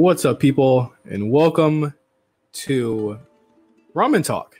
[0.00, 1.92] What's up, people, and welcome
[2.54, 3.18] to
[3.94, 4.56] Ramen Talk.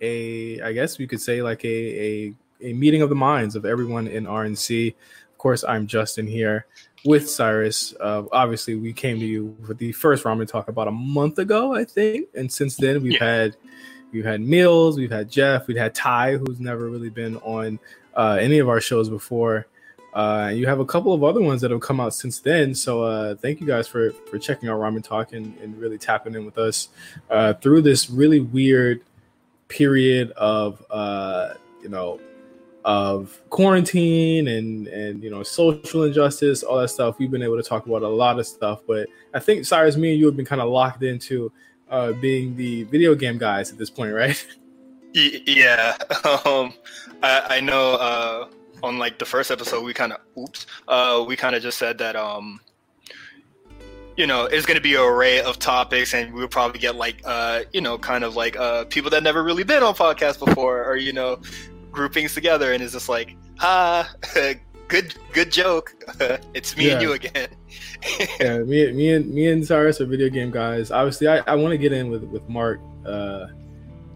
[0.00, 3.66] A, I guess we could say like a a, a meeting of the minds of
[3.66, 4.94] everyone in RNC.
[5.30, 6.64] Of course, I'm Justin here
[7.04, 7.92] with Cyrus.
[8.00, 11.74] Uh, obviously, we came to you with the first Ramen Talk about a month ago,
[11.74, 13.24] I think, and since then we've Yeah.
[13.42, 13.56] had
[14.12, 17.78] we've had Meals, we've had Jeff, we've had Ty, who's never really been on
[18.14, 19.66] uh, any of our shows before.
[20.14, 22.74] Uh, and you have a couple of other ones that have come out since then.
[22.74, 26.34] So uh, thank you guys for for checking out Ramen Talk and, and really tapping
[26.34, 26.88] in with us
[27.30, 29.02] uh, through this really weird
[29.66, 32.20] period of uh, you know
[32.84, 37.18] of quarantine and and you know social injustice, all that stuff.
[37.18, 40.12] We've been able to talk about a lot of stuff, but I think Cyrus, me
[40.12, 41.50] and you have been kind of locked into
[41.90, 44.46] uh, being the video game guys at this point, right?
[45.16, 45.96] Yeah,
[46.44, 46.74] um,
[47.22, 48.48] I, I know.
[48.84, 51.96] On like the first episode, we kind of oops, uh, we kind of just said
[51.98, 52.60] that um,
[54.16, 57.22] you know, it's going to be an array of topics, and we'll probably get like
[57.24, 60.84] uh, you know, kind of like uh, people that never really been on podcasts before,
[60.84, 61.40] or you know,
[61.90, 64.12] groupings together, and it's just like, ah,
[64.88, 65.94] good, good joke.
[66.52, 67.48] it's me and you again.
[68.40, 70.90] yeah, me, me and me and Cyrus are video game guys.
[70.90, 72.80] Obviously, I, I want to get in with with Mark.
[73.06, 73.46] Uh,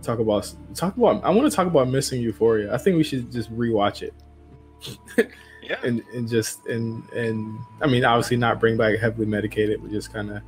[0.03, 1.25] talk about talk about.
[1.25, 2.73] I want to talk about missing Euphoria.
[2.73, 4.13] I think we should just rewatch it
[5.63, 5.77] yeah.
[5.83, 10.13] and and just and and I mean, obviously not bring back heavily medicated, but just
[10.13, 10.43] kind of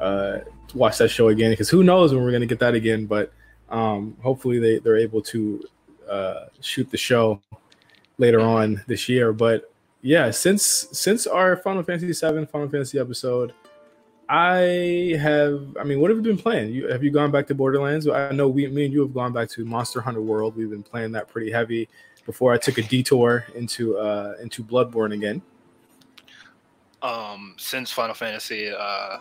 [0.00, 0.38] uh,
[0.74, 3.06] watch that show again because who knows when we're gonna get that again.
[3.06, 3.32] But
[3.68, 5.64] um, hopefully they they're able to
[6.08, 7.40] uh, shoot the show
[8.18, 9.32] later on this year.
[9.32, 13.52] But yeah, since since our Final Fantasy VII Final Fantasy episode,
[14.28, 15.76] I have.
[15.80, 16.72] I mean, what have you been playing?
[16.72, 18.08] You have you gone back to Borderlands?
[18.08, 20.56] I know we, me and you have gone back to Monster Hunter World.
[20.56, 21.88] We've been playing that pretty heavy.
[22.26, 25.40] Before I took a detour into uh into Bloodborne again.
[27.02, 29.18] um, since Final Fantasy uh,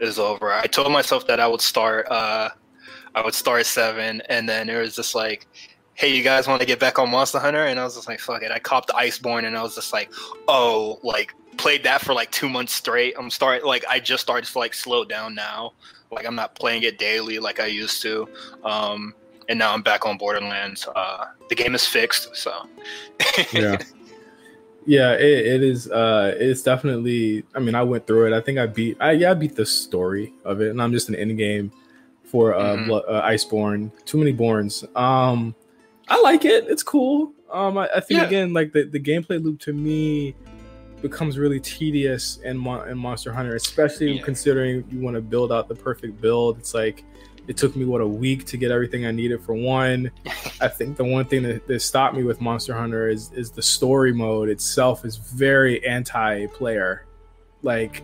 [0.00, 2.06] is over, I told myself that I would start.
[2.10, 2.50] Uh,
[3.14, 5.46] I would start seven, and then it was just like,
[5.94, 8.20] "Hey, you guys want to get back on Monster Hunter?" And I was just like,
[8.20, 10.10] "Fuck it!" I copped Iceborne, and I was just like,
[10.48, 14.50] "Oh, like played that for like two months straight." I'm starting like I just started
[14.50, 15.72] to like slow down now.
[16.10, 18.28] Like I'm not playing it daily like I used to.
[18.64, 19.14] Um,
[19.52, 20.88] and now I'm back on Borderlands.
[20.96, 22.50] Uh, the game is fixed, so
[23.52, 23.76] yeah
[24.84, 28.58] yeah it, it is uh it's definitely i mean i went through it i think
[28.58, 31.38] i beat i yeah i beat the story of it and i'm just an end
[31.38, 31.70] game
[32.24, 32.86] for uh, Mhm.
[32.86, 35.54] Blo- uh iceborne too many borns um
[36.08, 38.26] i like it it's cool um i, I think Yeah.
[38.26, 40.34] again like the, the gameplay loop to me
[41.00, 42.56] becomes really tedious in,
[42.88, 44.22] in monster hunter especially Yeah.
[44.22, 47.04] considering you want to build out the perfect build it's like
[47.48, 50.10] it took me what a week to get everything i needed for one
[50.60, 53.62] I think the one thing that, that stopped me with Monster Hunter is is the
[53.62, 57.04] story mode itself is very anti-player.
[57.62, 58.02] Like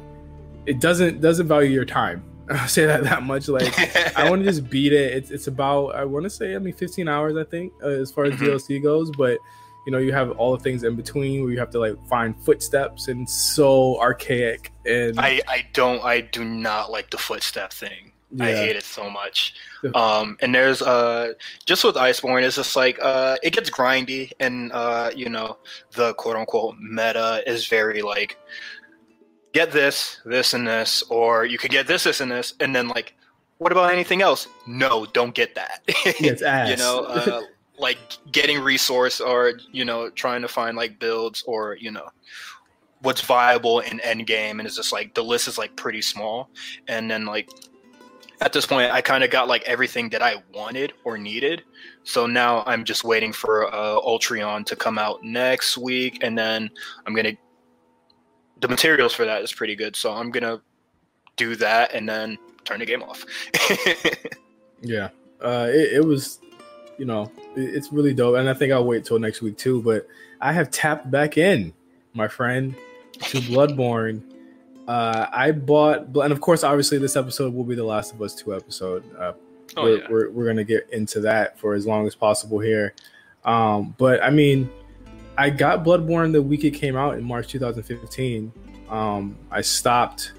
[0.66, 2.24] it doesn't doesn't value your time.
[2.50, 3.46] I'll say that that much.
[3.48, 3.72] Like
[4.16, 5.12] I want to just beat it.
[5.14, 8.10] It's it's about I want to say I mean 15 hours I think uh, as
[8.10, 8.48] far as Mhm.
[8.58, 9.38] DLC goes, but
[9.86, 12.34] you know you have all the things in between where you have to like find
[12.44, 18.12] footsteps and so archaic and I, I don't I do not like the footstep thing.
[18.40, 19.54] I hate it so much.
[19.94, 21.32] Um, and there's uh
[21.64, 25.58] just with Iceborne, it's just like uh it gets grindy and uh you know
[25.94, 28.36] the quote unquote meta is very like
[29.52, 32.88] get this, this and this, or you could get this, this and this, and then
[32.88, 33.14] like
[33.58, 34.46] what about anything else?
[34.66, 35.82] No, don't get that.
[36.20, 36.70] Yeah, it's ass.
[36.70, 37.42] you know, uh,
[37.78, 37.98] like
[38.32, 42.08] getting resource or you know trying to find like builds or you know
[43.02, 46.50] what's viable in end game and it's just like the list is like pretty small
[46.88, 47.48] and then like
[48.40, 51.62] at this point i kind of got like everything that i wanted or needed
[52.04, 56.70] so now i'm just waiting for uh Alatreon to come out next week and then
[57.06, 57.32] i'm gonna
[58.60, 60.60] the materials for that is pretty good so i'm gonna
[61.36, 63.24] do that and then turn the game off
[64.80, 65.08] Yeah,
[65.40, 66.38] uh, it, it was,
[66.98, 69.82] you know, it- it's really dope, and I think I'll wait till next week too.
[69.82, 70.06] But
[70.40, 71.74] I have tapped back in,
[72.14, 72.76] my friend,
[73.14, 74.22] to Bloodborne.
[74.88, 78.34] Uh, I bought, and of course, obviously, this episode will be the Last of Us
[78.34, 79.04] two episode.
[79.16, 79.34] Uh,
[79.76, 82.94] oh we're, yeah we're, we're gonna get into that for as long as possible here.
[83.44, 84.70] Um, but I mean,
[85.36, 88.50] I got Bloodborne the week it came out in March 2015.
[88.88, 90.32] Um, I stopped.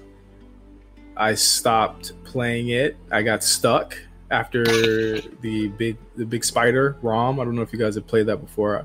[1.16, 2.96] I stopped playing it.
[3.12, 3.96] I got stuck
[4.32, 7.38] after the big the big spider Rom.
[7.38, 8.84] I don't know if you guys have played that before,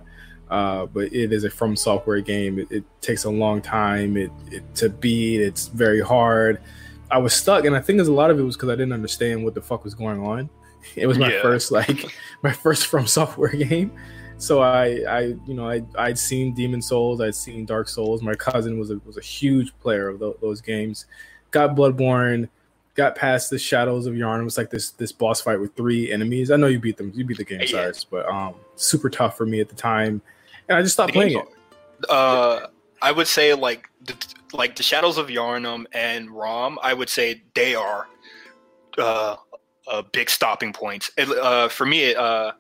[0.50, 2.60] uh, but it is a From Software game.
[2.60, 5.42] It, it takes a long time it, it to beat.
[5.42, 6.62] It's very hard.
[7.12, 8.94] I was stuck, and I think there's a lot of it was because I didn't
[8.94, 10.50] understand what the fuck was going on.
[10.96, 11.42] It was my Yeah.
[11.42, 12.06] first like
[12.44, 13.92] my first From Software game.
[14.38, 18.22] So I, I, you know, I, I'd seen Demon Souls, I'd seen Dark Souls.
[18.22, 21.08] My cousin was a was a huge player of tho- those games.
[21.50, 22.50] Got Bloodborne,
[22.94, 24.42] got past the Shadows of Yarn.
[24.42, 26.52] It was like this this boss fight with three enemies.
[26.52, 27.92] I know you beat them, you beat the game, Yeah.
[28.12, 30.22] But um, super tough for me at the time,
[30.70, 31.48] and I just stopped playing it.
[32.10, 32.68] Uh,
[33.02, 34.16] I would say like the,
[34.54, 36.80] like the Shadows of Yharnam and Rom.
[36.82, 38.08] I would say they are
[38.98, 39.36] uh,
[39.88, 41.12] uh, big stopping points.
[41.18, 42.52] It, uh, for me, uh,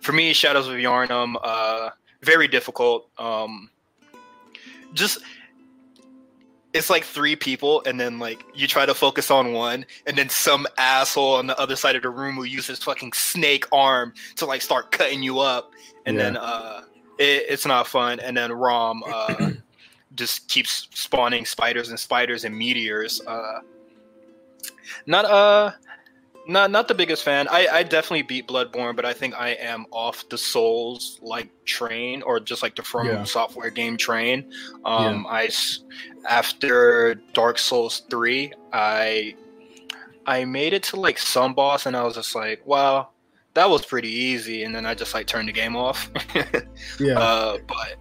[0.00, 1.90] for me, Shadows of Yharnam uh,
[2.22, 3.10] very difficult.
[3.18, 3.70] Um,
[4.94, 5.18] just
[6.74, 10.28] it's like three people, and then like you try to focus on one, and then
[10.28, 14.12] some asshole on the other side of the room will use his fucking snake arm
[14.36, 15.72] to like start cutting you up,
[16.06, 16.22] and Yeah.
[16.22, 16.82] then uh,
[17.18, 18.20] it, it's not fun.
[18.20, 19.50] And then Rom uh,
[20.14, 23.20] just keeps spawning spiders and spiders and meteors.
[23.26, 23.60] Uh,
[25.06, 25.72] not uh,
[26.46, 27.46] not not the biggest fan.
[27.48, 32.22] I, I definitely beat Bloodborne, but I think I am off the Souls like train
[32.22, 33.24] or just like the From Yeah.
[33.24, 34.50] Software game train.
[34.84, 35.80] Um, I s-
[36.28, 39.34] after Dark Souls three, I
[40.26, 43.08] I made it to like some boss, and I was just like, wow.
[43.58, 46.08] That was pretty easy, and then I just like turned the game off.
[47.00, 47.96] Yeah, Uh, but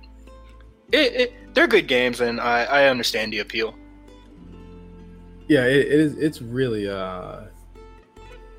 [0.91, 3.73] it, it, they're good games, and I, I understand the appeal.
[5.47, 6.13] yeah, it, it is.
[6.19, 7.45] It's really uh,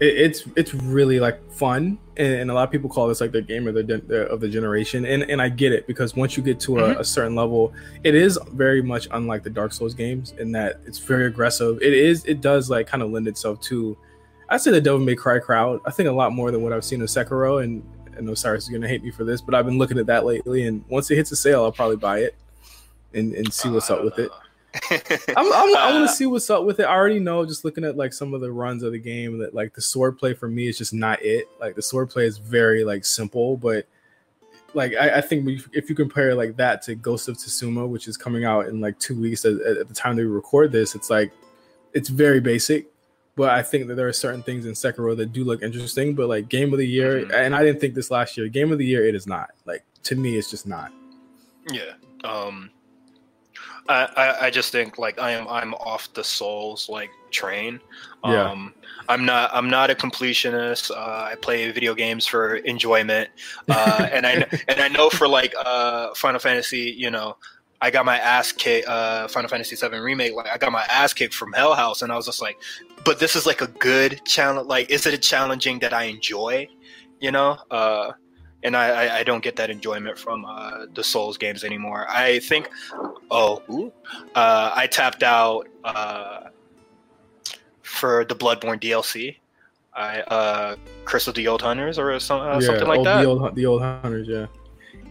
[0.00, 3.30] it, it's it's really like fun, and, and a lot of people call this like
[3.30, 6.42] the game of the of the generation, and and I get it because once you
[6.42, 7.72] get to a, a certain level,
[8.02, 11.78] it is very much unlike the Dark Souls games in that it's very aggressive.
[11.80, 13.96] It is it does like kind of lend itself to,
[14.48, 15.80] I say the Devil May Cry crowd.
[15.84, 17.82] I think a lot more than what I've seen in Sekiro, and
[18.16, 20.24] I know Cyrus is gonna hate me for this, but I've been looking at that
[20.24, 22.34] lately, and once it hits a sale, I'll probably buy it
[23.14, 24.30] and and see what's up with it.
[25.36, 26.84] I'm, I'm, I want Uh, to see what's up with it.
[26.84, 29.54] I already know, just looking at like some of the runs of the game, that
[29.54, 31.46] like the sword play for me is just not it.
[31.60, 33.86] Like the sword play is very like simple, but
[34.74, 38.06] like I, I think we, if you compare like that to Ghost of Tsushima, which
[38.08, 40.94] is coming out in like two weeks at, at the time that we record this,
[40.94, 41.32] it's like
[41.94, 42.86] it's very basic.
[43.38, 46.14] But I think that there are certain things in Sekiro that do look interesting.
[46.14, 47.32] But like game of the year, Mhm.
[47.32, 48.48] and I didn't think this last year.
[48.48, 49.50] Game of the year, it is not.
[49.64, 50.92] Like to me, it's just not.
[51.72, 51.92] Yeah.
[52.24, 52.70] Um
[53.88, 57.80] I, I, I just think like I am I'm off the souls like train.
[58.24, 58.50] Yeah.
[58.50, 58.74] Um
[59.08, 60.90] I'm not I'm not a completionist.
[60.90, 63.30] Uh, I play video games for enjoyment.
[63.68, 64.32] Uh, and I
[64.68, 67.36] and I know for like uh Final Fantasy, you know,
[67.80, 71.12] I got my ass kicked uh Final Fantasy VII remake like I got my ass
[71.12, 72.58] kicked from Hell House and I was just like
[73.04, 76.68] but this is like a good challenge like is it a challenging that I enjoy,
[77.20, 77.58] you know?
[77.70, 78.12] Uh
[78.62, 82.06] and I, I, I don't get that enjoyment from uh, the Souls games anymore.
[82.08, 82.70] I think,
[83.30, 83.92] oh, ooh,
[84.34, 86.48] uh, I tapped out uh,
[87.82, 89.36] for the Bloodborne DLC.
[89.94, 93.22] I uh, Curse the Old Hunters or some, uh, something like old, that.
[93.22, 94.46] The old, the old hunters, yeah.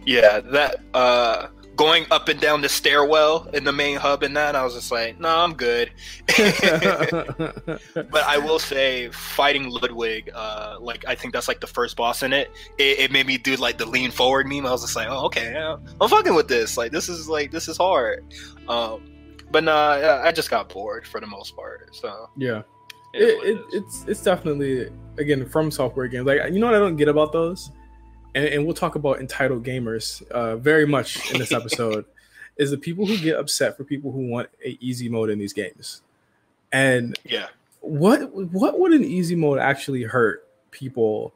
[0.04, 4.56] Yeah, that uh, going up and down the stairwell in the main hub and that,
[4.56, 5.92] I was just like, no, I'm good.
[6.26, 12.24] but I will say, fighting Ludwig, uh, like I think that's like the first boss
[12.24, 12.50] in it.
[12.78, 14.66] It, it made me do like the lean forward meme.
[14.66, 16.76] I was just like, oh, okay, yeah, I'm fucking with this.
[16.76, 18.24] Like this is like this is hard.
[18.68, 19.14] Um,
[19.50, 21.94] but nah, I- just got bored for the most part.
[21.94, 22.62] So yeah.
[23.14, 26.26] it it, it, it's it's definitely again from software games.
[26.26, 27.70] Like you know what I don't get about those,
[28.38, 32.04] and, and we'll talk about entitled gamers uh, very much in this episode.
[32.56, 35.52] is the people who get upset for people who want a easy mode in these
[35.52, 36.02] games,
[36.72, 37.46] and yeah.
[37.80, 41.32] what what would an easy mode actually hurt people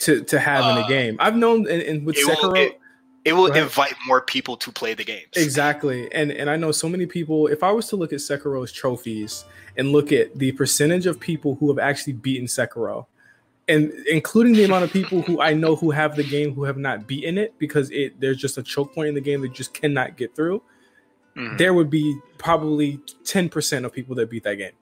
[0.00, 1.16] to to have in a Uh, game?
[1.20, 2.58] I've known and, with It will, Sekiro.
[2.58, 2.78] it,
[3.24, 3.62] it will ahead.
[3.62, 5.28] invite more people to play the games.
[5.36, 6.12] Exactly.
[6.12, 9.44] And and I know so many people, if I was to look at Sekiro's trophies
[9.76, 13.06] and look at the percentage of people who have actually beaten Sekiro,
[13.72, 16.76] and including the amount of people who I know who have the game who have
[16.76, 19.72] not beaten it because it there's just a choke point in the game that just
[19.74, 20.62] cannot get through,
[21.36, 21.56] Mhm.
[21.58, 24.72] there would be probably 10% of people that beat that game.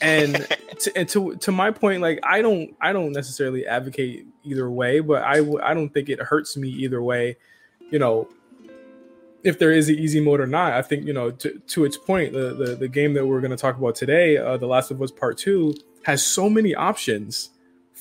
[0.00, 0.34] And
[0.80, 5.00] to, and to to my point, like I don't I don't necessarily advocate either way,
[5.00, 7.36] but I w- I don't think it hurts me either way.
[7.90, 8.28] You know,
[9.44, 11.96] if there is an easy mode or not, I think you know to, to its
[11.96, 14.90] point, the, the the game that we're going to talk about today, uh, The Last
[14.90, 17.50] of Us Part Two, has so many options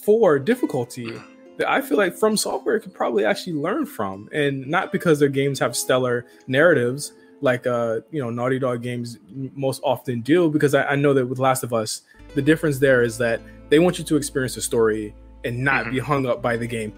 [0.07, 1.11] for difficulty
[1.57, 5.27] that I feel like From Software could probably actually learn from, and not because their
[5.27, 7.11] games have stellar narratives
[7.41, 9.17] like uh you know Naughty Dog games
[9.65, 12.03] most often do, because I, I know that with Last of Us,
[12.35, 15.99] the difference there is that They want you to experience the story and not be
[15.99, 16.93] hung up by the game.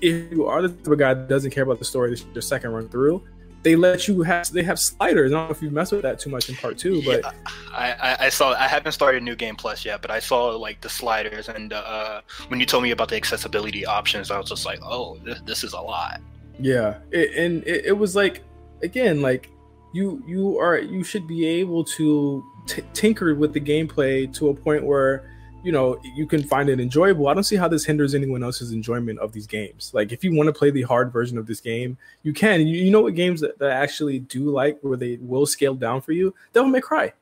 [0.00, 2.26] If you are the type of guy that doesn't care about the story, this is
[2.34, 3.22] your second run through.
[3.62, 5.32] They let you have they have sliders.
[5.32, 7.32] I don't know if you mess with that too much in part two, but Yeah,
[7.72, 8.52] I, I, I saw.
[8.52, 12.20] I haven't started New Game Plus yet, but I saw like the sliders, and uh,
[12.48, 15.64] when you told me about the accessibility options, I was just like, oh, this, this
[15.64, 16.20] is a lot.
[16.60, 18.44] Yeah, it, and it, it was like
[18.82, 19.50] again, like
[19.92, 24.54] you you are you should be able to t- tinker with the gameplay to a
[24.54, 25.35] point where
[25.66, 27.26] you know you can find it enjoyable.
[27.26, 29.90] I don't see how this hinders anyone else's enjoyment of these games.
[29.92, 32.66] Like if you want to play the hard version of this game, you can.
[32.68, 35.74] You, you know what games that, that I actually do like where they will scale
[35.74, 36.32] down for you?
[36.52, 37.12] Devil May Cry.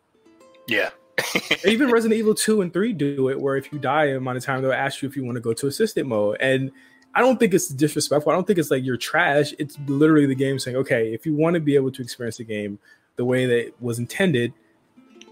[0.68, 0.90] Yeah.
[1.64, 4.44] Even Resident Evil 2 and 3 do it where if you die a amount of
[4.44, 6.36] time, they'll ask you if you want to go to assistant mode.
[6.40, 6.70] And
[7.14, 8.30] I don't think it's disrespectful.
[8.30, 9.54] I don't think it's like you're trash.
[9.58, 12.44] It's literally the game saying, okay, if you want to be able to experience the
[12.44, 12.78] game
[13.16, 14.52] the way that it was intended,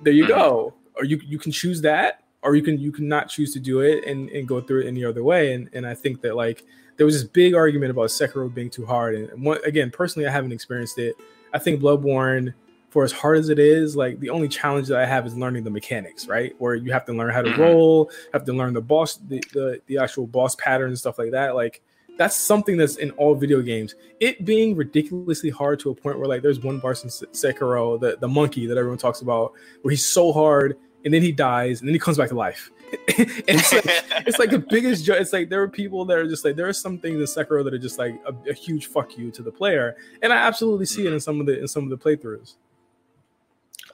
[0.02, 0.28] there you Mhm.
[0.28, 0.74] go.
[0.94, 3.80] Or you you can choose that, or you can you can not choose to do
[3.80, 5.54] it and, and go through it any other way.
[5.54, 6.64] And and I think that like
[6.96, 9.14] there was this big argument about Sekiro being too hard.
[9.14, 11.16] And one, again, personally, I haven't experienced it.
[11.54, 12.52] I think Bloodborne,
[12.90, 15.64] for as hard as it is, like the only challenge that I have is learning
[15.64, 16.54] the mechanics, right?
[16.58, 17.56] Where you have to learn how to Mhm.
[17.58, 21.30] roll, have to learn the boss, the, the the actual boss patterns and stuff like
[21.30, 21.54] that.
[21.54, 21.80] Like
[22.18, 23.94] that's something that's in all video games.
[24.20, 28.18] It being ridiculously hard to a point where like there's one boss in Sekiro, the
[28.20, 31.88] the monkey that everyone talks about, where he's so hard and then he dies and
[31.88, 32.70] then he comes back to life.
[33.08, 33.84] it's like,
[34.26, 36.68] it's like the biggest jo- it's like there are people that are just like there
[36.68, 39.42] are some things in Sekiro that are just like a, a huge fuck you to
[39.42, 41.98] the player, and I absolutely see it in some of the in some of the
[41.98, 42.54] playthroughs.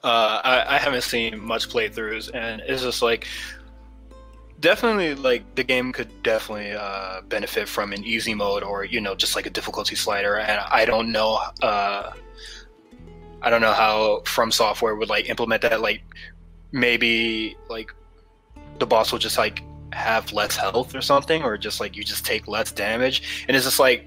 [0.03, 3.25] uh, I, I haven't seen much playthroughs, and it's just like
[4.59, 9.15] definitely like the game could definitely uh, benefit from an easy mode or you know
[9.15, 10.37] just like a difficulty slider.
[10.37, 12.11] And I don't know, uh,
[13.41, 15.81] I don't know how From Software would like implement that.
[15.81, 16.01] Like
[16.71, 17.93] maybe like
[18.79, 22.25] the boss will just like have less health or something, or just like you just
[22.25, 24.05] take less damage, and it's just like.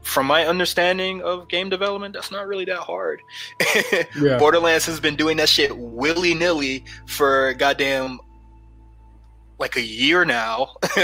[0.00, 3.20] From my understanding of game development, that's not really that hard.
[4.18, 8.18] Yeah, Borderlands has been doing that shit willy nilly for goddamn
[9.58, 10.76] like a year now.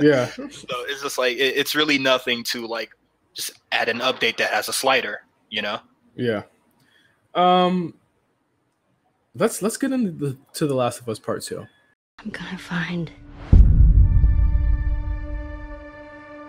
[0.00, 0.44] yeah, so
[0.86, 2.90] it's just like it, it's really nothing to like
[3.34, 5.78] just add an update that has a slider, you know?
[6.14, 6.42] yeah.
[7.34, 7.94] Um,
[9.34, 11.66] let's let's get into the to the Last of Us Part Two.
[12.18, 13.10] I'm gonna find.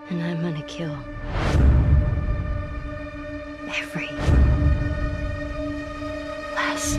[0.09, 0.95] And I'm gonna kill.
[3.75, 4.07] Every.
[6.55, 6.97] Last.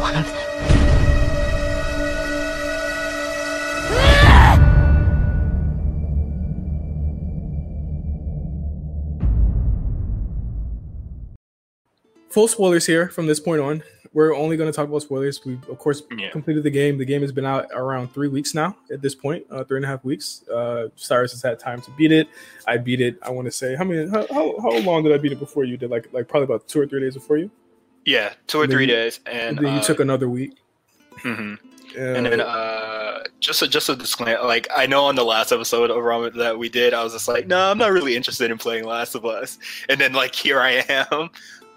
[0.00, 0.53] One of them.
[12.34, 13.80] Full spoilers here from this point on.
[14.12, 15.44] We're only going to talk about spoilers.
[15.44, 16.30] We of course Yeah.
[16.30, 16.98] completed the game.
[16.98, 18.76] The game has been out around three weeks now.
[18.92, 20.42] At this point, uh, three and a half weeks.
[20.48, 22.26] Uh, Cyrus has had time to beat it.
[22.66, 23.18] I beat it.
[23.22, 24.08] I want to say how many?
[24.10, 25.90] How, how, how long did I beat it before you did?
[25.90, 27.50] Like like probably about two or three days before you.
[28.04, 30.54] Yeah, two or three you- days, and, And then you uh, took another week.
[31.22, 31.56] mhm.
[31.96, 34.42] Uh, and then uh, just a, just a disclaimer.
[34.42, 37.28] Like I know on the last episode of Ramen that we did, I was just
[37.28, 39.58] like, no, I'm not really interested in playing Last of Us.
[39.88, 41.30] And then like here I am.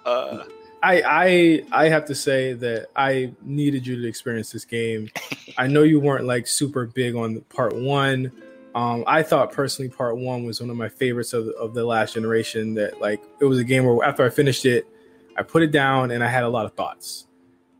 [0.08, 0.46] Uh,
[0.82, 5.10] I I I have to say that I needed you to experience this game.
[5.58, 8.32] I know you weren't like super big on part one.
[8.74, 12.14] Um, I thought personally part one was one of my favorites of of the last
[12.14, 12.74] generation.
[12.76, 14.88] That like it was a game where after I finished it,
[15.36, 17.28] I put it down and I had a lot of thoughts.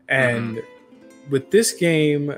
[0.08, 0.62] And
[1.30, 2.34] with this game,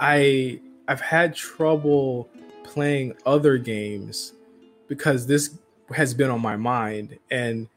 [0.00, 2.30] I I've had trouble
[2.64, 4.32] playing other games
[4.88, 5.58] because this
[5.94, 7.68] has been on my mind and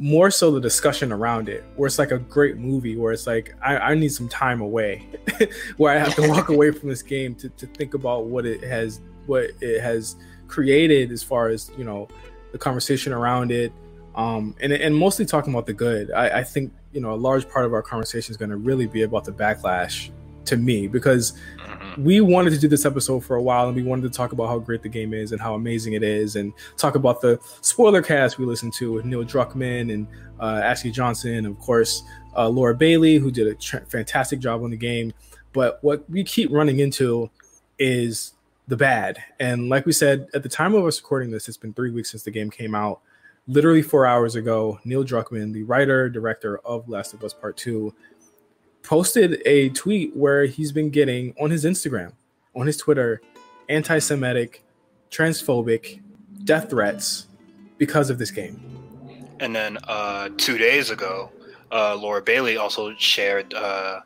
[0.00, 3.54] more so the discussion around it where it's like a great movie where it's like
[3.62, 5.08] i, I need some time away
[5.76, 8.62] where i have to walk away from this game to, to think about what it
[8.62, 10.16] has what it has
[10.48, 12.08] created as far as you know
[12.52, 13.72] the conversation around it.
[14.16, 16.10] Um and, and mostly talking about the good.
[16.10, 18.86] I, I think you know a large part of our conversation is going to really
[18.86, 20.10] be about the backlash
[20.48, 22.04] to me because mhm.
[22.04, 24.48] we wanted to do this episode for a while and we wanted to talk about
[24.48, 28.02] how great the game is and how amazing it is and talk about the spoiler
[28.02, 30.06] cast we listened to with Neil Druckmann and
[30.40, 32.02] uh, Ashley Johnson and of course
[32.36, 35.12] uh, Laura Bailey who did a tr- fantastic job on the game.
[35.52, 37.30] But what we keep running into
[37.78, 38.34] is
[38.68, 39.22] the bad.
[39.40, 42.10] And like we said at the time of us recording this it's been three weeks
[42.10, 43.00] since the game came out.
[43.46, 47.94] Literally four hours ago Neil Druckmann the writer director of Last of Us Part 2
[48.82, 52.12] posted a tweet where he's been getting on his Instagram,
[52.54, 53.20] on his Twitter,
[53.68, 54.62] anti Semitic,
[55.10, 56.00] transphobic,
[56.44, 57.26] death threats
[57.76, 58.60] because of this game.
[59.40, 61.30] And then uh, two days ago,
[61.70, 64.00] uh, Laura Bailey also shared uh,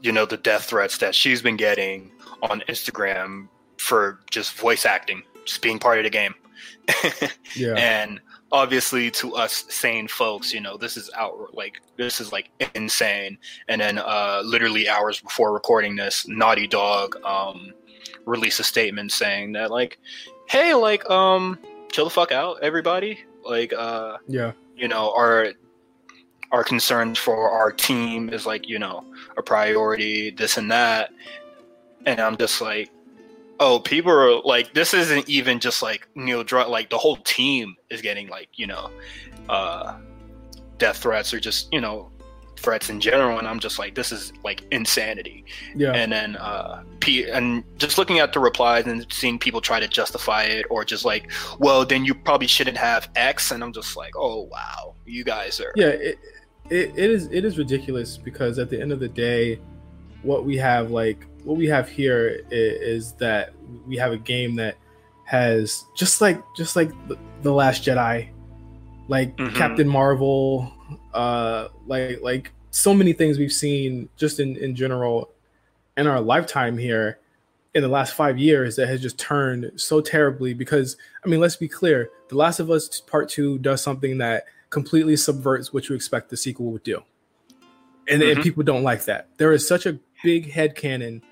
[0.00, 2.10] you know the death threats that she's been getting
[2.42, 6.34] on Instagram for just voice acting, just being part of the game.
[7.56, 7.74] Yeah.
[7.74, 8.20] and
[8.54, 13.36] obviously to us sane folks you know this is out like this is like insane.
[13.68, 17.72] And then uh literally hours before recording this naughty dog um
[18.26, 19.98] released a statement saying that like
[20.48, 21.58] hey like um
[21.90, 23.24] chill the fuck out everybody.
[23.44, 24.52] Like uh yeah.
[24.76, 25.48] you know our
[26.52, 29.04] our concerns for our team is like you know
[29.36, 31.10] a priority this and that.
[32.06, 32.90] And i'm just like
[33.60, 37.76] oh people are like this isn't even just like neil Dr- like the whole team
[37.90, 38.90] is getting like you know
[39.48, 39.98] uh
[40.78, 42.10] death threats or just you know
[42.56, 45.44] threats in general and i'm just like this is like insanity
[45.76, 45.92] Yeah.
[45.92, 49.86] and then uh P- and just looking at the replies and seeing people try to
[49.88, 53.96] justify it or just like well then you probably shouldn't have x and i'm just
[53.96, 56.18] like oh wow you guys are yeah it,
[56.70, 59.60] it, it is it is ridiculous because at the end of the day
[60.22, 63.52] what we have like what we have here is, is that
[63.86, 64.76] we have a game that
[65.24, 68.28] has just like just like the, the last jedi
[69.08, 69.54] like Mhm.
[69.54, 70.72] captain marvel
[71.14, 75.30] uh like like so many things we've seen just in in general
[75.96, 77.18] in our lifetime here
[77.74, 81.56] in the last five years that has just turned so terribly because i mean let's
[81.56, 85.94] be clear the last of us part two does something that completely subverts what you
[85.94, 87.02] expect the sequel would do
[88.08, 88.42] and, and Mhm.
[88.42, 91.22] people don't like that there is such a big head canon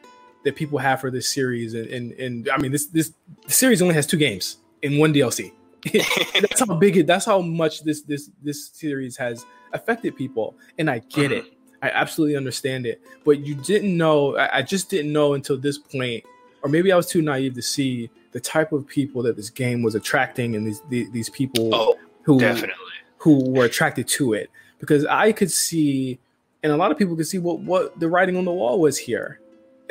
[0.44, 1.74] that people have for this series.
[1.74, 3.12] And and, and i mean this this
[3.46, 5.52] series only has two games in one dlc
[6.40, 10.54] that's how big it that's how much this this this series has affected people.
[10.78, 11.44] And i get it.
[11.44, 11.84] Mm-hmm.
[11.84, 13.02] I absolutely understand it.
[13.24, 16.24] But you didn't know I, I just didn't know until this point
[16.62, 19.82] or maybe i was too naive to see the type of people that this game
[19.82, 22.74] was attracting and these these, these people oh who definitely.
[23.18, 24.50] who were attracted to it.
[24.78, 26.18] Because I could see,
[26.62, 28.98] and a lot of people could see what what the writing on the wall was
[28.98, 29.40] here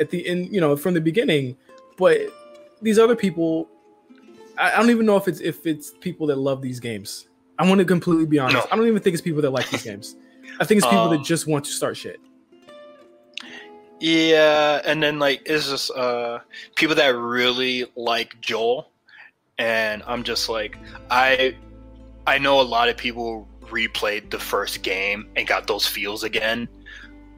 [0.00, 1.56] at the end, you know, from the beginning.
[1.96, 2.20] But
[2.80, 3.68] these other people,
[4.58, 7.28] I, I don't even know if it's if it's people that love these games.
[7.58, 8.56] I want to completely be honest.
[8.56, 8.66] No.
[8.72, 10.16] I don't even think it's people that like these games.
[10.58, 12.20] I think it's people Um, that just want to start shit.
[14.00, 16.40] Yeah, and then like it's just uh
[16.74, 18.90] people that really like Joel
[19.58, 20.76] and I'm just like
[21.10, 21.54] I
[22.26, 26.68] I know a lot of people replayed the first game and got those feels again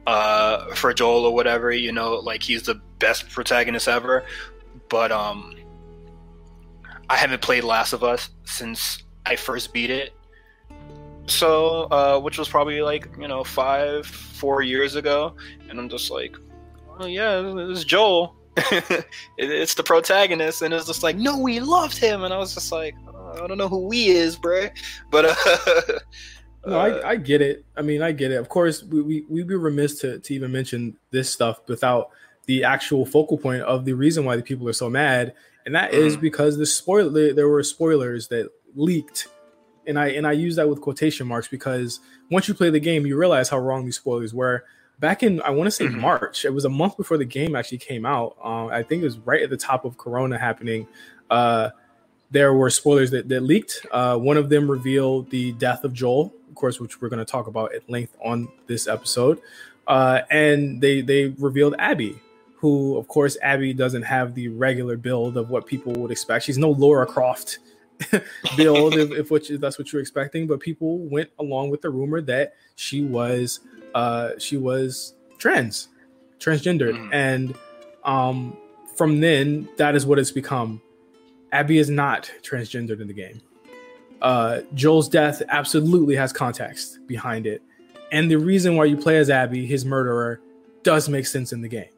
[0.07, 4.25] uh for Joel or whatever, you know, like he's the best protagonist ever,
[4.89, 5.55] but um
[7.09, 10.13] I haven't played Last of Us since I first beat it.
[11.27, 15.35] So, uh which was probably like, you know, 5 4 years ago
[15.69, 16.35] and I'm just like
[16.99, 18.35] oh yeah, it's Joel.
[19.37, 22.71] It's the protagonist, and it's just like, no, we loved him, and I was just
[22.71, 24.71] like, oh, I don't know who we is, bruh.
[25.11, 25.99] But uh,
[26.65, 27.65] No, uh, I, I get it.
[27.75, 28.35] I mean, I get it.
[28.35, 32.09] Of course, we, we, we'd be remiss to, to even mention this stuff without
[32.47, 35.33] the actual focal point of the reason why the people are so mad.
[35.65, 36.21] And that is Mhm.
[36.21, 39.27] because the spoil there, were spoilers that leaked.
[39.87, 41.99] And I and I use that with quotation marks because
[42.31, 44.63] once you play the game, you realize how wrong these spoilers were.
[44.99, 45.99] Back in I want to say Mhm.
[45.99, 48.35] March, it was a month before the game actually came out.
[48.43, 50.87] Um, I think it was right at the top of Corona happening.
[51.29, 51.69] Uh,
[52.35, 53.85] there were spoilers that, that leaked.
[53.91, 57.31] Uh, one of them revealed the death of Joel, of course, which we're going to
[57.31, 59.39] talk about at length on this episode.
[59.87, 62.19] Uh, and they they revealed Abby,
[62.57, 66.43] who, of course, Abby doesn't have the regular build of what people would expect.
[66.45, 67.59] She's no Lara Croft
[68.57, 70.47] build, if, if you, that's what you're expecting.
[70.47, 73.59] But people went along with the rumor that she was
[73.93, 75.87] uh, she was trans,
[76.39, 77.09] transgendered, Mhm.
[77.13, 77.55] and
[78.03, 78.57] um,
[78.95, 80.81] from then that is what it's become.
[81.55, 83.41] Abby is not transgendered in the game.
[84.21, 87.61] Uh, Joel's death absolutely has context behind it,
[88.11, 90.41] and the reason why you play as Abby, his murderer,
[90.83, 91.91] does make sense in the game.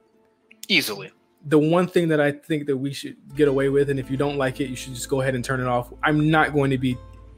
[0.68, 1.12] easily.
[1.48, 4.18] The one thing that I think that we should get away with, and if you
[4.18, 5.92] don't like it, you should just go ahead and turn it off.
[6.04, 6.96] I'm not going to be,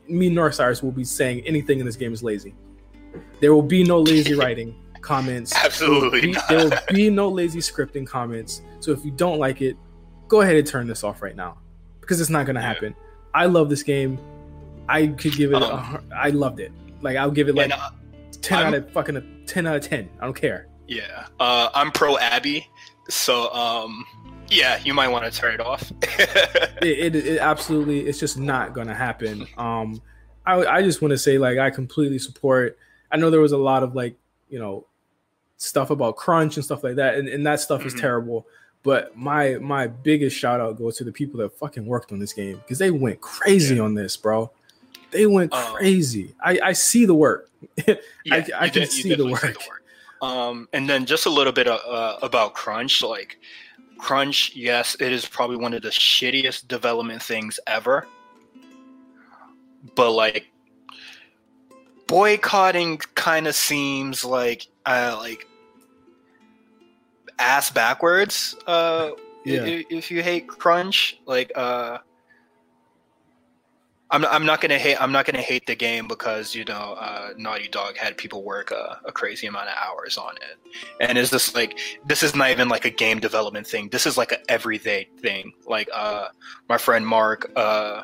[0.10, 2.54] me nor Cyrus will be saying anything in this game is lazy.
[3.40, 5.56] There will be no lazy writing comments.
[5.56, 8.62] Absolutely There will, be, there will be no lazy scripting comments.
[8.82, 9.78] So if you don't like it,
[10.28, 11.60] go ahead and turn this off right now
[12.10, 12.68] because it's not going to Yeah.
[12.74, 12.96] happen.
[13.36, 14.18] I love this game.
[14.90, 15.62] I could give it.
[15.62, 16.72] Um, hun- I loved it.
[17.02, 17.92] Like I'll give it like uh,
[18.42, 20.10] ten I'm- out of fucking a ten out of ten.
[20.20, 20.68] I don't care.
[20.88, 22.68] yeah, uh, I'm pro Abby,
[23.08, 24.04] so um,
[24.50, 25.92] yeah, you might want to turn it off.
[26.02, 30.02] it, it, it absolutely it's just not gonna happen um
[30.46, 32.78] i i just want to say like i completely support
[33.12, 34.16] i know there was a lot of like
[34.50, 34.86] you know
[35.58, 38.00] stuff about crunch and stuff like that and, and that stuff is Mhm.
[38.02, 38.48] terrible
[38.84, 42.34] but my my biggest shout out goes to the people that fucking worked on this
[42.34, 43.82] game because they went crazy Yeah.
[43.84, 44.52] on this bro
[45.12, 47.50] they went Um, crazy i i see the work
[47.88, 49.58] Yeah, I you can did- you see the work.
[50.22, 53.02] Um, and then just a little bit uh, uh, about Crunch.
[53.02, 53.38] Like,
[53.98, 58.06] Crunch, yes, it is probably one of the shittiest development things ever.
[59.96, 60.52] But like,
[62.08, 65.48] boycotting kind of seems like uh, like
[67.40, 68.56] ass backwards.
[68.68, 69.12] Uh,
[69.46, 69.64] Yeah.
[69.66, 72.00] if, if you hate Crunch, like uh,
[74.12, 77.30] I'm I'm not gonna hate I'm not gonna hate the game because you know uh,
[77.38, 80.58] Naughty Dog had people work a, a crazy amount of hours on it,
[81.00, 83.90] and it's just like this is not even like a game development thing.
[83.90, 85.54] This is like an everyday thing.
[85.68, 86.30] Like uh,
[86.68, 88.04] my friend Mark, uh,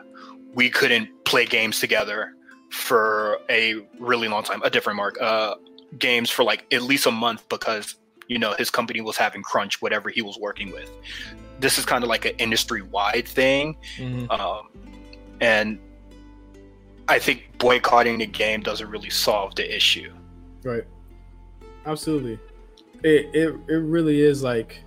[0.53, 2.33] we couldn't play games together
[2.71, 4.61] for a really long time.
[4.63, 5.55] A different Mark, uh,
[5.97, 7.95] games for like at least a month because
[8.27, 10.89] you know his company was having crunch whatever he was working with.
[11.59, 14.29] This is kind of like an industry wide thing Mhm.
[14.31, 14.69] um,
[15.41, 15.79] and
[17.07, 20.11] I think boycotting the game doesn't really solve the issue.
[20.63, 20.83] Right.
[21.85, 22.39] Absolutely.
[23.03, 24.81] It it it really is like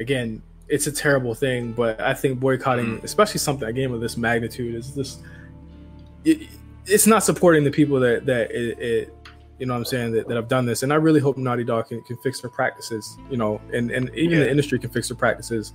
[0.00, 4.16] again, it's a terrible thing, but I think boycotting, especially something a game of this
[4.16, 5.18] magnitude, is this.
[6.24, 6.48] It,
[6.86, 9.17] it's not supporting the people that that it, it
[9.58, 11.64] you know what I'm saying that, that have done this, and I really hope Naughty
[11.64, 14.44] Dog can, can fix their practices, you know, and and even Yeah.
[14.44, 15.72] the industry can fix their practices,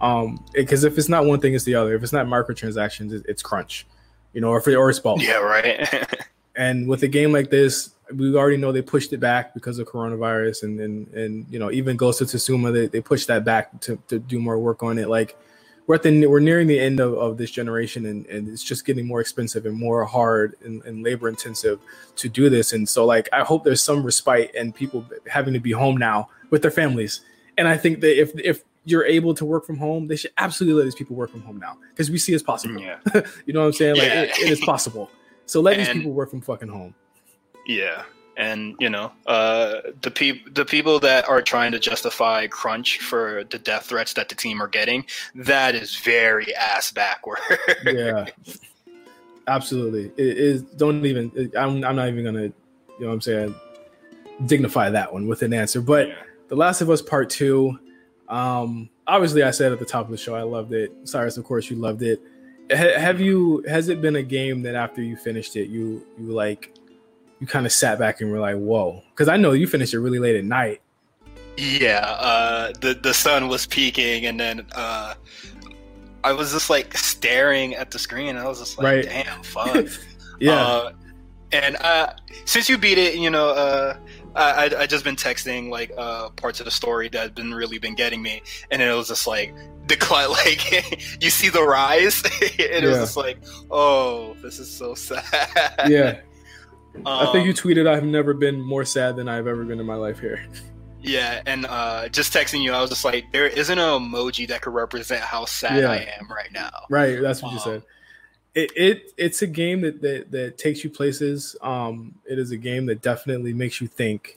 [0.00, 1.94] um, because if it's not one thing, it's the other.
[1.94, 3.86] If it's not microtransactions, it, it's crunch,
[4.32, 5.22] you know, or if it, or it's both.
[5.22, 5.88] Yeah, right.
[6.56, 9.86] And with a game like this, we already know they pushed it back because of
[9.86, 13.80] coronavirus, and and and you know even Ghost of Tsushima, they, they pushed that back
[13.82, 15.08] to, to do more work on it.
[15.08, 15.38] Like
[15.90, 18.86] we're at the we're nearing the end of, of this generation, and, and it's just
[18.86, 21.80] getting more expensive and more hard and, and labor intensive
[22.14, 22.72] to do this.
[22.72, 26.28] And so like I hope there's some respite and people having to be home now
[26.50, 27.22] with their families.
[27.58, 30.78] And I think that if if you're able to work from home, they should absolutely
[30.78, 32.80] let these people work from home now because we see it's possible.
[32.80, 32.98] yeah,
[33.44, 33.96] You know what I'm saying?
[33.96, 34.22] Like Yeah.
[34.22, 35.10] it, it is possible.
[35.46, 36.94] So let these people work from fucking home.
[37.66, 38.04] yeah,
[38.36, 43.44] and you know, uh, the people the people that are trying to justify crunch for
[43.50, 47.38] the death threats that the team are getting, that is very ass backward.
[47.84, 48.26] yeah.
[49.46, 50.06] Absolutely.
[50.16, 52.52] It is don't even it- I'm, I'm not even gonna you
[53.00, 53.54] know what i'm saying
[54.46, 55.80] dignify that one with an answer.
[55.80, 56.14] But Yeah.
[56.48, 57.78] the last of us part two
[58.28, 60.92] um obviously i said at the top of the show i loved it.
[61.04, 62.20] Cyrus of course you loved it.
[62.70, 66.26] Ha- have you has it been a game that after you finished it you you
[66.32, 66.74] like
[67.40, 70.00] you kind of sat back and were like whoa because i know you finished it
[70.00, 70.80] really late at night
[71.56, 75.12] Yeah, uh, the the sun was peaking, and then uh,
[76.24, 78.36] I was just like staring at the screen.
[78.36, 79.04] I was just like, Right.
[79.04, 79.86] "Damn, fuck."
[80.40, 80.92] yeah Uh,
[81.52, 82.14] and uh,
[82.46, 83.96] since you beat it, you know, uh,
[84.36, 87.78] I I just been texting like uh, parts of the story that have been really
[87.78, 89.52] been getting me, and it was just like
[89.86, 90.30] decline.
[90.44, 90.62] Like
[91.20, 93.38] you see the rise, and it was just like,
[93.70, 95.90] oh, this is so sad.
[95.90, 96.20] yeah
[97.06, 99.86] i think you Um, tweeted i've never been more sad than i've ever been in
[99.86, 100.44] my life here
[101.02, 104.60] Yeah, and uh, just texting you, I was just like, there isn't an emoji that
[104.60, 105.90] could represent how sad Yeah.
[105.90, 106.68] I am right now.
[106.90, 107.82] Right, that's what you Um, said.
[108.54, 111.56] It, it it's a game that, that that takes you places.
[111.62, 114.36] Um, it is a game that definitely makes you think.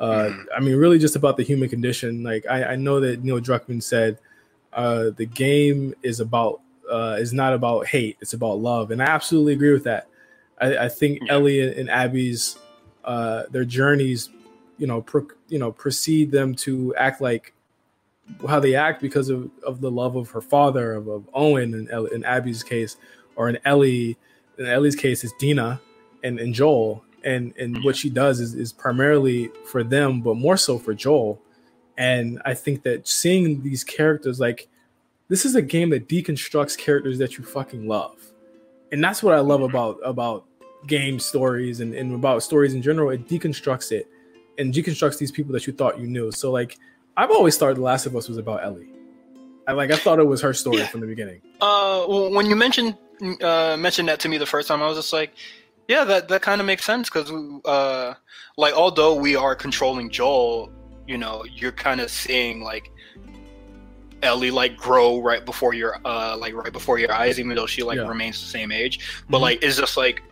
[0.00, 0.44] Uh, Mhm.
[0.56, 2.22] I mean, really, just about the human condition.
[2.22, 4.16] Like I, I know that Neil Druckmann said,
[4.72, 9.06] uh, the game is about uh, is not about hate; it's about love, and I
[9.08, 10.06] absolutely agree with that.
[10.60, 11.34] I, I think Yeah.
[11.34, 12.58] Ellie and Abby's
[13.04, 14.30] uh, their journeys,
[14.76, 17.54] you know, pro, you know, precede them to act like
[18.46, 21.90] how they act because of, of the love of her father, of, of Owen in,
[21.90, 22.96] El- in Abby's case,
[23.36, 24.16] or in Ellie,
[24.58, 25.80] in Ellie's case, is Dina
[26.22, 27.02] and, and Joel.
[27.24, 31.40] And and what she does is, is primarily for them, but more so for Joel.
[31.96, 34.68] And I think that seeing these characters, like
[35.28, 38.16] this is a game that deconstructs characters that you fucking love.
[38.92, 40.44] And that's what I love about about
[40.86, 43.10] game stories and, and about stories in general.
[43.10, 44.08] It deconstructs it
[44.58, 46.30] and deconstructs these people that you thought you knew.
[46.32, 46.78] So like
[47.16, 48.88] I've always thought The Last of Us was about Ellie.
[49.66, 50.86] I like I thought it was her story Yeah.
[50.86, 51.42] from the beginning.
[51.60, 52.96] Uh, well, when you mentioned
[53.42, 55.34] uh, mentioned that to me the first time, I was just like,
[55.88, 57.30] yeah, that that kind of makes sense because,
[57.64, 58.14] uh,
[58.56, 60.70] like, although we are controlling Joel,
[61.06, 62.90] you know, you're kind of seeing like
[64.22, 67.82] Ellie like grow right before your uh like right before your eyes, even though she
[67.82, 68.08] like Yeah.
[68.08, 68.98] remains the same age.
[69.28, 69.42] But Mhm.
[69.42, 70.22] like, it's just like,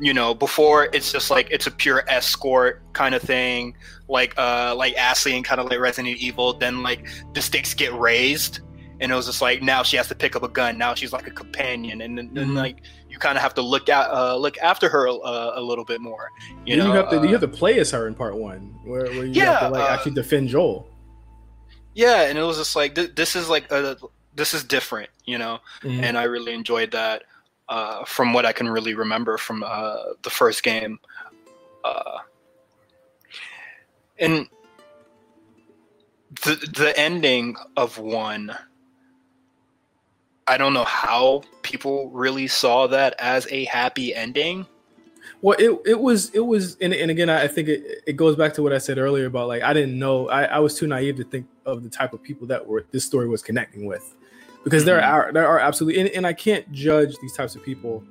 [0.00, 3.76] you know, before it's just like it's a pure escort kind of thing,
[4.08, 6.52] like uh like Ashley and kind of like Resident Evil.
[6.52, 8.60] Then like the stakes get raised
[9.00, 11.12] and it was just like now she has to pick up a gun now she's
[11.12, 12.56] like a companion and then then, Mhm.
[12.56, 12.76] like
[13.10, 16.00] you kind of have to look at uh, look after her uh, a little bit
[16.00, 16.30] more
[16.64, 18.36] you You, know you have to uh, you have to play as her in part
[18.36, 20.86] one, where, where you have Yeah, to like uh, actually defend Joel.
[21.94, 23.96] Yeah and it was just like th- this is like a,
[24.34, 26.02] this is different you know Mhm.
[26.02, 27.24] and i really enjoyed that
[27.68, 30.98] uh, from what i can really remember from uh, the first game
[31.84, 32.18] uh,
[34.18, 34.48] and
[36.44, 38.56] the the ending of one
[40.48, 44.66] I don't know how people really saw that as a happy ending.
[45.42, 48.54] Well, it it was it was and, and again I think it, it goes back
[48.54, 51.16] to what I said earlier about like I didn't know I, I was too naive
[51.16, 54.14] to think of the type of people that were this story was connecting with
[54.64, 55.08] because there Mhm.
[55.12, 58.04] are there are absolutely and, and I can't judge these types of people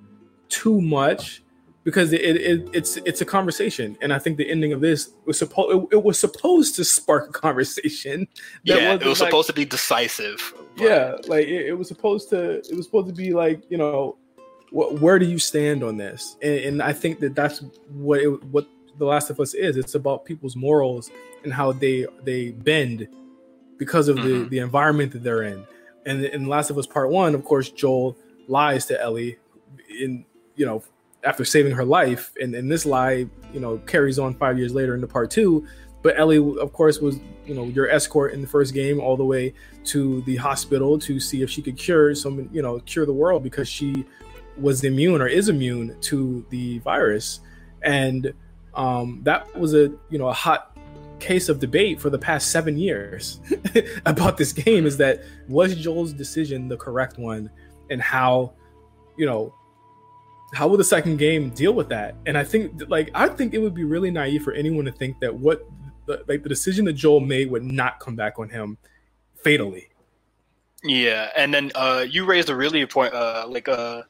[0.50, 1.42] too much
[1.86, 5.40] because it, it it's it's a conversation and I think the ending of this was
[5.40, 8.28] supposed it, it was supposed to spark a conversation
[8.66, 10.54] that yeah, it wasn't, like- supposed to be decisive.
[10.76, 13.78] but- yeah like it, it was supposed to it was supposed to be like you
[13.78, 14.18] know
[14.72, 16.38] where do you stand on this?
[16.42, 19.78] And, and i think that that's what it, what the last of us is.
[19.78, 21.10] It's about people's morals
[21.44, 23.08] and how they they bend
[23.78, 24.50] because of the Mhm.
[24.50, 25.66] the environment that they're in.
[26.06, 28.16] And in The last of us part one of course joel
[28.48, 29.38] lies to ellie
[29.90, 30.84] in you know
[31.24, 32.32] after saving her life.
[32.42, 35.66] And, and this lie you know carries on five years later into part two.
[36.04, 39.26] But ellie of course was you know your escort in the first game all the
[39.26, 39.54] way
[39.86, 43.42] to the hospital to see if she could cure some you know cure the world
[43.44, 44.06] because she
[44.60, 47.40] was immune or is immune to the virus.
[47.84, 48.34] And
[48.74, 50.78] um, that was a you know a hot
[51.20, 53.40] case of debate for the past seven years
[54.06, 57.50] about this game is that was joel's decision the correct one?
[57.90, 58.54] And how
[59.18, 59.54] you know
[60.54, 62.16] how will the second game deal with that?
[62.26, 65.20] And i think like i think it would be really naive for anyone to think
[65.20, 65.66] that what
[66.08, 68.78] the, like the decision that joel made would not come back on him
[69.44, 69.90] fatally.
[70.84, 74.06] Yeah, and then uh, you raised a really important, uh, like a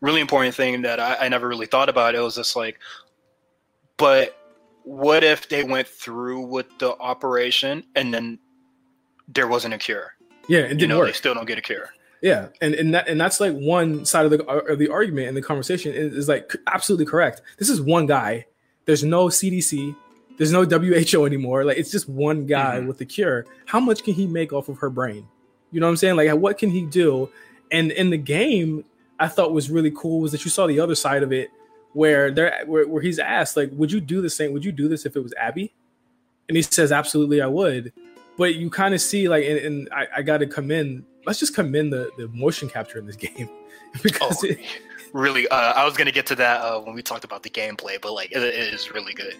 [0.00, 2.14] really important thing that I, I never really thought about.
[2.14, 2.78] It was just like,
[3.96, 4.36] but
[4.84, 8.38] what if they went through with the operation and then
[9.28, 10.14] there wasn't a cure?
[10.48, 11.90] yeah it didn't know, work they still don't get a cure.
[12.22, 15.36] Yeah, and and that and that's like one side of the of the argument and
[15.36, 17.42] the conversation is, is like absolutely correct.
[17.58, 18.46] This is one guy.
[18.86, 19.94] There's no CDC.
[20.36, 21.64] There's no WHO anymore.
[21.64, 22.88] Like it's just one guy Mhm.
[22.88, 23.44] with the cure.
[23.66, 25.28] How much can he make off of her brain?
[25.70, 26.16] You know what I'm saying?
[26.16, 27.28] Like what can he do?
[27.70, 28.84] And in the game,
[29.20, 31.50] I thought was really cool was that you saw the other side of it,
[31.92, 34.52] where there where, where he's asked like, would you do the same?
[34.52, 35.72] Would you do this if it was Abby?
[36.48, 37.92] And he says, absolutely, I would.
[38.36, 41.04] But you kind of see like, and, and I, I got to commend.
[41.26, 43.48] Let's just commend the the motion capture in this game
[44.02, 44.58] because Oh, it,
[45.12, 45.48] really?
[45.48, 48.12] Uh, I was gonna get to that uh, when we talked about the gameplay, but
[48.12, 49.34] like, it, it is really good.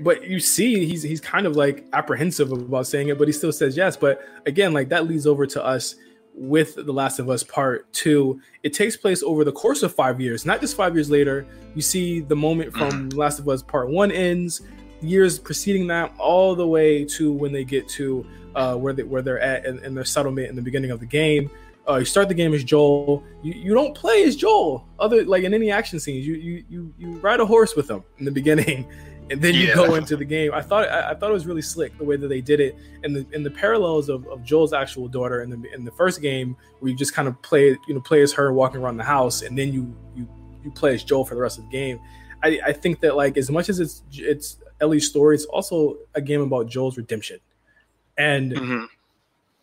[0.00, 3.52] but you see he's he's kind of like apprehensive about saying it but he still
[3.52, 5.94] says yes but again like that leads over to us
[6.36, 10.20] with the last of us part two it takes place over the course of five
[10.20, 13.88] years not just five years later you see the moment from last of us part
[13.88, 14.62] one ends
[15.00, 19.22] years preceding that all the way to when they get to uh, where they where
[19.22, 21.50] they're at in, in their settlement in the beginning of the game
[21.88, 23.22] uh, you start the game as Joel.
[23.42, 24.86] You, you don't play as Joel.
[24.98, 28.02] Other like in any action scenes, you you you you ride a horse with him
[28.18, 28.88] in the beginning,
[29.30, 29.74] and then you Yeah.
[29.74, 30.52] go into the game.
[30.52, 32.76] I thought I, I thought it was really slick the way that they did it,
[33.02, 36.20] and the in the parallels of, of Joel's actual daughter in the in the first
[36.22, 39.04] game, where you just kind of play you know play as her walking around the
[39.04, 40.28] house, and then you you
[40.62, 41.98] you play as Joel for the rest of the game.
[42.42, 46.20] I, I think that like as much as it's it's Ellie's story, it's also a
[46.20, 47.38] game about Joel's redemption,
[48.18, 48.86] and Mhm.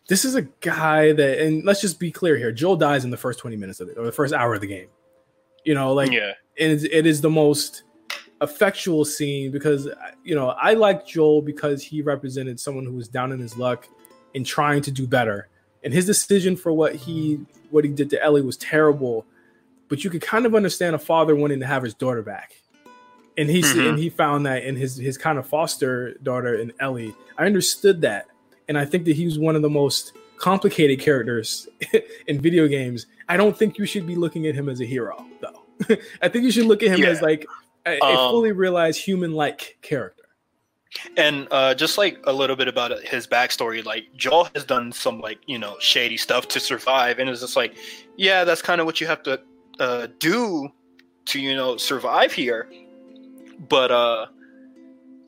[0.08, 3.16] this is a guy that and let's just be clear here joel dies in the
[3.16, 4.88] first 20 minutes of it or the first hour of the game
[5.64, 7.84] you know like yeah, and it is the most
[8.42, 9.88] effectual scene because
[10.24, 13.88] you know i like joel because he represented someone who was down in his luck
[14.34, 15.48] and trying to do better.
[15.84, 19.26] And his decision for what he what he did to ellie was terrible
[19.88, 22.54] but you could kind of understand a father wanting to have his daughter back.
[23.36, 23.90] And he Mhm.
[23.90, 27.14] and he found that in his his kind of foster daughter in ellie.
[27.38, 28.26] I understood that.
[28.68, 31.68] And i think that he was one of the most complicated characters
[32.26, 33.06] in video games.
[33.28, 35.62] I don't think you should be looking at him as a hero though.
[36.22, 37.08] I think you should look at him Yeah.
[37.10, 37.46] as like
[37.86, 40.22] a, a Um, fully realized human-like character
[41.16, 45.20] and uh, just like a little bit about his backstory, like Joel has done some
[45.20, 47.76] like you know shady stuff to survive, and it's just like,
[48.16, 49.40] yeah, that's kind of what you have to
[49.80, 50.68] uh, do
[51.26, 52.68] to you know survive here.
[53.68, 54.26] But uh,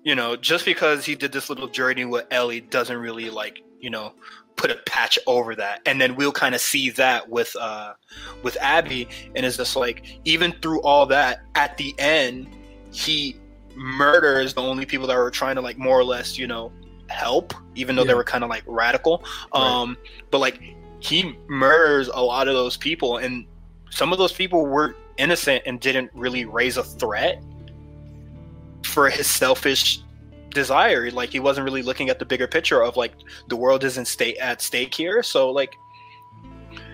[0.03, 3.91] you know, just because he did this little journey with Ellie doesn't really like you
[3.91, 4.15] know
[4.57, 7.95] put a patch over that, and then we'll kind of see that with uh
[8.43, 12.49] with Abby, and it's just like even through all that, at the end,
[12.93, 13.37] he
[13.77, 16.71] murders the only people that were trying to like more or less you know
[17.09, 19.23] help even though they were kind of like radical.
[19.53, 19.61] Right.
[19.61, 19.99] um
[20.31, 20.61] but like
[21.05, 23.19] he murders a lot of those people.
[23.19, 23.47] And
[23.91, 27.43] some of those people were innocent and didn't really raise a threat
[28.85, 30.01] for his selfish
[30.55, 33.13] desire like he wasn't really looking at the bigger picture of like
[33.49, 35.73] the world isn't state at stake here so like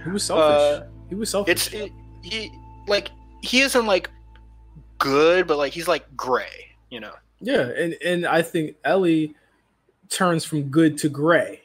[0.05, 1.93] he was selfish uh, he was selfish it's it,
[2.23, 2.51] he
[2.89, 3.11] like
[3.43, 4.11] he isn't like
[4.99, 9.35] good but like he's like gray you know Yeah, and and I think Ellie
[10.09, 11.61] turns from good to gray,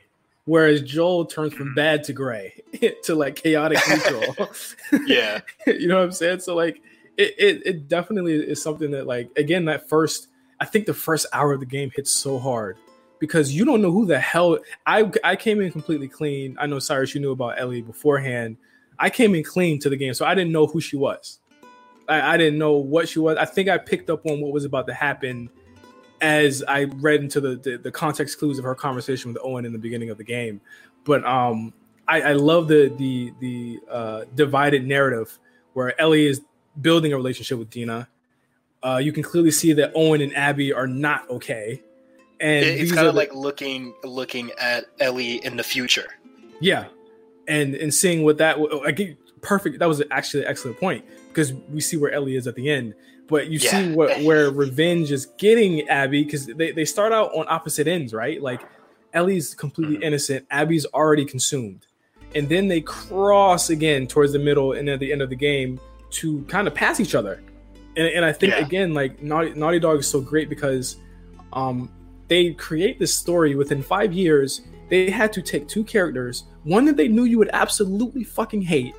[0.46, 1.76] whereas Joel turns from Mhm.
[1.76, 2.54] bad to gray
[3.04, 4.36] to like chaotic neutral.
[5.08, 5.42] Yeah.
[5.68, 6.40] you know what I'm saying?
[6.42, 6.80] So like
[7.18, 10.28] it, it it definitely is something that like again that first
[10.60, 12.78] I think the first hour of the game hits so hard
[13.20, 16.56] because you don't know who the hell I I came in completely clean.
[16.60, 18.58] I know Cyrus you knew about Ellie beforehand.
[18.98, 21.40] I came in clean to the game, so I didn't know who she was.
[22.08, 23.38] I, I didn't know what she was.
[23.38, 25.50] I think I picked up on what was about to happen
[26.22, 29.74] as I read into the, the the context clues of her conversation with Owen in
[29.74, 30.62] the beginning of the game.
[31.04, 31.74] But um
[32.08, 35.40] I, I love the the the uh, divided narrative
[35.74, 36.42] where Ellie is
[36.80, 38.08] building a relationship with Dina.
[38.86, 41.82] Uh, you can clearly see that Owen and Abby are not okay,
[42.40, 46.06] and It- it's kind of like looking looking at Ellie in the future.
[46.62, 46.86] yeah,
[47.48, 49.80] and and seeing what that I get perfect.
[49.80, 52.94] That was actually an excellent point because we see where Ellie is at the end,
[53.28, 57.46] but you see what where Revenge is getting Abby because they they start out on
[57.50, 58.40] opposite ends, right?
[58.42, 58.62] Like
[59.14, 60.04] Ellie's completely Mhm.
[60.04, 61.88] innocent, Abby's already consumed,
[62.36, 65.80] and then they cross again towards the middle and at the end of the game
[66.12, 67.42] to kind of pass each other.
[67.98, 68.66] And, and I think Yeah.
[68.66, 70.98] again, like Naughty, Naughty Dog is so great because
[71.54, 71.90] um,
[72.28, 74.62] they create this story within five years.
[74.90, 78.96] They had to take two characters, one that they knew you would absolutely fucking hate,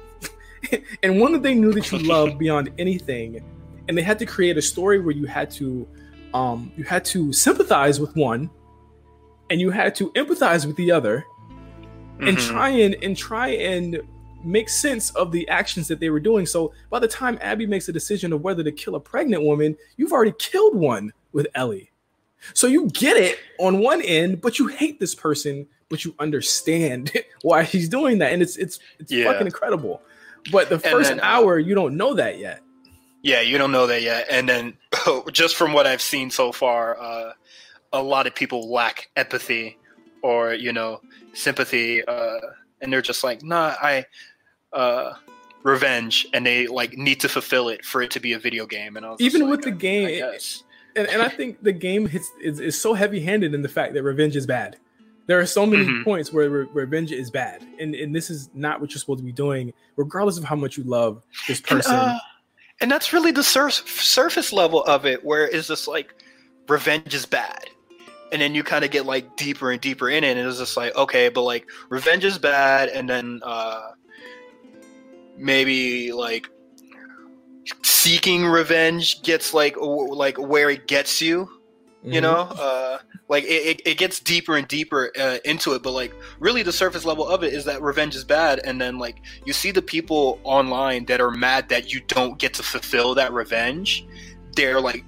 [1.03, 3.43] and one that they knew that you loved beyond anything,
[3.89, 5.87] and they had to create a story where you had to,
[6.35, 8.51] um, you had to sympathize with one,
[9.51, 11.25] and you had to empathize with the other,
[12.21, 12.49] and Mhm.
[12.49, 14.01] try and and try and
[14.47, 16.47] make sense of the actions that they were doing.
[16.47, 19.77] So by the time Abby makes a decision of whether to kill a pregnant woman,
[19.97, 21.91] you've already killed one with Ellie.
[22.55, 27.13] So you get it on one end, but you hate this person, but you understand
[27.43, 29.25] why he's doing that, and it's it's it's Yeah.
[29.33, 30.01] fucking incredible.
[30.53, 32.63] But the first then, uh, hour, you don't know that yet.
[33.23, 34.27] Yeah, you don't know that yet.
[34.31, 34.75] And then
[35.33, 37.33] just from what I've seen so far, uh,
[37.93, 39.77] a lot of people lack empathy
[40.23, 41.01] or, you know,
[41.33, 42.05] sympathy.
[42.05, 42.39] Uh,
[42.81, 44.05] and they're just like, nah, I,
[44.77, 45.15] uh,
[45.63, 46.27] revenge.
[46.33, 48.97] And they like need to fulfill it for it to be a video game.
[48.97, 50.39] And I was just Even like, with the game, I
[50.95, 53.95] and, and I think the game hits is, is so heavy handed in the fact
[53.95, 54.77] that revenge is bad.
[55.27, 56.05] There are so many Mhm.
[56.05, 59.25] points where re- revenge is bad, and and this is not what you're supposed to
[59.25, 61.97] be doing, regardless of how much you love this And, person.
[61.97, 62.19] uh,
[62.81, 66.15] and that's really the sur- surface level of it, where it's just like
[66.69, 67.69] revenge is bad,
[68.31, 70.77] and then you kind of get like deeper and deeper in it, and it's just
[70.77, 73.91] like okay, but like revenge is bad, and then uh,
[75.37, 76.49] maybe like
[77.83, 81.49] seeking revenge gets like like where it gets you
[82.03, 82.23] you Mhm.
[82.23, 82.37] know?
[82.37, 86.63] Uh like it, it, it gets deeper and deeper uh, into it but like really
[86.63, 89.73] the surface level of it is that revenge is bad and then like you see
[89.73, 94.07] the people online that are mad that you don't get to fulfill that revenge
[94.55, 95.05] they're like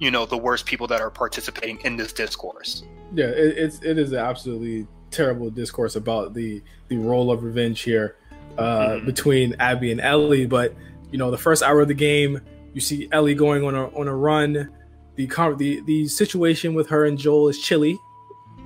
[0.00, 2.84] you know the worst people that are participating in this discourse.
[3.14, 7.82] Yeah, it, it's it is an absolutely terrible discourse about the the role of revenge
[7.82, 8.16] here
[8.60, 9.06] uh, Mhm.
[9.06, 10.46] between Abby and Ellie.
[10.46, 10.74] But
[11.10, 12.40] you know, the first hour of the game,
[12.74, 14.68] you see Ellie going on a on a run.
[15.16, 15.26] The
[15.58, 17.98] the the situation with her and Joel is chilly.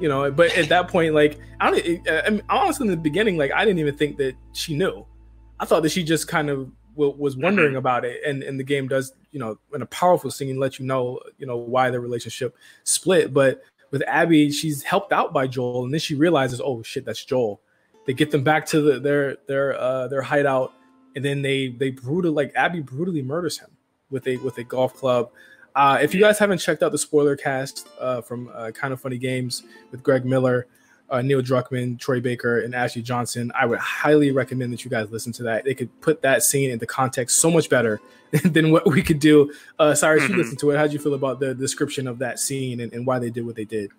[0.01, 3.37] You know, but at that point, like I don't, I mean, honestly, in the beginning,
[3.37, 5.07] like I didn't even think that she knew.
[5.61, 8.65] I thought that she just kind of w- was wondering about it, and and the
[8.65, 12.01] game does, you know, in a powerful scene, let you know, you know, why the
[12.01, 13.33] relationship split.
[13.33, 17.25] But with Abby, she's helped out by Joel, and then she realizes, oh shit, that's
[17.25, 17.61] Joel.
[18.07, 20.73] They get them back to the, their their uh, their hideout,
[21.17, 23.71] and then they they brutal like Abby brutally murders him
[24.11, 25.31] with a with a golf club.
[25.75, 29.01] Uh, if you guys haven't checked out the spoiler cast uh, from uh, Kind of
[29.01, 30.67] Funny Games with Greg Miller,
[31.11, 35.11] uh, Neil Druckmann, Troy Baker, and Ashley Johnson, I would highly recommend that you guys
[35.11, 35.65] listen to that.
[35.65, 38.01] They could put that scene into context so much better
[38.45, 39.53] than what we could do.
[39.81, 40.37] Uh, Cyrus, you Mhm.
[40.37, 40.77] listened to it.
[40.77, 43.57] How'd you feel about the description of that scene and, and why they did what
[43.57, 43.91] they did?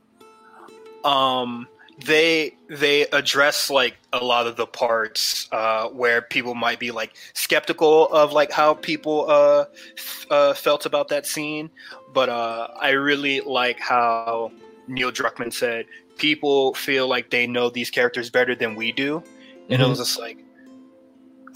[1.04, 1.68] um
[2.04, 7.16] they they address like a lot of the parts uh where people might be like
[7.34, 9.66] skeptical of like how people uh,
[9.98, 11.70] f- uh felt about that scene.
[12.14, 14.52] But uh i really like how
[14.88, 15.86] neil druckmann said
[16.18, 19.24] people feel like they know these characters better than we do.
[19.70, 20.45] And it was just like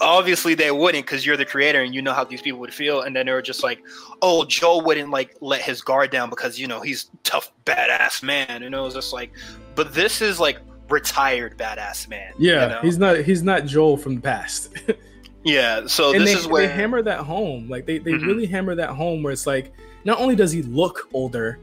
[0.00, 3.02] obviously they wouldn't because you're the creator and you know how these people would feel
[3.02, 3.80] and then they were just like
[4.22, 8.62] oh joel wouldn't like let his guard down because you know he's tough badass man
[8.62, 9.30] and it was just like
[9.74, 12.80] but this is like retired badass man you Yeah, know?
[12.80, 14.74] he's not he's not Joel from the past.
[15.44, 17.68] yeah so and this they, is where they hammer that home.
[17.68, 18.26] Like they, they Mhm.
[18.26, 19.72] really hammer that home where it's like
[20.04, 21.58] not only does he look older,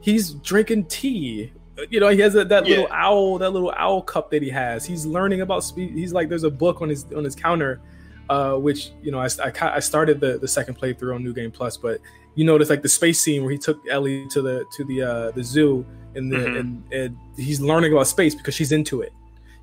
[0.00, 1.52] he's drinking tea.
[1.88, 3.04] You know, he has that, that little Yeah.
[3.06, 4.84] owl, that little owl cup that he has.
[4.84, 5.92] He's learning about speed.
[5.94, 7.80] He's like, there's a book on his on his counter
[8.28, 11.50] uh, which you know I, I, I started the, the second playthrough on New Game
[11.50, 11.98] Plus, but
[12.36, 15.30] you notice like the space scene where he took Ellie to the to the uh,
[15.32, 16.60] the zoo and the Mhm.
[16.60, 19.12] and, and he's learning about space because she's into it.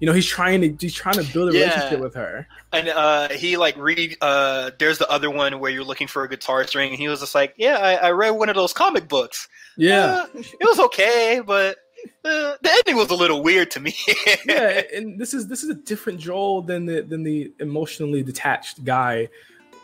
[0.02, 1.64] You know, he's trying to he's trying to build a Yeah.
[1.70, 2.46] relationship with her.
[2.74, 4.18] And uh, he like read.
[4.20, 7.22] Uh, there's the other one where you're looking for a guitar string, and he was
[7.22, 9.48] just like, "Yeah, I, I read one of those comic books.
[9.78, 11.78] Yeah, Uh, it was okay, but
[12.26, 13.96] uh, the ending was a little weird to me."
[14.46, 18.84] yeah, and this is this is a different Joel than the than the emotionally detached
[18.84, 19.30] guy,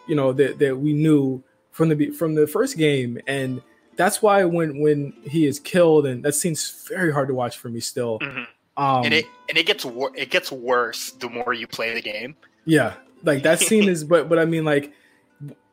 [0.07, 3.61] you know that that we knew from the from the first game, and
[3.95, 7.69] that's why when when he is killed, and that seems very hard to watch for
[7.69, 8.19] me still.
[8.19, 8.47] Mhm.
[8.75, 12.01] Um, and it and it gets wor- it gets worse the more you play the
[12.01, 12.35] game.
[12.65, 12.93] yeah,
[13.23, 14.91] like that scene is, but but I mean like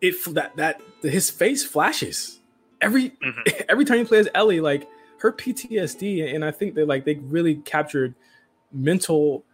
[0.02, 2.40] it that that his face flashes
[2.80, 3.64] every Mhm.
[3.68, 4.86] every time you play as Ellie, like
[5.20, 8.14] her PTSD, and I think that like they really captured
[8.72, 9.44] mental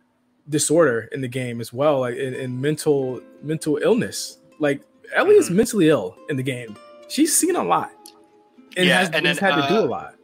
[0.48, 4.38] disorder in the game as well, like in, in mental mental illness.
[4.58, 4.82] Like
[5.14, 5.54] Ellie is Mhm.
[5.54, 6.76] mentally ill in the game.
[7.08, 7.92] She's seen a lot
[8.76, 10.14] and Yeah, has, and has then, had to do uh, a lot.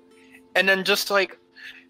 [0.54, 1.38] And then just like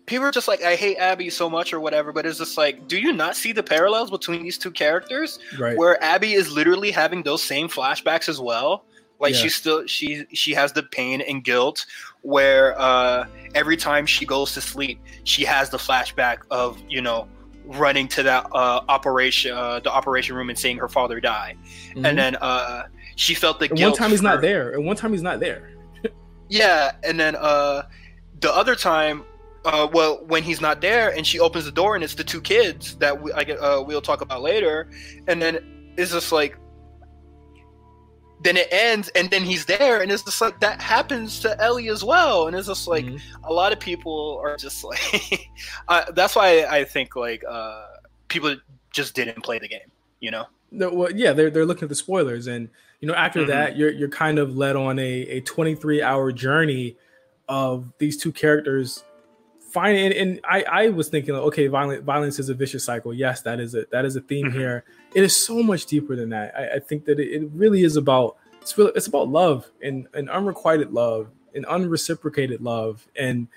[0.07, 2.13] people are just like, "I hate Abby so much" or whatever.
[2.13, 5.39] But it's just like, do you not see the parallels between these two characters?
[5.59, 5.77] Right.
[5.77, 8.85] where Abby is literally having those same flashbacks as well.
[9.21, 9.41] Like Yeah.
[9.41, 11.85] she's still she she has the pain and guilt
[12.23, 17.29] where uh, every time she goes to sleep, she has the flashback of you know
[17.65, 21.55] running to that uh, operation uh, the operation room and seeing her father die,
[21.95, 22.07] Mhm.
[22.09, 22.85] and then uh,
[23.17, 23.93] she felt the And guilt.
[23.93, 25.71] one time he's not there, and one time he's not there.
[26.49, 27.83] Yeah, and then uh,
[28.41, 29.25] the other time.
[29.65, 32.41] Uh, well, when he's not there, and she opens the door, and it's the two
[32.41, 34.91] kids that we, I get, uh, we'll talk about later,
[35.29, 36.59] and then it's just like
[38.43, 41.89] then it ends and then he's there and it's just like that happens to ellie
[41.89, 43.21] as well and it's just like Mhm.
[43.45, 45.49] a lot of people are just like
[45.89, 47.85] uh, that's why i think like uh
[48.29, 48.55] people
[48.93, 49.91] just didn't play the game
[50.21, 52.69] you know No, well, yeah, they're they're looking at the spoilers, and
[53.01, 53.49] you know after Mhm.
[53.49, 56.97] that, you're you're kind of led on a a 23 hour journey
[57.47, 59.05] of these two characters.
[59.71, 63.13] Fine, and, and I I was thinking, like, okay, violent violence is a vicious cycle.
[63.13, 64.53] Yes, that is a that is a theme Mhm.
[64.55, 64.85] here.
[65.15, 66.55] It is so much deeper than that.
[66.57, 70.07] I, I think that it, it really is about it's really, it's about love and
[70.15, 73.49] and unrequited love and unreciprocated love, and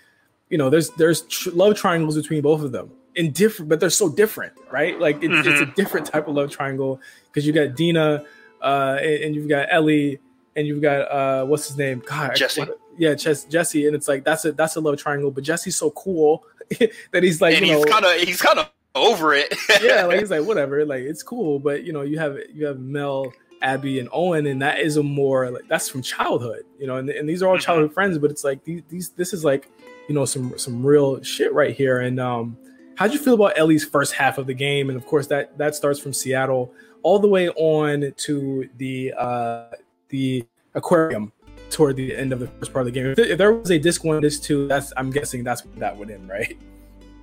[0.49, 3.89] you know there's there's tr- love triangles between both of them in different, but they're
[3.89, 4.99] so different, right?
[4.99, 8.25] Like it's, it's a different type of love triangle because you got Dina,
[8.61, 10.19] uh, and, and you've got Ellie,
[10.55, 12.03] and you've got uh, what's his name?
[12.05, 12.61] God, Jesse.
[12.61, 15.75] what- yeah, Jess, Jesse, and it's like that's a that's a love triangle, but Jesse's
[15.75, 16.45] so cool
[17.11, 20.05] that he's like, and you know, he's kind of he's kind of over it yeah,
[20.05, 23.31] like he's like whatever, like it's cool, but you know, you have you have Mel,
[23.61, 27.09] Abby, and Owen, and that is a more like that's from childhood, you know, and,
[27.09, 27.61] and these are all Mhm.
[27.61, 29.69] childhood friends, but it's like these, these this is like
[30.07, 31.99] you know some some real shit right here.
[31.99, 32.57] And um,
[32.95, 34.89] how'd you feel about Ellie's first half of the game?
[34.89, 36.73] And of course that that starts from Seattle
[37.03, 39.65] all the way on to the uh
[40.09, 41.31] the aquarium
[41.69, 43.07] toward the end of the first part of the game.
[43.07, 45.75] If there, if there was a disc one, disc two, that's I'm guessing that's what
[45.77, 46.57] that would end, right?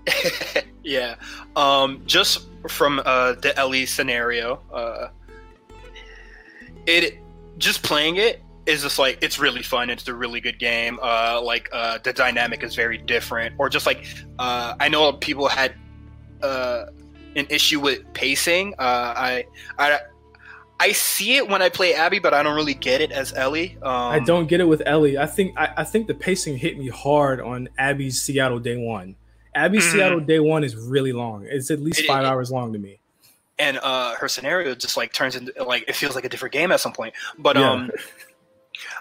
[0.83, 1.15] yeah
[1.57, 5.09] um just from uh the ellie scenario uh
[6.87, 7.19] it
[7.59, 11.41] just playing it is just like it's really fun it's a really good game uh
[11.43, 14.07] like uh the dynamic is very different or just like
[14.39, 15.75] uh i know people had
[16.43, 16.87] uh
[17.37, 19.45] an issue with pacing uh i
[19.79, 20.01] i
[20.83, 23.79] I see it when I play Abby, but I don't really get it as Ellie.
[23.83, 25.17] Um, I don't get it with Ellie.
[25.17, 29.15] I think I, I think the pacing hit me hard on Abby's Seattle Day One.
[29.55, 29.93] Abby's Mhm.
[29.93, 31.47] Seattle Day One is really long.
[31.49, 32.99] It's at least It- five it- hours long to me.
[33.59, 36.73] and uh her scenario just like turns into like it feels like a different game
[36.73, 37.71] at some point but Yeah.
[37.71, 37.91] um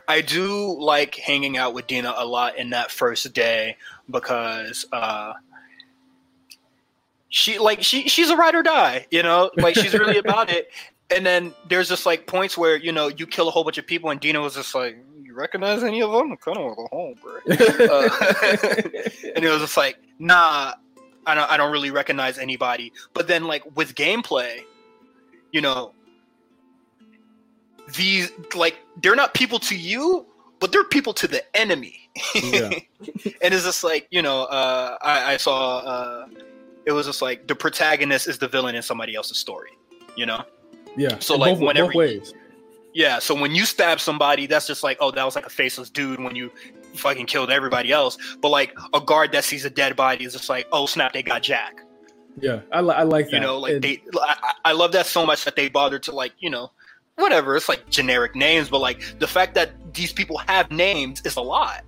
[0.10, 3.78] i do like hanging out with dina a lot in that first day
[4.10, 5.32] because uh
[7.30, 10.70] she like she she's a ride or die you know like she's really about it
[11.16, 13.88] and then there's just like points where you know you kill a whole bunch of
[13.88, 16.78] people and dina was just like you recognize any of them i kind of want
[16.78, 17.36] to go home bro
[17.98, 18.10] uh,
[19.36, 20.74] and it was just like, nah,
[21.26, 22.94] I don't, I don't really recognize anybody.
[23.14, 24.62] But then, like with gameplay,
[25.52, 25.94] you know,
[27.96, 30.26] these like they're not people to you,
[30.60, 32.10] but they're people to the enemy.
[32.36, 32.70] Yeah.
[33.42, 36.28] and it's just like you know, uh, I, I saw uh,
[36.86, 39.72] it was just like the protagonist is the villain in somebody else's story.
[40.16, 40.44] You know,
[40.98, 41.18] yeah.
[41.20, 42.34] So, In like, both, whenever both ways.
[42.94, 43.20] yeah.
[43.20, 46.20] So when you stab somebody, that's just like, oh, that was like a faceless dude
[46.20, 46.52] when you
[46.96, 48.18] fucking killed everybody else.
[48.42, 51.24] But like a guard that sees a dead body is just like, oh snap, they
[51.24, 51.82] got Jack.
[52.40, 53.34] Yeah, I, li- I like that.
[53.34, 54.02] You know, like they.
[54.16, 56.72] I, I love that so much that they bothered to like, you know,
[57.18, 57.56] whatever.
[57.58, 61.42] It's like generic names, but like the fact that these people have names is a
[61.42, 61.84] lot.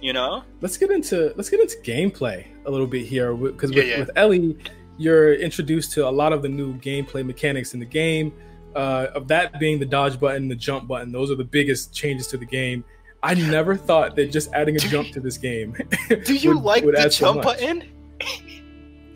[0.00, 0.42] You know.
[0.62, 3.98] let's get into let's get into gameplay a little bit here because Yeah, with, yeah.
[4.00, 4.58] with Ellie,
[4.98, 8.32] you're introduced to a lot of the new gameplay mechanics in the game.
[8.74, 11.12] uh, of that being the dodge button, the jump button.
[11.12, 12.82] Those are the biggest changes to the game.
[13.22, 15.76] I never thought that just adding a jump to this game.
[16.24, 17.84] Do you would- like would the add so jump button?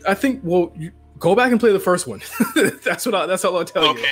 [0.07, 0.41] I think.
[0.43, 2.21] Well, you, go back and play the first one.
[2.83, 3.15] that's what.
[3.15, 3.89] I, that's all I'll tell you.
[3.91, 4.05] Okay.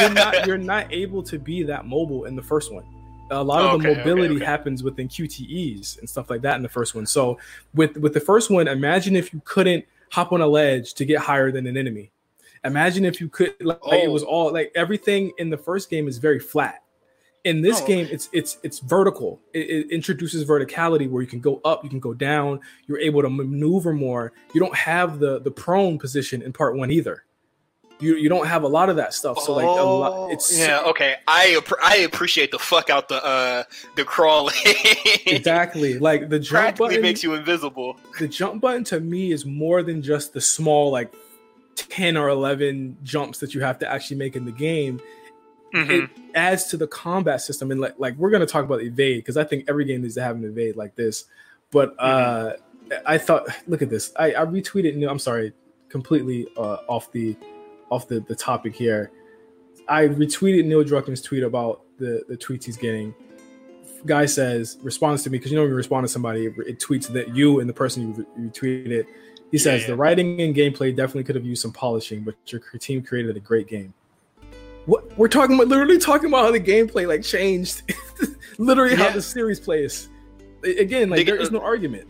[0.00, 0.46] You're not.
[0.46, 2.84] You're not able to be that mobile in the first one.
[3.30, 4.44] A lot of the Okay, okay, mobility okay.
[4.44, 7.06] happens within QTEs and stuff like that in the first one.
[7.06, 7.38] So
[7.74, 11.20] with with the first one, imagine if you couldn't hop on a ledge to get
[11.20, 12.10] higher than an enemy.
[12.64, 13.54] Imagine if you could.
[13.60, 14.12] Like, like, it oh.
[14.12, 14.26] was Oh.
[14.26, 16.81] all like everything in the first game is very flat.
[17.44, 19.40] In this Oh, game, it's it's it's vertical.
[19.52, 22.60] It, it introduces verticality where you can go up, you can go down.
[22.86, 24.32] You're able to maneuver more.
[24.54, 27.24] You don't have the the prone position in part one either.
[27.98, 29.38] You you don't have a lot of that stuff.
[29.40, 30.82] So like a lot, Oh, it's yeah.
[30.86, 31.16] Okay.
[31.26, 33.64] I I appreciate the fuck out the uh
[33.96, 34.54] the crawling.
[35.26, 37.00] exactly like the jump button.
[37.02, 37.96] makes you invisible.
[38.18, 41.12] the jump button to me is more than just the small like
[41.76, 45.00] 10 or 11 jumps that you have to actually make in the game
[45.72, 46.04] Mhm.
[46.04, 49.18] it adds to the combat system and like, like we're going to talk about evade
[49.20, 51.24] because i think every game needs to have an evade like this.
[51.70, 52.54] But uh
[53.06, 54.12] i thought look at this.
[54.18, 55.52] I, I retweeted i'm sorry
[55.88, 57.36] completely uh, off the
[57.90, 59.10] off the, the topic here.
[59.88, 63.14] I retweeted neil druckmann's tweet about the the tweets he's getting.
[64.04, 66.80] Guy says responds to me because you know when you respond to somebody it, it
[66.80, 69.06] tweets that you and the person you, re- you tweeted it.
[69.50, 69.86] He Yeah, says yeah.
[69.88, 73.40] the writing and gameplay definitely could have used some polishing but your team created a
[73.40, 73.92] great game
[74.86, 77.82] what we're talking about literally talking about how the gameplay like changed.
[78.58, 80.08] Literally how the series plays.
[80.64, 82.08] Again like They there is no argument.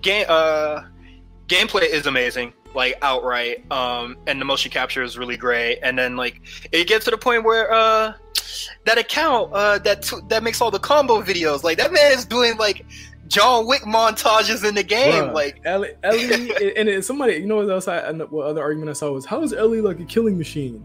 [0.00, 0.84] Game uh
[1.46, 3.70] gameplay is amazing like outright.
[3.70, 5.80] Um and the motion capture is really great.
[5.82, 6.40] And then like
[6.72, 8.14] it gets to the point where uh
[8.84, 11.62] that account uh that t- that makes all the combo videos.
[11.62, 12.86] Like that man is doing like
[13.26, 15.60] john wick montages in the game Bruh, like.
[15.64, 17.86] Ellie, Ellie and it, somebody, you know what else?
[17.86, 20.84] I and what other argument I saw was how is Ellie like a killing machine?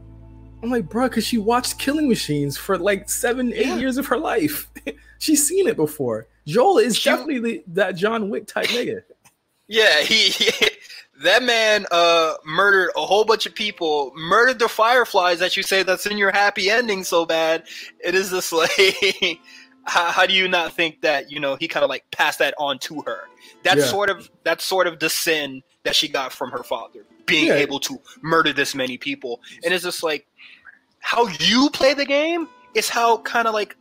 [0.65, 3.77] I'm like, bro, because she watched Killing Machines for like seven, eight Yeah.
[3.77, 4.67] years of her life.
[5.19, 6.27] She's seen it before.
[6.47, 9.03] Joel is She- definitely the, that John Wick type nigga.
[9.67, 10.51] yeah he, he
[11.23, 15.81] that man uh murdered a whole bunch of people murdered the fireflies that you say
[15.81, 17.63] that's in your happy ending so bad
[18.03, 19.39] it is just like
[19.85, 22.53] how, how do you not think that you know he kind of like passed that
[22.59, 23.21] on to her
[23.63, 23.85] that's Yeah.
[23.85, 27.55] sort of that's sort of the sin that she got from her father being Yeah.
[27.55, 30.27] able to murder this many people and it's just like
[31.05, 33.77] how you play the game is how kind of like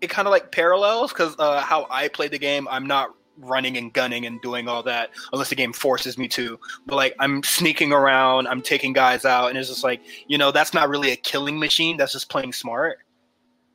[0.00, 3.76] it kind of like parallels because uh, how I play the game, I'm not running
[3.76, 6.58] and gunning and doing all that unless the game forces me to.
[6.86, 10.50] But like I'm sneaking around, I'm taking guys out, and it's just like you know
[10.50, 11.98] that's not really a killing machine.
[11.98, 13.00] That's just playing smart.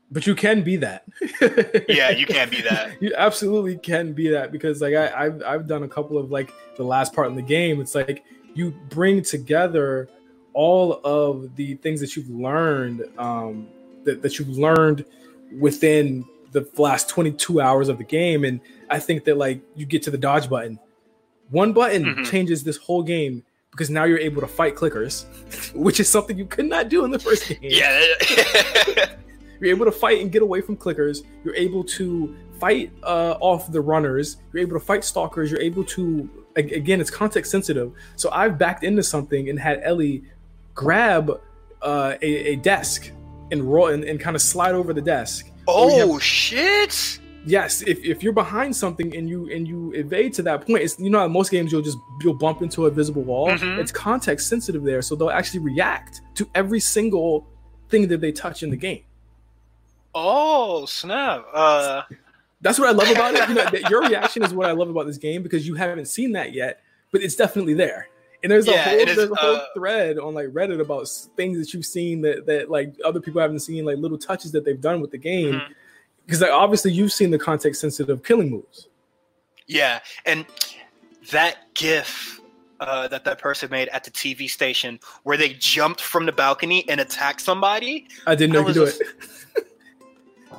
[0.09, 1.05] But you can be that.
[1.87, 2.99] Yeah, you can't be that.
[2.99, 6.51] you absolutely can be that because like I, I've I've done a couple of like
[6.77, 7.79] the last part in the game.
[7.79, 8.23] It's like
[8.55, 10.09] you bring together
[10.53, 13.67] all of the things that you've learned um,
[14.03, 15.05] that that you've learned
[15.59, 20.03] within the last 22 hours of the game, and I think that like you get
[20.03, 20.79] to the dodge button,
[21.49, 22.25] one button Mhm.
[22.29, 25.25] changes this whole game because now you're able to fight clickers,
[25.73, 27.57] which is something you could not do in the first game.
[27.61, 28.03] Yeah,
[29.59, 31.23] You're able to fight and get away from clickers.
[31.45, 34.37] You're able to fight uh, off the runners.
[34.51, 35.49] You're able to fight stalkers.
[35.51, 37.93] You're able to again, it's context sensitive.
[38.15, 40.23] So I've backed into something and had Ellie
[40.73, 41.39] grab
[41.81, 43.11] uh, a, a desk
[43.51, 45.49] and roll and, and kind of slide over the desk.
[45.67, 47.19] oh shit!
[47.45, 50.97] Yes, if, if you're behind something and you and you evade to that point, it's
[50.99, 53.49] you know how most games you'll just you'll bump into a visible wall.
[53.49, 53.79] Mhm.
[53.79, 57.47] It's context sensitive there, so they'll actually react to every single
[57.89, 59.03] thing that they touch in the game.
[60.15, 61.45] Oh snap!
[61.53, 62.03] Uh,
[62.61, 63.49] That's what I love about it.
[63.49, 66.31] You know, your reaction is what I love about this game because you haven't seen
[66.33, 68.07] that yet, but it's definitely there.
[68.43, 71.57] And there's a whole is, there's a whole uh, thread on like Reddit about things
[71.57, 74.79] that you've seen that that like other people haven't seen, like little touches that they've
[74.79, 75.61] done with the game.
[76.25, 78.89] Because like obviously you've seen the context sensitive killing moves.
[79.65, 80.45] Yeah, and
[81.31, 82.41] that GIF
[82.81, 86.87] uh, that that person made at the TV station where they jumped from the balcony
[86.89, 88.07] and attacked somebody.
[88.27, 89.07] I didn't know you could do was it.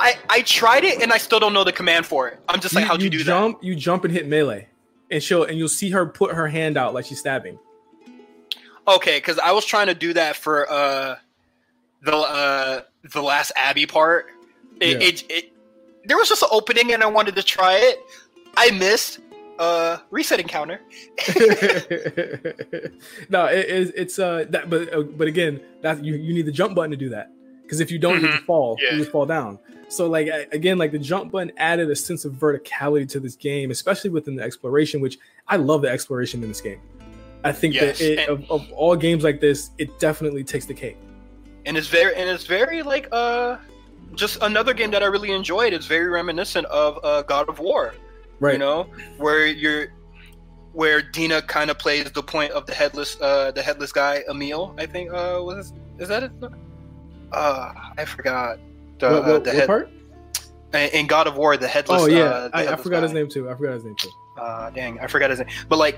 [0.00, 2.40] I I tried it and I still don't know the command for it.
[2.48, 4.68] I'm just like, how'd you, do jump, You jump and hit melee,
[5.10, 7.58] and she'll and you'll see her put her hand out like she's stabbing.
[8.86, 11.16] Okay, because I was trying to do that for uh
[12.02, 12.80] the uh
[13.12, 14.26] the last Abby part.
[14.80, 15.08] It, Yeah.
[15.08, 15.52] it, it
[16.04, 17.98] there was just an opening and I wanted to try it.
[18.56, 19.20] I missed.
[19.56, 20.80] Uh, reset encounter.
[23.28, 26.74] no, it's it's uh that, but uh, but again, that you you need the jump
[26.74, 27.30] button to do that
[27.62, 28.32] because if you don't, you Mhm.
[28.32, 28.76] just fall.
[28.82, 28.92] Yeah.
[28.92, 29.58] You just fall down.
[29.88, 33.70] So like again, like the jump button added a sense of verticality to this game,
[33.70, 36.80] especially within the exploration, which I love the exploration in this game.
[37.44, 40.64] I think Yes, that it, and- of, of all games like this, it definitely takes
[40.66, 40.96] the cake.
[41.66, 43.56] and it's very and it's very like uh
[44.14, 45.72] just another game that I really enjoyed.
[45.72, 47.94] It's very reminiscent of uh, God of War.
[48.40, 48.52] Right.
[48.54, 48.86] You know,
[49.18, 49.88] where you're
[50.72, 54.74] where Dina kind of plays the point of the headless uh the headless guy Emil.
[54.78, 56.32] I think uh was is that it?
[57.32, 58.58] Uh, I forgot.
[59.00, 59.90] The, what, uh, what, the head, part?
[60.72, 62.02] in God of War, the headless.
[62.02, 63.48] Oh yeah, uh, I, I forgot his name too.
[63.50, 64.10] I forgot his name too.
[64.40, 65.96] uh dang i forgot his name but like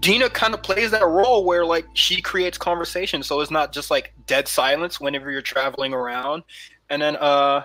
[0.00, 3.22] dina kind of plays that role where like she creates conversation.
[3.22, 6.42] So it's not just like dead silence whenever you're traveling around.
[6.90, 7.64] And then uh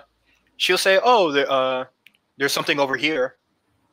[0.56, 1.84] she'll say oh there, uh
[2.38, 3.36] there's something over here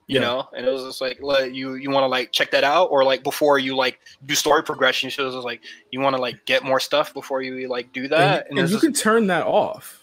[0.07, 0.21] you Yeah.
[0.25, 0.49] know?
[0.57, 2.85] And it was just like like, you you want to like check that out?
[2.91, 5.61] Or like before you like do story progression she was just like
[5.91, 8.47] you want to like get more stuff before you like do that?
[8.49, 9.98] and, and it's you just- can turn that off.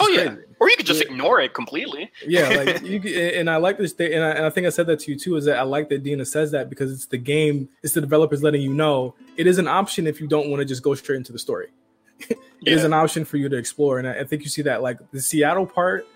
[0.00, 0.42] Oh is yeah crazy.
[0.60, 1.10] or you could just Yeah.
[1.10, 4.46] ignore it completely yeah, like you can- and I like this thing, and I, and
[4.46, 5.36] I think I said that to you too.
[5.36, 8.42] Is that I like that Dina says that because it's the game, it's the developers
[8.42, 11.16] letting you know it is an option if you don't want to just go straight
[11.16, 11.68] into the story.
[12.66, 12.86] It is Yeah.
[12.86, 15.20] an option for you to explore, and I, I think you see that like the
[15.20, 16.06] Seattle part,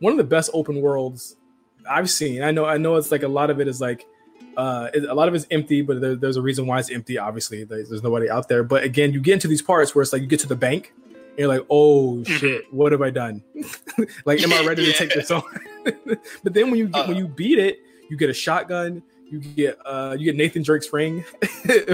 [0.00, 1.36] one of the best open worlds
[1.88, 2.42] I've seen.
[2.42, 4.04] I know, I know, it's like a lot of it is like.
[4.56, 7.18] Uh, a lot of it's empty, but there, there's a reason why it's empty.
[7.18, 8.62] Obviously, there's, there's nobody out there.
[8.62, 10.92] But again, you get into these parts where it's like you get to the bank,
[11.38, 13.42] you're like, "Oh shit, what have I done?
[14.24, 15.42] like, am I ready to take this on?"
[15.84, 17.20] but then when you get, when Uh.
[17.20, 17.78] you beat it,
[18.08, 19.02] you get a shotgun.
[19.30, 21.24] You get uh, you get Nathan Drake's ring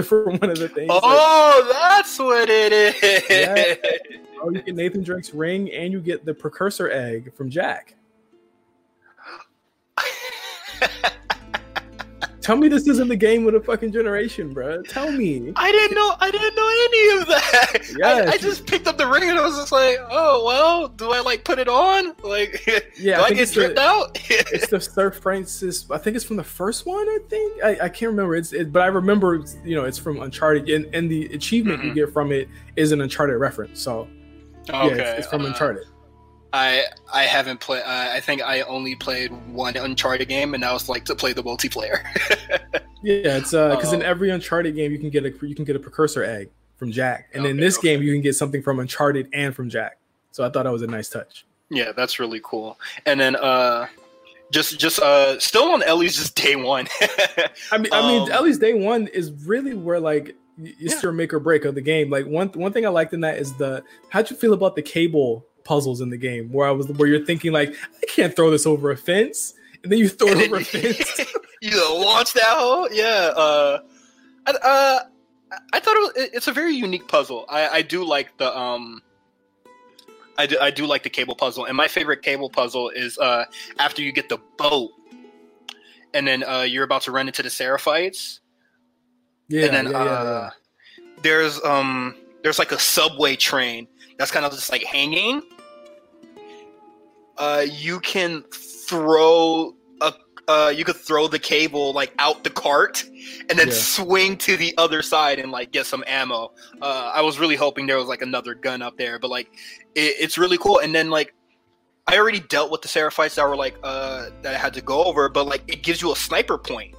[0.03, 0.89] for one of the things.
[0.89, 3.75] Like, oh that's what it is Yeah.
[4.43, 7.95] oh, you get Nathan Drake's ring, and you get the precursor egg from Jak.
[12.41, 14.81] Tell me this isn't the game with a fucking generation, bro.
[14.81, 15.53] Tell me.
[15.55, 16.15] I didn't know.
[16.19, 17.95] I didn't know any of that.
[17.97, 18.27] Yes.
[18.29, 21.11] I, I just picked up the ring and I was just like, "Oh well, do
[21.11, 22.15] I like put it on?
[22.23, 22.65] Like,
[22.97, 25.85] Yeah, do I I, get it's the- out?" it's the Sir Francis.
[25.91, 27.07] I think it's from the first one.
[27.07, 28.35] I think I, I can't remember.
[28.35, 29.43] It's it, but I remember.
[29.63, 31.95] You know, it's from Uncharted, and, and the achievement you Mhm.
[31.95, 33.79] get from it is an Uncharted reference.
[33.79, 34.07] So
[34.67, 35.83] yeah, it's, it's from uh, Uncharted.
[36.53, 36.83] I
[37.13, 37.83] I haven't played.
[37.83, 41.33] Uh, I think I only played one Uncharted game, and I was like to play
[41.33, 42.01] the multiplayer.
[43.03, 44.05] Yeah, it's uh because in Oh.
[44.05, 47.29] every Uncharted game you can get a you can get a precursor egg from Jak,
[47.33, 47.87] and in this okay.
[47.95, 49.97] game you can get something from Uncharted and from Jak.
[50.29, 51.43] So I thought that was a nice touch.
[51.71, 52.79] yeah, that's really cool.
[53.07, 53.87] And then uh,
[54.51, 56.87] just just uh, still on Ellie's just day one.
[57.71, 60.99] I mean, I mean, Um, least day one is really where like it's Yeah.
[61.01, 62.11] your make or break of the game.
[62.11, 64.83] Like one one thing I liked in that is the how'd you feel about the
[64.83, 68.49] cable puzzles in the game where I was where you're thinking like I can't throw
[68.51, 69.53] this over a fence,
[69.83, 71.21] and then you throw it over a fence.
[71.61, 72.87] you launch that hole.
[72.91, 73.31] Yeah.
[73.35, 73.79] Uh,
[74.47, 74.99] I, uh,
[75.73, 77.45] I thought it was, it- it's a very unique puzzle.
[77.49, 79.01] I, I do like the um.
[80.37, 83.45] I do, I do like the cable puzzle, and my favorite cable puzzle is uh,
[83.77, 84.89] after you get the boat,
[86.13, 88.39] and then uh, you're about to run into the Seraphites,
[89.49, 90.49] Yeah, and then yeah, yeah, uh,
[91.21, 93.87] there's um there's like a subway train
[94.21, 95.41] that's kind of just like hanging.
[97.39, 100.13] Uh, you can throw a
[100.47, 103.03] uh, you could throw the cable like out the cart
[103.49, 103.73] and then Yeah.
[103.73, 106.51] swing to the other side and like get some ammo.
[106.79, 109.47] Uh, I was really hoping there was like another gun up there, but like
[109.95, 110.77] it, it's really cool.
[110.77, 111.33] And then like
[112.05, 115.03] I already dealt with the Seraphites that were like uh, that I had to go
[115.03, 116.93] over, but like it gives you a sniper point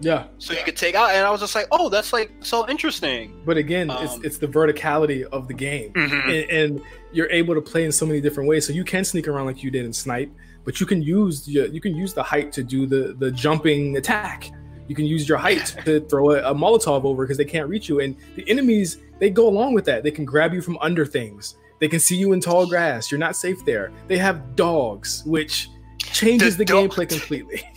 [0.00, 0.26] yeah.
[0.38, 3.40] so you could take out and i was just like oh that's like so interesting
[3.44, 5.92] But again, it's Um, it's the verticality of the game.
[5.92, 6.28] mm-hmm.
[6.30, 6.82] and, and
[7.12, 8.66] you're able to play in so many different ways.
[8.66, 10.30] So you can sneak around like you did in Snipe,
[10.64, 13.96] but you can use your, you can use the height to do the the jumping
[13.96, 14.50] attack.
[14.88, 17.88] You can use your height to throw a, a Molotov over because they can't reach
[17.88, 18.00] you.
[18.00, 20.02] And the enemies they go along with that.
[20.02, 21.56] They can grab you from under things.
[21.80, 23.10] They can see you in tall grass.
[23.10, 23.92] You're not safe there.
[24.08, 25.68] They have dogs, which
[25.98, 27.62] changes The the, gameplay completely.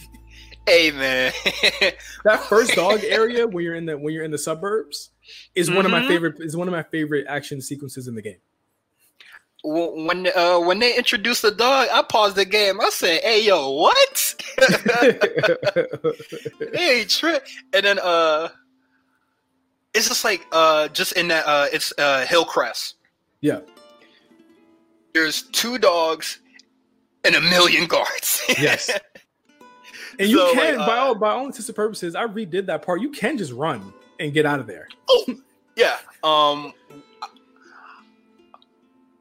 [0.69, 1.33] hey man
[2.23, 5.09] that first dog area when you're in the when you're in the suburbs
[5.55, 6.07] is one of my Mhm.
[6.07, 8.37] favorite is one of my favorite action sequences in the game.
[9.63, 13.71] When uh when they introduced the dog i paused the game i said hey yo
[13.71, 14.35] what
[16.73, 18.47] hey trip and then uh
[19.93, 22.95] it's just like uh just in that uh it's uh hillcrest
[23.41, 23.59] yeah.
[25.13, 26.39] there's two dogs
[27.25, 28.89] and a million guards Yes.
[30.19, 32.65] And you So, can, like, by uh, all by all intents and purposes, I redid
[32.67, 33.01] that part.
[33.01, 34.87] You can just run and get out of there.
[35.09, 35.25] Oh,
[35.75, 35.97] Yeah.
[36.23, 36.73] Um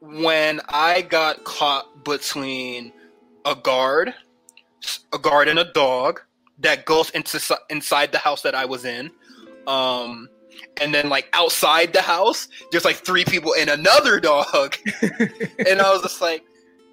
[0.01, 2.93] when I got caught between
[3.45, 4.15] a guard,
[5.13, 6.21] a guard and a dog
[6.61, 7.41] that goes into
[7.71, 9.11] inside the house that I was in.
[9.67, 10.29] Um
[10.81, 14.77] and then like outside the house, there's like three people and another dog.
[15.03, 16.43] and I was just like,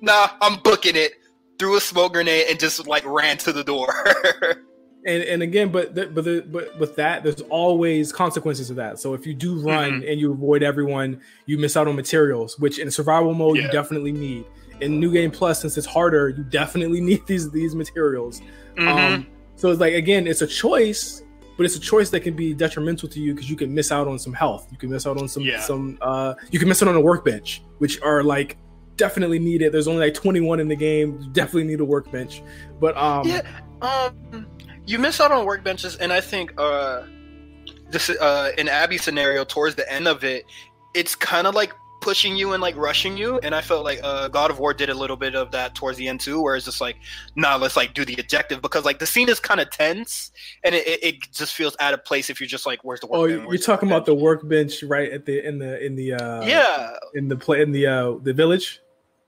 [0.01, 1.13] "Nah, I'm booking it."
[1.57, 3.93] Threw a smoke grenade and just like ran to the door.
[5.05, 8.99] and and again, but the, but the, but with that, there's always consequences to that.
[8.99, 10.11] So if you do run Mhm.
[10.11, 14.11] and you avoid everyone, you miss out on materials, which in survival mode you definitely
[14.11, 14.45] need.
[14.81, 18.41] In New Game Plus, since it's harder, you definitely need these these materials.
[18.77, 18.87] Mhm.
[18.87, 21.23] Um, so it's like again, it's a choice,
[21.55, 24.09] but it's a choice that can be detrimental to you because you can miss out
[24.09, 24.67] on some health.
[24.71, 25.61] You can miss out on some Yeah.
[25.61, 25.97] some.
[26.01, 28.57] Uh, you can miss out on a workbench, which are like
[28.97, 29.71] definitely need it.
[29.71, 31.31] There's only like 21 in the game.
[31.31, 32.41] Definitely need a workbench.
[32.79, 33.41] But um, Yeah.
[33.81, 34.47] Um,
[34.87, 37.03] you miss out on workbenches, and I think uh,
[37.89, 40.45] this uh, in Abby's scenario towards the end of it,
[40.93, 43.39] it's kind of like pushing you and like rushing you.
[43.39, 45.97] And I felt like uh, God of War did a little bit of that towards
[45.97, 46.97] the end too, where it's just like,
[47.35, 50.31] nah, let's like do the objective because like the scene is kind of tense,
[50.63, 53.21] and it, it, just feels out of place if you're just like, where's the oh,
[53.21, 53.39] workbench?
[53.39, 54.81] you're Where's talking about the workbench?
[54.81, 56.95] workbench right at the in the in the uh, yeah.
[57.15, 58.81] in the play in the uh the village.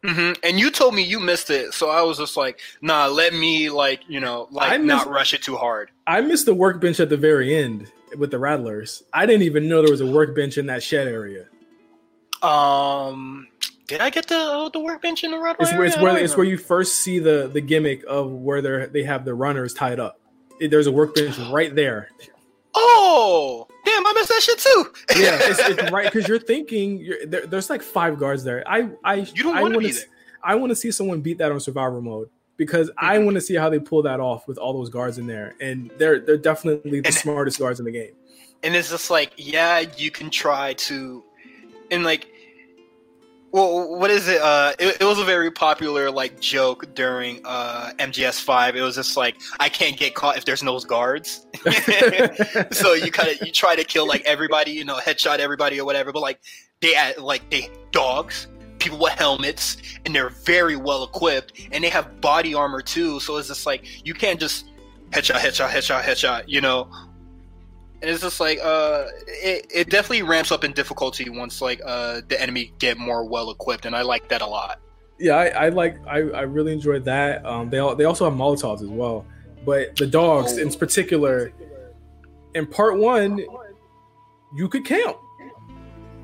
[0.05, 3.33] Hmm And you told me you missed it, so I was just like, nah, let
[3.33, 5.89] me like you know like I not missed- rush it too hard.
[6.05, 9.03] I missed the workbench at the very end with the rattlers.
[9.13, 11.45] I didn't even know there was a workbench in that shed area.
[12.41, 13.47] Um,
[13.87, 15.55] did I get the uh, the workbench in the red?
[15.59, 18.85] It's where it's where it's where you first see the the gimmick of where they
[18.85, 20.19] they have the runners tied up.
[20.59, 22.09] There's a workbench right there.
[22.75, 24.05] Oh, damn!
[24.07, 24.85] I missed that shit too.
[25.21, 28.63] Yeah, it's, it's right because you're thinking you're, there, there's like five guards there.
[28.67, 30.03] I I You don't want to be there.
[30.43, 33.05] I want to see someone beat that on survivor mode because Mm-hmm.
[33.05, 35.55] I want to see how they pull that off with all those guards in there,
[35.59, 38.13] and they're they're definitely the And- smartest guards in the game.
[38.63, 41.23] and it's just like, yeah, you can try to,
[41.91, 42.27] and like,
[43.57, 44.39] well, what is it?
[44.39, 48.75] Uh, it, it was a very popular like joke during uh MGS five.
[48.75, 51.47] It was just like, I can't get caught if there's no guards.
[52.71, 55.85] so you kind of you try to kill like everybody, you know, headshot everybody or
[55.85, 56.11] whatever.
[56.11, 56.39] But like
[56.81, 58.47] they like they dogs,
[58.77, 63.19] people with helmets, and they're very well equipped, and they have body armor too.
[63.19, 64.67] So it's just like you can't just
[65.09, 66.43] headshot, headshot, headshot, headshot.
[66.45, 66.89] You know.
[68.01, 72.21] And it's just like uh, it, it definitely ramps up in difficulty once like uh
[72.27, 74.79] the enemy get more well equipped, and I like that a lot.
[75.19, 77.43] yeah, I, I like I, I really enjoyed that.
[77.45, 79.25] Um, they all, they also have Molotovs as well,
[79.65, 81.51] but the dogs in particular.
[82.53, 83.43] In part one,
[84.55, 85.17] you could camp,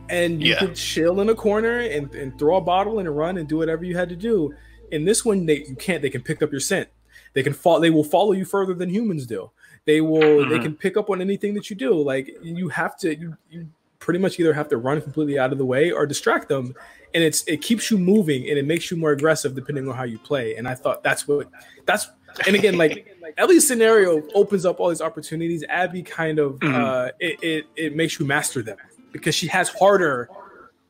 [0.09, 0.59] and you Yeah.
[0.59, 3.83] could chill in a corner and, and throw a bottle and run and do whatever
[3.83, 4.53] you had to do.
[4.91, 6.01] In this one, they you can't.
[6.01, 6.89] They can pick up your scent.
[7.33, 7.79] They can fall.
[7.79, 9.49] They will follow you further than humans do.
[9.85, 10.47] They will.
[10.49, 10.61] They Mhm.
[10.63, 11.93] can pick up on anything that you do.
[11.93, 13.15] Like you have to.
[13.15, 13.67] You, you
[13.99, 16.75] pretty much either have to run completely out of the way or distract them
[17.13, 20.03] and it's it keeps you moving and it makes you more aggressive depending on how
[20.03, 20.55] you play.
[20.57, 21.47] And I thought that's what
[21.85, 22.09] that's
[22.45, 23.07] and again like
[23.37, 25.63] Ellie's scenario opens up all these opportunities.
[25.69, 26.73] Abby kind of Mhm.
[26.75, 28.75] uh it, it it makes you master them
[29.13, 30.27] because she has harder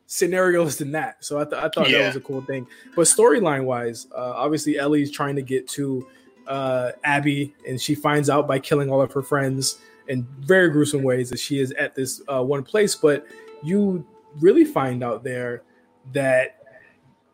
[0.07, 1.23] scenarios than that.
[1.23, 2.67] So I, th- I thought that was a cool thing.
[2.95, 6.07] But storyline wise, uh, obviously Ellie's trying to get to
[6.47, 11.03] uh, Abby, and she finds out by killing all of her friends in very gruesome
[11.03, 12.95] ways that she is at this uh, one place.
[12.95, 13.25] But
[13.63, 14.05] you
[14.39, 15.63] really find out there
[16.13, 16.59] that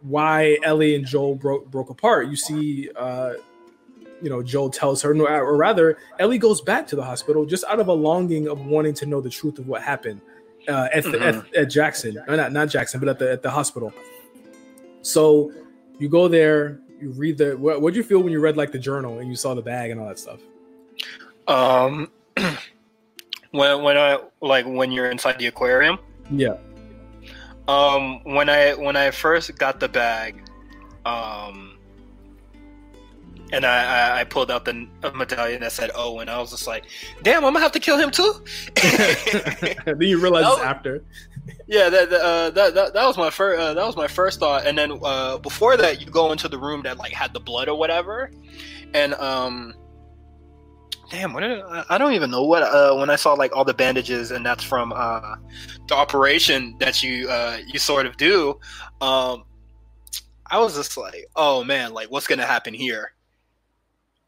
[0.01, 2.27] why Ellie and Joel broke broke apart.
[2.27, 3.33] You see, uh,
[4.21, 7.63] you know, Joel tells her, no, or rather, Ellie goes back to the hospital just
[7.65, 10.21] out of a longing of wanting to know the truth of what happened
[10.67, 13.49] uh, at, the, at at Jackson, or not not Jackson, but at the at the
[13.49, 13.93] hospital.
[15.01, 15.51] So
[15.97, 17.57] you go there, you read the.
[17.57, 19.91] What would you feel when you read like the journal and you saw the bag
[19.91, 20.39] and all that stuff?
[21.47, 22.11] Um,
[23.51, 25.99] when when I like when you're inside the aquarium.
[26.31, 26.57] Yeah,
[27.67, 30.43] Um, when I when I first got the bag,
[31.05, 31.68] um,
[33.51, 33.83] and I,
[34.17, 36.85] I, I pulled out the medallion that said "Oh," and I was just like,
[37.23, 38.33] "Damn, I'm gonna have to kill him too."
[39.85, 40.61] then you realize Oh.
[40.63, 41.03] after.
[41.67, 44.39] yeah, that that, uh, that that that was my first uh, that was my first
[44.39, 47.39] thought, and then uh, before that, you go into the room that like had the
[47.39, 48.31] blood or whatever,
[48.93, 49.73] and um.
[51.11, 53.65] Damn, what did I, I don't even know what uh, when I saw like all
[53.65, 55.37] the bandages and that's from uh,
[55.87, 58.59] the operation that you uh, you sort of do.
[59.01, 59.43] Um,
[60.51, 63.13] I was just like, oh man, like what's gonna happen here?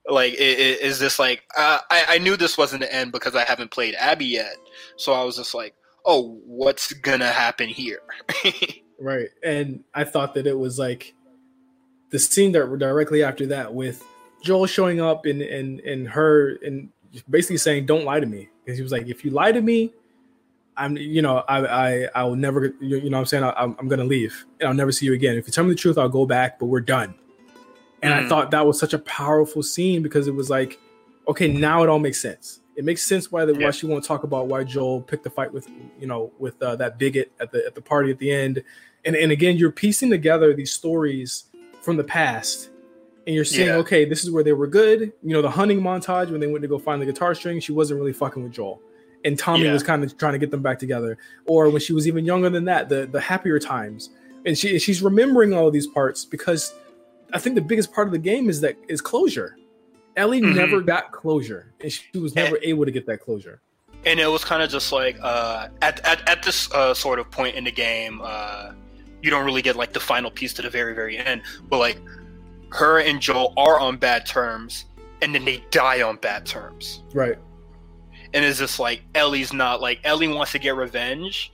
[0.09, 3.71] Like, is this like uh, I I knew this wasn't the end because I haven't
[3.71, 4.55] played Abby yet,
[4.97, 5.75] so I was just like,
[6.05, 8.01] oh, what's gonna happen here?
[9.01, 9.29] Right.
[9.43, 11.15] And I thought that it was like
[12.11, 14.03] the scene that directly after that with
[14.43, 16.89] Joel showing up and and and her and
[17.27, 18.47] basically saying, Don't lie to me.
[18.63, 19.91] Because he was like, if you lie to me,
[20.77, 23.53] I'm you know, I I I will never you you know what I'm saying, I,
[23.57, 25.35] I'm, I'm gonna leave and I'll never see you again.
[25.35, 27.15] If you tell me the truth, I'll go back, but we're done.
[28.03, 28.29] And I Mhm.
[28.29, 30.79] thought that was such a powerful scene because it was like,
[31.27, 32.59] okay, now it all makes sense.
[32.75, 33.65] It makes sense why the Yeah.
[33.65, 35.67] why she won't talk about why Joel picked the fight with
[35.99, 38.63] you know with uh, that bigot at the at the party at the end,
[39.05, 41.43] and and again you're piecing together these stories
[41.81, 42.69] from the past,
[43.27, 43.77] and you're seeing Yeah.
[43.77, 45.01] okay, this is where they were good.
[45.21, 47.71] You know, the hunting montage when they went to go find the guitar string, she
[47.71, 48.81] wasn't really fucking with Joel,
[49.25, 49.73] and Tommy Yeah.
[49.73, 51.17] was kind of trying to get them back together.
[51.45, 54.09] Or when she was even younger than that, the the happier times,
[54.45, 56.73] and she she's remembering all of these parts because
[57.33, 59.57] I think the biggest part of the game is that is closure.
[60.17, 60.55] Ellie Mhm.
[60.55, 63.61] never got closure, and she was never able to get that closure.
[64.03, 67.29] and it was kind of just like uh, at, at at this uh, sort of
[67.31, 68.71] point in the game, uh,
[69.21, 71.41] you don't really get like the final piece to the very very end.
[71.69, 71.97] But like
[72.71, 74.85] her and Joel are on bad terms,
[75.21, 77.03] and then they die on bad terms.
[77.13, 77.37] Right.
[78.33, 81.51] And it's just like Ellie's not like Ellie wants to get revenge,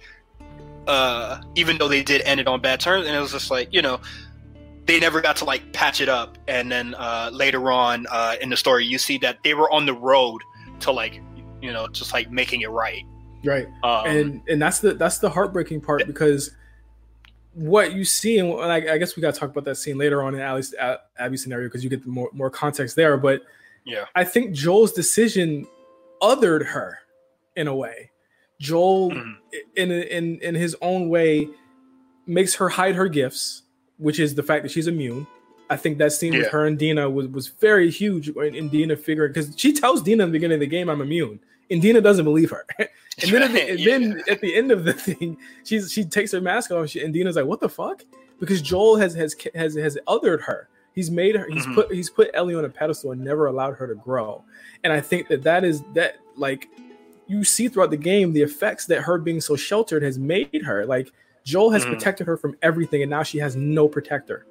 [0.87, 3.07] uh, even though they did end it on bad terms.
[3.07, 3.99] And it was just like you know
[4.87, 6.37] they never got to like patch it up.
[6.47, 9.85] And then uh, later on uh, in the story, you see that they were on
[9.85, 10.41] the road
[10.81, 11.21] to like
[11.61, 13.03] you know just like making it right.
[13.43, 13.67] Right.
[13.83, 16.51] Um, and and that's the that's the heartbreaking part because
[17.53, 20.21] what you see and I, I guess we got to talk about that scene later
[20.23, 23.17] on in Ali's A- Abby's scenario because you get the more more context there.
[23.17, 23.41] But
[23.85, 25.65] yeah, I think Joel's decision
[26.21, 26.99] othered her
[27.55, 28.11] in a way.
[28.59, 29.35] Joel, Mhm.
[29.75, 31.47] in in in his own way,
[32.25, 33.63] makes her hide her gifts,
[33.97, 35.27] which is the fact that she's immune.
[35.69, 38.95] I think that scene with her and Dina was was very huge in, in Dina
[38.95, 41.39] figuring because she tells Dina in the beginning of the game, "I'm immune,"
[41.69, 42.65] and Dina doesn't believe her.
[42.79, 42.89] and
[43.31, 46.39] then, at the, and then at the end of the thing, she's she takes her
[46.39, 48.05] mask off, and, she, and Dina's like, "What the fuck?"
[48.39, 50.69] Because Joel has has has has othered her.
[50.93, 51.47] He's made her.
[51.51, 51.75] He's Mhm.
[51.75, 54.43] put he's put Ellie on a pedestal and never allowed her to grow.
[54.83, 56.69] And I think that that is that like
[57.27, 60.85] you see throughout the game the effects that her being so sheltered has made her.
[60.85, 61.11] Like
[61.47, 61.93] Joel has Mhm.
[61.93, 64.45] protected her from everything, and now she has no protector.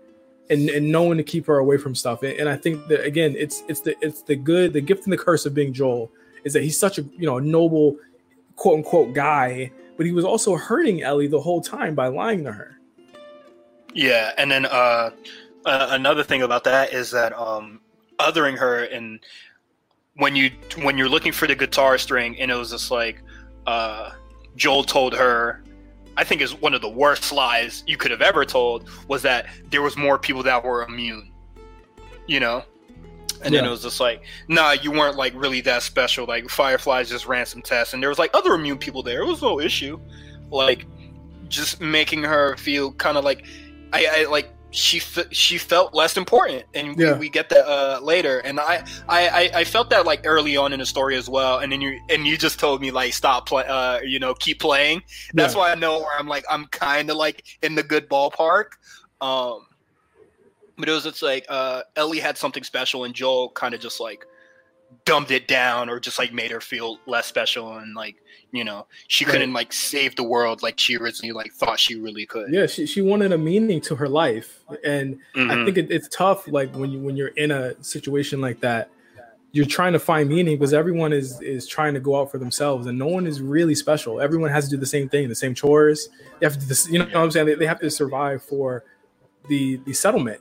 [0.48, 2.22] And, and no one to keep her away from stuff.
[2.22, 5.12] And, and I think that again, it's it's the it's the good, the gift and
[5.12, 6.10] the curse of being Joel
[6.44, 7.96] is that he's such a you know a noble
[8.54, 12.52] quote unquote guy, but he was also hurting Ellie the whole time by lying to
[12.52, 12.78] her.
[13.92, 14.32] yeah.
[14.38, 15.10] And then uh,
[15.64, 17.80] uh, another thing about that is that um,
[18.20, 19.18] othering her and
[20.14, 20.50] when you
[20.82, 23.20] when you're looking for the guitar string, and it was just like
[23.66, 24.12] uh,
[24.54, 25.60] Joel told her.
[26.16, 29.46] I think is one of the worst lies you could have ever told was that
[29.70, 31.32] there was more people that were immune,
[32.26, 32.64] you know.
[33.44, 36.26] And then it was just like, nah, you weren't like really that special.
[36.26, 39.20] Like Fireflies just ran some tests, and there was like other immune people there.
[39.20, 40.00] It was no issue.
[40.50, 40.86] Like
[41.48, 43.44] just making her feel kind of like
[43.92, 47.14] I, I like she fe- she felt less important, and Yeah.
[47.14, 48.40] we, we get that uh, later.
[48.40, 51.58] And I, I I felt that like early on in the story as well.
[51.60, 54.60] And then you and you just told me like stop play, uh, you know, keep
[54.60, 55.02] playing.
[55.32, 55.60] That's Yeah.
[55.60, 58.66] why I know where I'm like I'm kind of like in the good ballpark.
[59.22, 59.66] Um,
[60.76, 63.98] but it was just like uh, Ellie had something special, and Joel kind of just
[63.98, 64.26] like
[65.06, 68.16] dumbed it down, or just like made her feel less special, and like
[68.52, 69.32] you know she Right.
[69.32, 72.52] couldn't like save the world like she originally like thought she really could.
[72.52, 75.64] Yeah, she, she wanted a meaning to her life, and I Mhm.
[75.64, 76.46] think it, it's tough.
[76.48, 78.90] Like when you when you're in a situation like that,
[79.52, 82.86] you're trying to find meaning because everyone is is trying to go out for themselves,
[82.86, 84.20] and no one is really special.
[84.20, 86.08] Everyone has to do the same thing, the same chores.
[86.40, 87.46] They have to, this, you know, what I'm saying?
[87.46, 88.84] They, they have to survive for
[89.48, 90.40] the the settlement,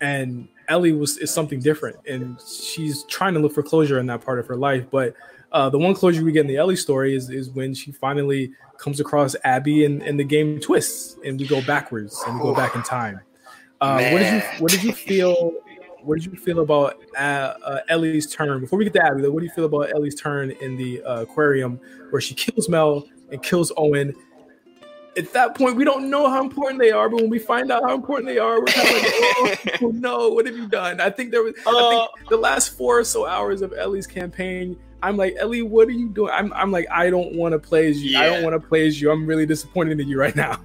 [0.00, 4.24] and Ellie was is something different, and she's trying to look for closure in that
[4.24, 4.84] part of her life.
[4.90, 5.14] But
[5.52, 8.52] uh, the one closure we get in the Ellie story is is when she finally
[8.78, 12.54] comes across Abby, and, and the game twists, and we go backwards, and we go
[12.54, 13.20] back in time.
[13.80, 15.52] Uh, what did you What did you feel?
[16.02, 18.60] What did you feel about uh, uh, Ellie's turn?
[18.60, 21.22] Before we get to Abby, what do you feel about Ellie's turn in the uh,
[21.22, 21.78] aquarium
[22.08, 24.14] where she kills Mel and kills Owen?
[25.18, 27.82] At that point, we don't know how important they are, but when we find out
[27.82, 31.00] how important they are, we're kind of like, oh, no, what have you done?
[31.00, 34.06] I think there was, I Uh, think the last four or so hours of Ellie's
[34.06, 36.32] campaign, I'm like, Ellie, what are you doing?
[36.32, 38.18] I'm, I'm like, I don't want to play as you.
[38.18, 39.10] I don't want to play as you.
[39.10, 40.60] I'm really disappointed in you right now.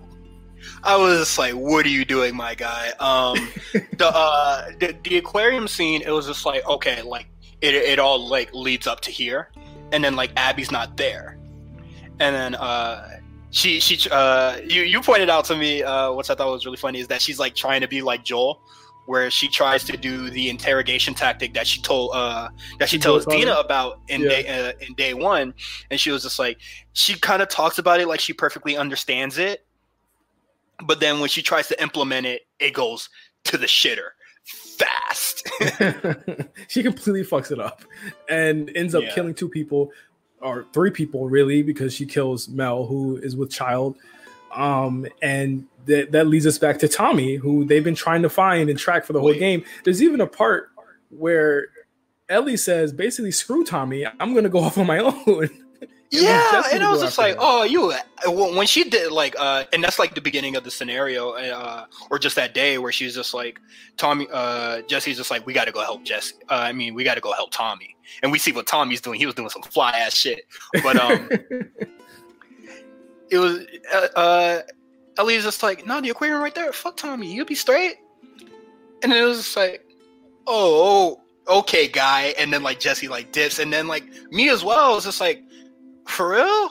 [0.84, 3.50] I was just like, "What are you doing, my guy?" Um,
[3.98, 7.28] the, uh, the the aquarium scene, it was just like, okay, like
[7.62, 9.52] it it all like leads up to here,
[9.92, 11.38] and then like Abby's not there,
[12.20, 13.20] and then uh,
[13.52, 16.78] she she uh, you you pointed out to me, uh, which I thought was really
[16.78, 18.62] funny, is that she's like trying to be like Joel.
[19.06, 22.49] Where she tries to do the interrogation tactic that she told uh,
[22.80, 23.66] that she She tells Dina it?
[23.66, 24.30] about in Yeah.
[24.30, 25.53] day uh, in day one,
[25.91, 26.58] and she was just like
[26.93, 29.66] she kind of talks about it like she perfectly understands it,
[30.86, 33.10] but then when she tries to implement it, it goes
[33.45, 34.10] to the shitter
[34.43, 35.47] fast.
[36.68, 37.84] she completely fucks it up
[38.30, 39.14] and ends up Yeah.
[39.14, 39.91] killing two people
[40.41, 43.97] or three people really because she kills Mel who is with child
[44.56, 48.70] um and that that leads us back to Tommy who they've been trying to find
[48.70, 49.39] and track for the whole Wait.
[49.39, 50.70] game there's even a part
[51.10, 51.68] where
[52.30, 55.49] Ellie says basically screw Tommy I'm going to go off on my own
[56.12, 57.39] Yeah, and I was just like, her.
[57.41, 57.93] oh, you.
[58.28, 61.86] When when she did like, uh, and that's like the beginning of the scenario, uh,
[62.10, 63.60] or just that day where she's just like,
[63.97, 66.36] Tommy, uh, Jesse's just like, we got to go help Jesse.
[66.49, 69.20] Uh, I mean, we got to go help Tommy, and we see what Tommy's doing.
[69.20, 70.45] He was doing some fly ass shit,
[70.84, 71.30] but um,
[73.32, 73.59] it was
[73.93, 74.61] uh, uh,
[75.17, 76.71] Ellie's just like, no, the aquarium right there.
[76.73, 77.95] Fuck Tommy, you'll be straight.
[79.03, 79.86] And then it was just like,
[80.47, 82.34] oh, oh, okay, guy.
[82.39, 84.95] And then like Jesse like dips, and then like me as well.
[84.95, 85.43] was just like,
[86.07, 86.69] for real.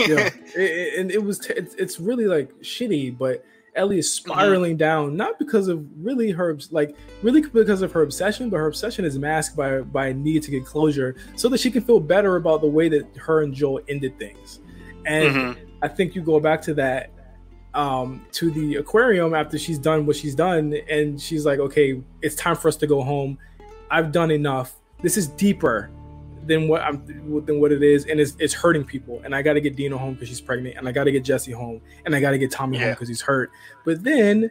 [0.00, 3.44] yeah, it, it- and it was t- it's, it's really like shitty, but
[3.74, 4.30] Ellie is Mm-hmm.
[4.32, 8.66] spiraling down not because of really her like really because of her obsession, but her
[8.68, 11.98] obsession is masked by by a need to get closure so that she can feel
[12.00, 14.60] better about the way that her and Joel ended things.
[15.06, 15.56] And Mhm.
[15.84, 17.10] I think you go back to that
[17.74, 22.36] um to the aquarium after she's done what she's done and she's like okay it's
[22.36, 23.36] time for us to go home.
[23.90, 24.76] I've done enough.
[25.02, 25.90] This is deeper
[26.46, 27.04] than what i'm
[27.46, 29.20] than what it is and it's, it's hurting people.
[29.24, 31.22] And i got to get dina home because she's pregnant and i got to get
[31.22, 33.50] jesse home and i got to get tommy home because he's hurt.
[33.84, 34.50] But then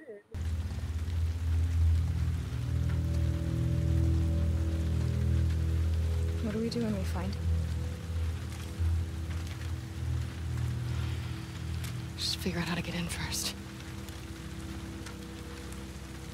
[12.44, 13.56] figure out how to get in first.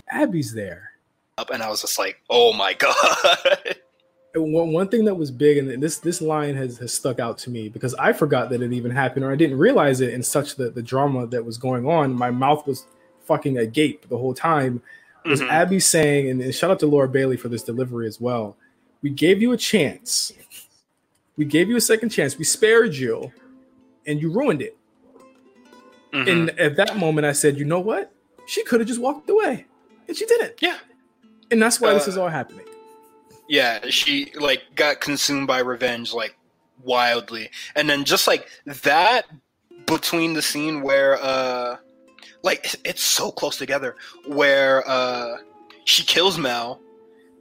[0.10, 0.92] abby's there.
[1.38, 2.96] Up, and I was just like, oh my god.
[4.36, 7.50] One, one thing that was big and this this line has, has stuck out to
[7.50, 10.56] me because i forgot that it even happened or i didn't realize it in such
[10.56, 12.14] the, the drama that was going on.
[12.14, 12.86] My mouth was
[13.26, 14.82] fucking agape the whole time.
[15.26, 15.50] Was Mhm.
[15.50, 18.56] abby saying and, and shout out to laura bailey for this delivery as well.
[19.02, 20.32] We gave you a chance.
[21.36, 22.38] We gave you a second chance.
[22.38, 23.32] We spared you
[24.06, 24.78] and you ruined it
[26.14, 26.28] Mhm.
[26.32, 28.12] and at that moment i said you know what?
[28.48, 29.66] She could have just walked away.
[30.08, 30.54] And she didn't.
[30.60, 30.78] Yeah,
[31.52, 32.66] and that's why this Uh, is all happening.
[33.48, 36.36] yeah, she like got consumed by revenge like
[36.84, 39.26] wildly, and then just like that
[39.86, 41.78] between the scene where uh,
[42.42, 43.96] like it's- it's so close together
[44.26, 45.38] where uh,
[45.86, 46.82] she kills Mel,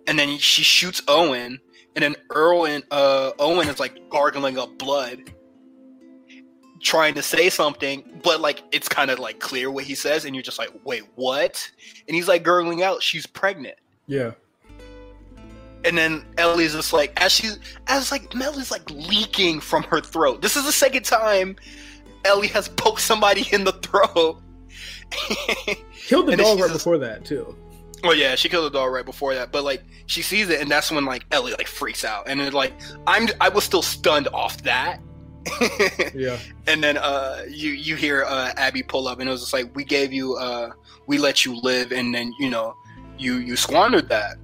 [0.07, 1.61] and then she shoots Owen,
[1.97, 5.33] and then Erwin uh Owen is like gargling up blood
[6.81, 10.35] trying to say something but like it's kind of like clear what he says and
[10.35, 11.71] you're just like wait what?
[12.07, 13.77] And he's like gurgling out she's pregnant.
[14.07, 14.33] Yeah.
[15.85, 20.01] And then Ellie's just like as she's as like Mel is like leaking from her
[20.01, 20.43] throat.
[20.43, 21.57] This is the second time
[22.25, 24.43] Ellie has poked somebody in the throat.
[26.07, 27.57] Killed the dog right just- before that too.
[28.05, 30.71] Oh yeah, she killed the dog right before that, but like she sees it, and
[30.71, 32.73] that's when like Ellie like freaks out, and then like
[33.09, 35.01] I'm I was still stunned off that,
[36.15, 39.53] yeah and then uh you you hear uh Abby pull up, and it was just
[39.53, 40.71] like we gave you uh
[41.07, 42.75] we let you live, and then you know
[43.19, 44.37] you you squandered that,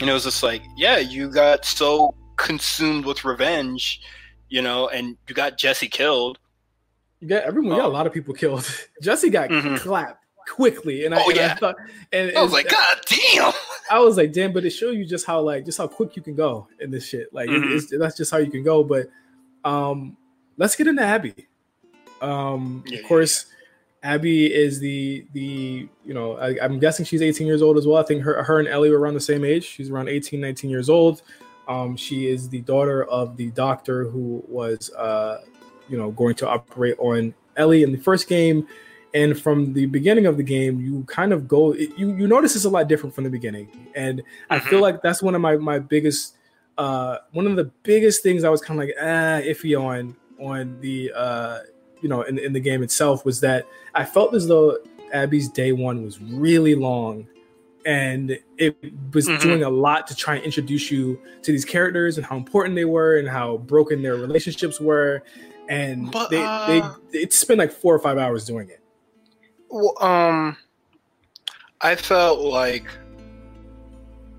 [0.00, 4.00] and it was just like yeah you got so consumed with revenge,
[4.48, 6.38] you know, and you got Jesse killed.
[7.20, 7.72] You got everyone.
[7.72, 8.68] You got a lot of people killed.
[9.02, 9.78] Jesse got Mhm.
[9.78, 11.54] clapped quickly, and I, Oh, and I yeah.
[11.54, 11.76] thought,
[12.12, 13.52] and I was like God damn.
[13.90, 14.52] I was like, damn.
[14.52, 17.06] But it showed you just how like just how quick you can go in this
[17.06, 17.32] shit.
[17.32, 17.74] Like it- Mhm.
[17.76, 18.82] it's, that's just how you can go.
[18.82, 19.08] But
[19.64, 20.16] um,
[20.56, 21.34] let's get into Abby.
[22.20, 23.46] Um, Yeah, of yeah, course,
[24.02, 27.96] Abby is the the you know I, I'm guessing she's 18 years old as well.
[27.96, 29.64] I think her her and Ellie were around the same age.
[29.64, 31.22] She's around 18, 19 years old.
[31.66, 35.40] Um, she is the daughter of the doctor who was uh,
[35.88, 38.66] you know going to operate on Ellie in the first game.
[39.14, 42.64] And from the beginning of the game, you kind of go you you notice it's
[42.64, 43.68] a lot different from the beginning.
[43.94, 46.34] And I feel like that's one of my my biggest
[46.78, 50.78] uh one of the biggest things I was kind of like ah iffy on on
[50.80, 51.58] the uh
[52.02, 54.78] you know in, in the game itself was that I felt as though
[55.12, 57.28] Abby's day one was really long
[57.86, 58.76] and it
[59.12, 59.40] was Mhm.
[59.40, 62.86] doing a lot to try and introduce you to these characters and how important they
[62.86, 65.22] were and how broken their relationships were
[65.68, 68.80] and But, they, uh, they it spent like four or five hours doing it
[69.70, 70.56] Well, um,
[71.80, 72.86] I felt like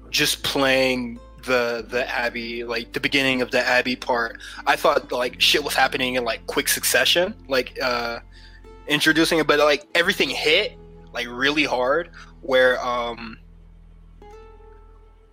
[0.09, 4.39] just playing the the Abby, like the beginning of the Abby part.
[4.65, 8.19] I thought like shit was happening in like quick succession, like uh,
[8.87, 10.77] introducing it, but like everything hit
[11.13, 12.09] like really hard.
[12.41, 13.37] Where um,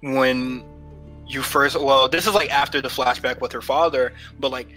[0.00, 0.64] when
[1.26, 4.68] you first, well, this is like after the flashback with her father, but like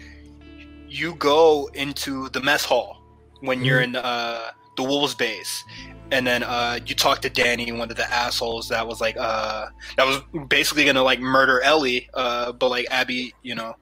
[0.87, 3.01] you go into the mess hall
[3.41, 5.63] when you're in uh the wolves base
[6.11, 9.65] and then uh you talk to danny one of the assholes that was like uh
[9.97, 13.75] that was basically gonna like murder ellie uh but like abby you know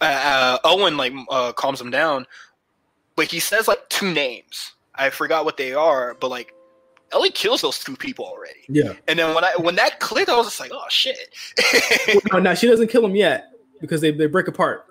[0.00, 2.26] uh, uh owen like uh calms him down.
[3.16, 4.72] But he says like two names.
[4.94, 6.52] I forgot what they are but like
[7.12, 8.60] ellie kills those two people already.
[8.68, 8.94] Yeah.
[9.08, 11.34] And then when i when that clicked i was just like oh shit.
[12.32, 14.86] No, no she doesn't kill him yet because they, they break apart.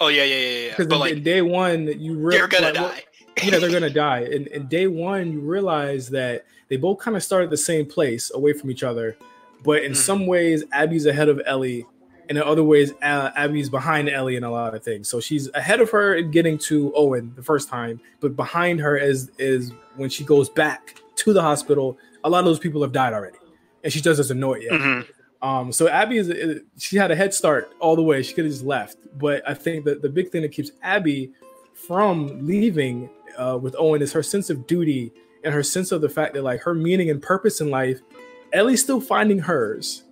[0.00, 0.76] Oh yeah, yeah, yeah, yeah.
[0.76, 3.00] Because like day one, you re- they're gonna like, well,
[3.44, 3.50] die.
[3.50, 4.20] know they're gonna die.
[4.20, 7.86] And in day one, you realize that they both kind of start at the same
[7.86, 9.16] place, away from each other.
[9.64, 9.96] But in Mhm.
[9.96, 11.84] some ways, Abby's ahead of Ellie,
[12.28, 15.08] and in other ways, uh, Abby's behind Ellie in a lot of things.
[15.08, 18.96] So she's ahead of her in getting to Owen the first time, but behind her
[18.96, 21.98] is is when she goes back to the hospital.
[22.24, 23.36] A lot of those people have died already,
[23.84, 24.72] and she just doesn't know it yet.
[24.72, 25.06] Mhm.
[25.42, 28.22] Um, so Abby is is- she had a head start all the way.
[28.22, 31.32] She could have just left, but I think that the big thing that keeps Abby
[31.86, 35.12] from leaving uh, with Owen is her sense of duty
[35.44, 38.00] and her sense of the fact that like her meaning and purpose in life.
[38.52, 40.04] Ellie's still finding hers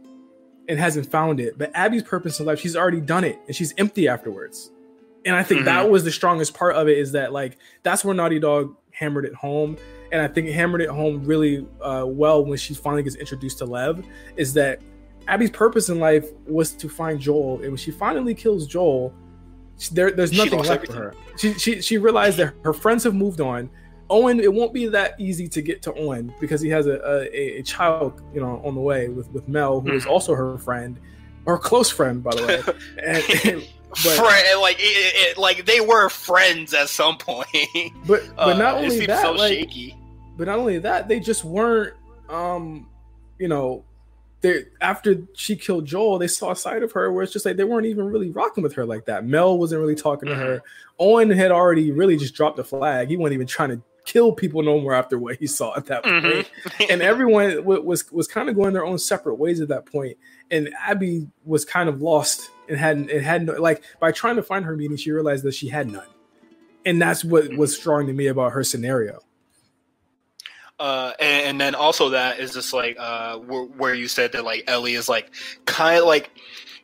[0.68, 3.74] and hasn't found it, but Abby's purpose in life, she's already done it and she's
[3.78, 4.70] empty afterwards.
[5.24, 8.14] And I think that was the strongest part of it is that like that's where
[8.14, 9.76] Naughty Dog hammered it home,
[10.10, 13.58] and I think it hammered it home really uh, well when she finally gets introduced
[13.58, 14.04] to Lev.
[14.36, 14.80] Is that
[15.26, 19.12] Abby's purpose in life was to find Joel, and when she finally kills Joel,
[19.92, 21.14] there, there's nothing left for her.
[21.36, 23.70] She, she she realized that her friends have moved on.
[24.10, 26.96] Owen, it won't be that easy to get to Owen because he has a,
[27.32, 30.10] a, a child, you know, on the way with with Mel, who is Mhm.
[30.10, 30.98] also her friend,
[31.46, 32.62] or close friend, by the way.
[33.04, 34.82] and, and- but Friend, like it,
[35.30, 37.48] it, like they were friends at some point.
[38.06, 39.96] but but not Uh, only that, so like, shaky.
[40.36, 41.94] but not only that, they just weren't,
[42.28, 42.86] um,
[43.38, 43.84] you know,
[44.40, 47.56] they after she killed Joel, they saw a side of her where it's just like
[47.56, 49.24] they weren't even really rocking with her like that.
[49.24, 50.62] Mel wasn't really talking to her.
[50.98, 53.08] Owen had already really just dropped the flag.
[53.08, 56.02] He wasn't even trying to kill people no more after what he saw at that
[56.02, 56.24] point.
[56.24, 56.86] Mhm.
[56.90, 60.16] And everyone w- was was kind of going their own separate ways at that point.
[60.50, 64.42] And Abby was kind of lost and hadn't it had no like by trying to
[64.42, 66.06] find her meaning, she realized that she had none.
[66.86, 69.20] And that's what was strong to me about her scenario.
[70.78, 74.44] Uh, and, and then also that is just like uh, where, where you said that
[74.44, 75.30] like Ellie is like
[75.64, 76.30] kind of like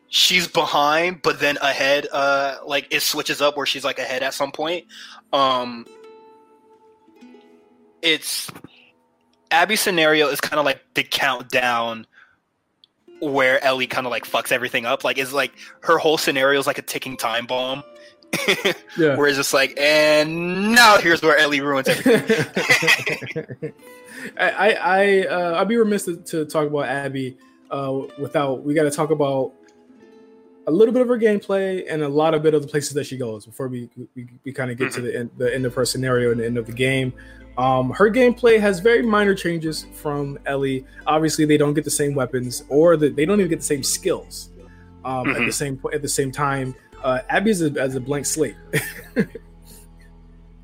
[0.08, 2.06] she's behind, but then ahead.
[2.12, 4.86] Uh, like it switches up where she's like ahead at some point.
[5.32, 5.86] Um,
[8.02, 8.50] it's
[9.50, 12.06] Abby's scenario is kind of like the countdown
[13.20, 15.04] where Ellie kind of like fucks everything up.
[15.04, 17.82] Like it's like her whole scenario is like a ticking time bomb.
[18.96, 19.16] Yeah.
[19.16, 22.46] where it's just like, and now here's where Ellie ruins everything.
[24.38, 27.36] I I I uh, I'd be remiss to, to talk about Abby
[27.70, 29.52] uh, without we got to talk about
[30.66, 33.04] a little bit of her gameplay and a lot of bit of the places that
[33.04, 35.74] she goes before we we, we kind of get to the end, the end of
[35.74, 37.12] her scenario and the end of the game.
[37.58, 40.84] Um, her gameplay has very minor changes from Ellie.
[41.06, 43.82] Obviously, they don't get the same weapons or the, they don't even get the same
[43.84, 44.50] skills
[45.04, 45.52] um, at the Mhm.
[45.52, 46.74] same at the same time.
[47.04, 48.56] Uh, Abby is a, as a blank slate.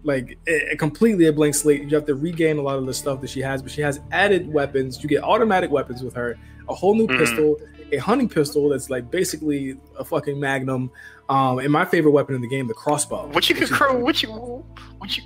[0.03, 1.82] like a, a completely a blank slate.
[1.82, 4.01] You have to regain a lot of the stuff that she has, but she has
[4.11, 5.03] added weapons.
[5.03, 6.38] You get automatic weapons with her,
[6.68, 7.18] a whole new Mhm.
[7.18, 7.57] pistol,
[7.93, 10.91] a hunting pistol that's like basically a fucking magnum.
[11.28, 13.28] Um, and my favorite weapon in the game, the crossbow.
[13.32, 14.64] What you could which is- what you
[14.99, 15.22] what you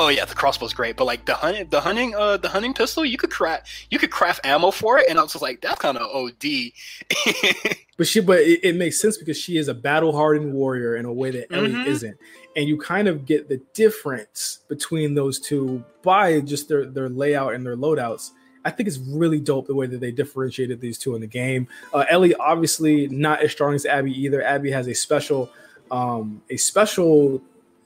[0.00, 3.04] Oh yeah, the crossbow's great, but like the hunting the hunting uh the hunting pistol,
[3.04, 5.80] you could craft you could craft ammo for it, and I was just like, that's
[5.80, 6.44] kind of OD.
[7.98, 11.04] But she, but it, it makes sense because she is a battle hardened warrior in
[11.04, 11.86] a way that Ellie Mhm.
[11.86, 12.16] isn't,
[12.54, 17.54] and you kind of get the difference between those two by just their their layout
[17.54, 18.30] and their loadouts.
[18.64, 21.66] I think it's really dope the way that they differentiated these two in the game.
[21.92, 24.44] Uh, Ellie obviously not as strong as Abby either.
[24.44, 25.50] Abby has a special,
[25.90, 27.42] um, a special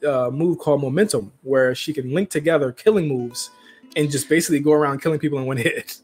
[0.06, 3.50] uh, move called momentum where she can link together killing moves
[3.96, 5.98] and just basically go around killing people in one hit.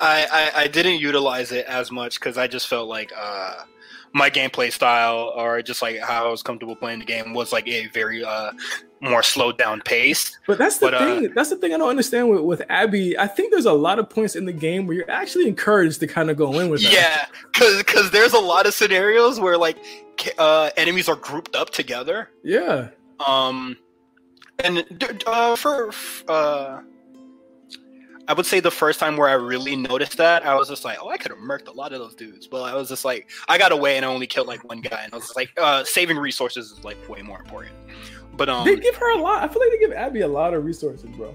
[0.00, 3.64] I, I I didn't utilize it as much because I just felt like uh
[4.12, 7.68] my gameplay style or just like how I was comfortable playing the game was like
[7.68, 8.50] a very uh
[9.00, 10.38] more slowed down pace.
[10.46, 11.32] But that's the But, uh, thing.
[11.34, 13.18] That's the thing I don't understand with, with Abby.
[13.18, 16.06] I think there's a lot of points in the game where you're actually encouraged to
[16.06, 16.82] kind of go in with.
[16.82, 19.78] Yeah, because because there's a lot of scenarios where like
[20.38, 22.28] uh, enemies are grouped up together.
[22.42, 22.88] Yeah.
[23.26, 23.78] Um,
[24.62, 25.92] and d- d- uh, for
[26.28, 26.80] uh,
[28.30, 30.98] I would say the first time where I really noticed that, I was just like,
[31.02, 32.46] oh, I could have murked a lot of those dudes.
[32.46, 35.00] But I was just like, I got away and I only killed like one guy,
[35.02, 37.74] and I was like, uh, saving resources is like way more important.
[38.36, 39.42] But um, they give her a lot.
[39.42, 41.34] I feel like they give Abby a lot of resources, bro.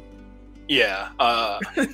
[0.69, 1.09] yeah.
[1.19, 1.59] Uh,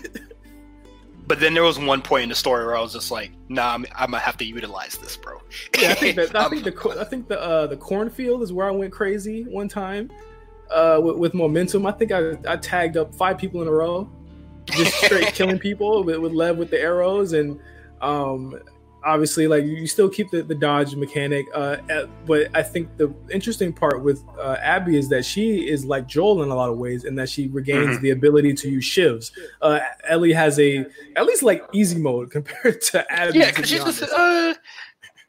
[1.25, 3.73] but then there was one point in the story where I was just like, nah,
[3.73, 5.41] I'm, I'm gonna have to utilize this, bro.
[5.79, 8.67] Yeah, I think that I think the I think the uh, the cornfield is where
[8.67, 10.11] I went crazy one time
[10.69, 11.87] uh, with, with momentum.
[11.87, 14.07] I think I, I tagged up five people in a row,
[14.71, 17.59] just straight killing people with, with Lev with the arrows, and
[18.01, 18.55] um,
[19.03, 21.45] obviously like you still keep the, the dodge mechanic.
[21.55, 21.77] Uh,
[22.27, 26.43] but I think the interesting part with uh, Abby is that she is like Joel
[26.43, 28.01] in a lot of ways, in that she regains Mhm.
[28.01, 29.31] the ability to use shivs.
[29.61, 30.85] Uh, Ellie has a
[31.15, 33.39] at least like easy mode compared to Abby.
[33.39, 34.53] yeah, because she's just uh,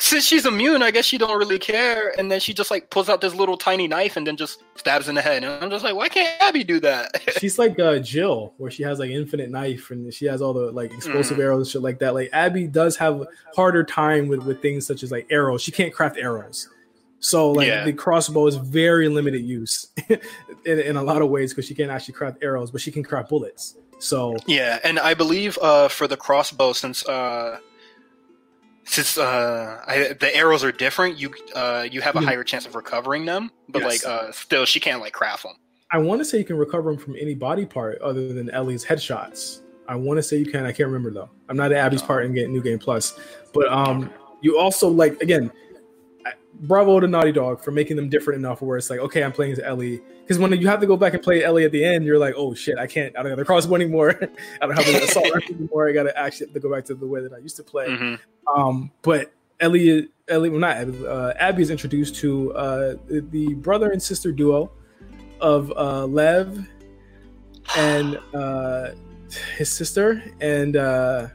[0.03, 2.12] since she's immune, I guess she don't really care.
[2.19, 5.09] And then she just like pulls out this little tiny knife and then just stabs
[5.09, 5.45] in the head.
[5.45, 7.23] And I'm just like, why can't Abby do that?
[7.39, 10.73] She's like uh, Jill, where she has like infinite knife and she has all the
[10.73, 11.43] like explosive Mhm.
[11.45, 12.15] arrows, shit like that.
[12.15, 13.24] Like Abby does have
[13.55, 15.62] harder time with with things such as like arrows.
[15.62, 16.69] She can't craft arrows,
[17.20, 17.85] so like Yeah.
[17.85, 21.93] the crossbow is very limited use in, in a lot of ways because she can't
[21.93, 23.77] actually craft arrows, but she can craft bullets.
[24.01, 27.59] So yeah, and I believe uh, for the crossbow, since uh,
[28.85, 32.27] since uh, I, the arrows are different, you uh, you have a Yeah.
[32.27, 33.51] higher chance of recovering them.
[33.69, 34.05] But Yes.
[34.05, 35.53] like, uh, still, she can't like craft them.
[35.91, 38.85] I want to say you can recover them from any body part other than Ellie's
[38.85, 39.61] headshots.
[39.89, 40.65] I want to say you can.
[40.65, 41.31] I can't remember though.
[41.49, 43.19] I'm not at Abby's part in New Game Plus,
[43.53, 44.11] but um,
[44.41, 45.51] you also like again,
[46.61, 49.53] bravo to Naughty Dog for making them different enough where it's like, okay, I'm playing
[49.53, 50.01] as Ellie.
[50.20, 52.35] Because when you have to go back and play Ellie at the end, you're like,
[52.37, 53.16] oh shit, I can't.
[53.19, 54.11] I don't have the crossbow anymore.
[54.62, 55.89] I don't have the assault rifle anymore.
[55.89, 57.62] I got to actually have to go back to the way that I used to
[57.62, 57.87] play.
[57.89, 58.19] Mhm.
[58.55, 63.55] Um, but Ellie, Ellie, well, not Ellie, uh, Abby is introduced to uh, the, the
[63.55, 64.70] brother and sister duo
[65.41, 66.66] of uh, Lev
[67.77, 68.91] and uh,
[69.57, 71.29] his sister, and uh,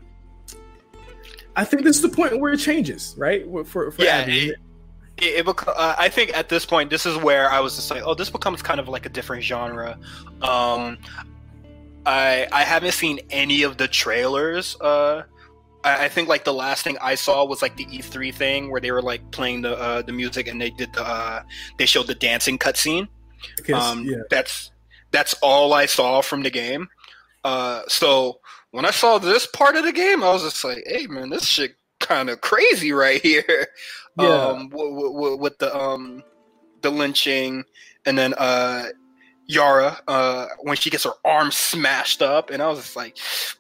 [1.56, 3.44] I think this is the point where it changes, right?
[3.66, 4.50] For for Yeah, Abby.
[4.50, 4.56] it-
[5.18, 7.90] it, it bec- uh, I think at this point, this is where I was just
[7.90, 9.98] like, oh, this becomes kind of like a different genre.
[10.42, 10.98] Um,
[12.06, 14.80] I I haven't seen any of the trailers.
[14.80, 15.24] Uh,
[15.84, 18.82] I, I think like the last thing I saw was like the E3 thing where
[18.82, 21.44] they were like playing the uh, the music and they did the uh,
[21.78, 23.08] they showed the dancing cutscene.
[23.74, 24.72] Um, yeah, That's
[25.12, 26.88] that's all I saw from the game.
[27.44, 28.40] Uh, so
[28.72, 31.46] when I saw this part of the game, I was just like, "Hey, man, this
[31.46, 33.68] shit kind of crazy right here."
[34.20, 34.30] Yeah.
[34.30, 36.24] Um, w- w- with the um,
[36.82, 37.64] the lynching,
[38.08, 38.88] and then uh,
[39.46, 43.18] Yara uh, when she gets her arm smashed up, and I was just like,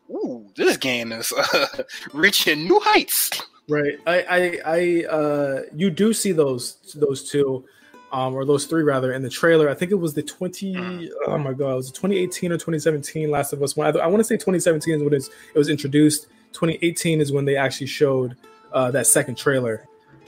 [0.09, 1.83] "Ooh, this game is uh,
[2.13, 3.29] reaching new heights."
[3.69, 3.99] right.
[4.07, 7.65] I I, I uh, you do see those those two.
[8.09, 9.69] Um, or those three rather in the trailer.
[9.69, 10.75] I think it was the 20.
[10.75, 11.09] Mm.
[11.25, 13.29] Oh my god, it was it 2018 or 2017.
[13.29, 13.85] Last of Us One.
[13.85, 16.27] I, I want to say 2017 is when it's, it was introduced.
[16.53, 18.35] 2018 is when they actually showed
[18.73, 19.85] uh, that second trailer.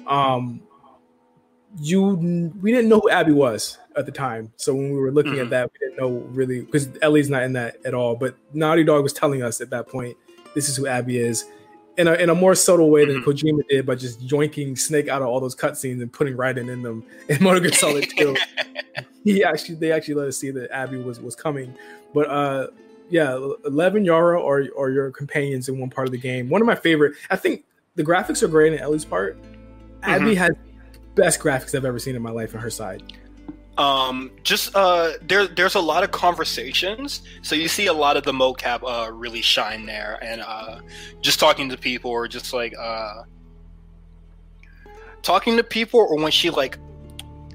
[0.07, 0.61] Um,
[1.79, 2.03] you
[2.61, 5.47] we didn't know who Abby was at the time, so when we were looking at
[5.47, 5.49] Mhm.
[5.51, 8.15] that, we didn't know really because Ellie's not in that at all.
[8.15, 10.17] But Naughty Dog was telling us at that point,
[10.55, 11.45] this is who Abby is.
[11.97, 13.25] In a, in a more subtle way than Mhm.
[13.25, 16.81] Kojima did by just yoinking Snake out of all those cutscenes and putting Raiden in
[16.81, 18.35] them in Metal Gear Solid 2
[19.25, 21.73] he actually they actually let us see that Abby was was coming.
[22.13, 22.67] But uh
[23.09, 23.33] yeah,
[23.63, 26.49] Lev and Yara or or your companions in one part of the game.
[26.49, 27.15] One of my favorite.
[27.29, 27.65] I think
[27.95, 29.37] the graphics are great in Ellie's part.
[30.03, 30.51] Abby has
[31.15, 33.03] best graphics I've ever seen in my life on her side.
[33.77, 38.23] um just uh there there's a lot of conversations so you see a lot of
[38.23, 40.79] the mocap uh really shine there and uh
[41.21, 43.23] just talking to people or just like uh
[45.21, 46.77] talking to people or when she like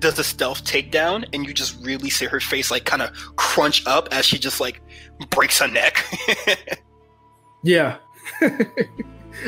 [0.01, 3.87] does the stealth takedown and you just really see her face like kind of crunch
[3.87, 4.81] up as she just like
[5.31, 6.05] breaks her neck
[7.65, 7.97] Yeah.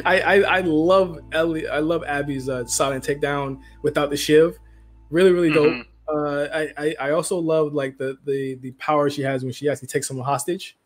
[0.04, 1.68] I, I I love Ellie.
[1.68, 4.58] I love Abby's uh, silent takedown without the shiv.
[5.10, 5.72] Really, really dope.
[5.74, 5.84] Mhm.
[6.08, 9.68] Uh, I, I I also love like the the the power she has when she
[9.68, 10.76] actually takes someone hostage.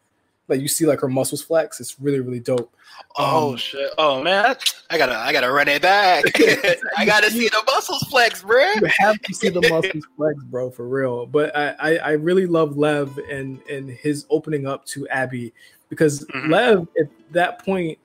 [0.50, 1.80] Like you see like her muscles flex.
[1.80, 2.74] It's really really dope.
[3.18, 4.54] oh Um, shit oh man
[4.90, 6.24] i gotta i gotta run it back
[6.98, 10.70] i gotta see the muscles flex bruh you have to see the muscles flex, bro,
[10.70, 11.24] for real.
[11.24, 15.54] But I, I, I really love Lev and and his opening up to Abby
[15.88, 16.50] because Mhm.
[16.50, 17.98] Lev at that point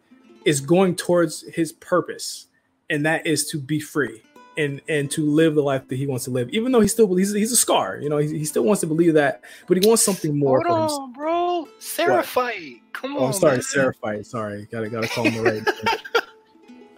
[0.46, 2.48] is going towards his purpose,
[2.90, 4.22] and that is to be free
[4.57, 6.49] and and to live the life that he wants to live.
[6.52, 8.88] Even though he still he's, he's a scar, you know, he, he still wants to
[8.88, 11.02] believe that, but he wants something more Hold for himself.
[11.02, 11.68] on, bro.
[11.80, 12.82] Seraphite.
[12.94, 13.23] Come on.
[13.23, 13.61] Oh, I'm sorry, man.
[13.64, 14.26] Seraphite.
[14.26, 15.91] Sorry, gotta gotta call him the right.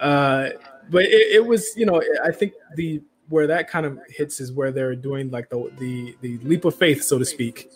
[0.00, 0.48] uh,
[0.90, 4.52] but it, it was, you know, I think the where that kind of hits is
[4.52, 7.68] where they're doing like the the the leap of faith, so to speak,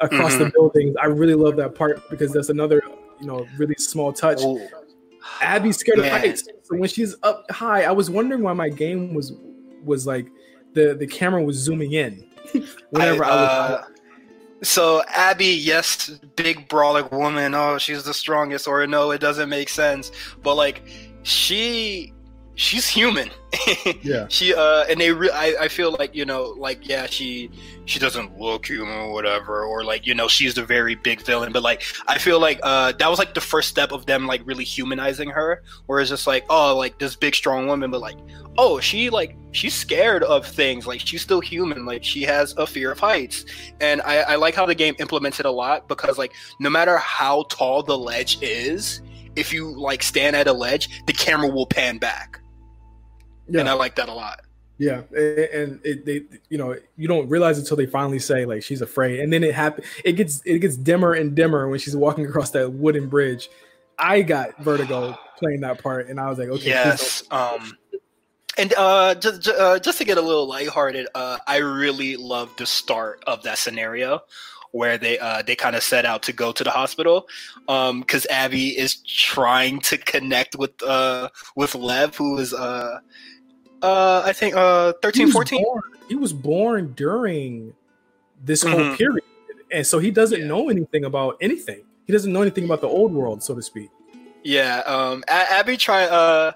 [0.00, 0.52] across the Mhm.
[0.52, 0.96] buildings.
[1.00, 2.82] I really love that part because that's another,
[3.20, 4.42] you know, really small touch.
[4.42, 4.60] Ooh.
[5.40, 6.14] Abby's scared Man.
[6.14, 9.32] of heights, so when she's up high, I was wondering why my game was
[9.84, 10.28] was like
[10.74, 12.26] the the camera was zooming in
[12.90, 13.48] whenever I, was.
[13.48, 13.84] uh,
[14.62, 17.54] so Abby, yes, big brawling woman.
[17.54, 18.66] Oh, she's the strongest.
[18.66, 20.10] Or no, it doesn't make sense.
[20.42, 20.82] But like,
[21.22, 22.12] she,
[22.56, 23.30] she's human.
[24.02, 24.26] Yeah.
[24.28, 25.12] She uh, and they.
[25.12, 27.50] Re- I I feel like you know, like yeah, she
[27.84, 31.52] she doesn't look human or whatever, or like you know, she's the very big villain.
[31.52, 34.42] But like, I feel like uh, that was like the first step of them like
[34.44, 35.62] really humanizing her.
[35.86, 38.18] Where it's just like, oh, like this big strong woman, but like,
[38.58, 40.86] oh, she like she's scared of things.
[40.86, 41.86] Like she's still human.
[41.86, 43.46] Like she has a fear of heights.
[43.80, 46.98] And I, I like how the game implements it a lot because like no matter
[46.98, 49.02] how tall the ledge is,
[49.34, 52.40] if you like stand at a ledge, the camera will pan back.
[53.48, 53.60] Yeah.
[53.60, 54.40] and I like that a lot.
[54.78, 58.82] Yeah, and it, they, you know, you don't realize until they finally say like she's
[58.82, 59.84] afraid, and then it happen.
[60.04, 63.48] It gets it gets dimmer and dimmer when she's walking across that wooden bridge.
[63.98, 67.22] I got vertigo playing that part, and I was like, okay, yes.
[67.30, 67.78] Um,
[68.58, 72.66] and uh, just uh, just to get a little lighthearted, uh, I really love the
[72.66, 74.20] start of that scenario
[74.72, 77.28] where they uh, they kind of set out to go to the hospital
[77.66, 82.98] because Abby is trying to connect with uh, with Lev, who is uh,
[83.82, 85.62] uh, I think uh, He 13, was 14.
[85.62, 87.74] born- He was born during
[88.44, 88.96] this whole Mhm.
[88.96, 89.24] period,
[89.72, 90.46] and so he doesn't Yeah.
[90.46, 91.82] know anything about anything.
[92.06, 93.90] He doesn't know anything about the old world, so to speak.
[94.44, 96.04] Yeah, um, A- Abby try.
[96.04, 96.52] Uh,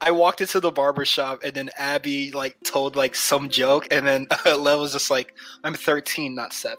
[0.00, 4.06] I walked into the barber shop, and then Abby like told like some joke, and
[4.06, 5.34] then Lev was just like,
[5.64, 6.76] "I'm 13, not 7.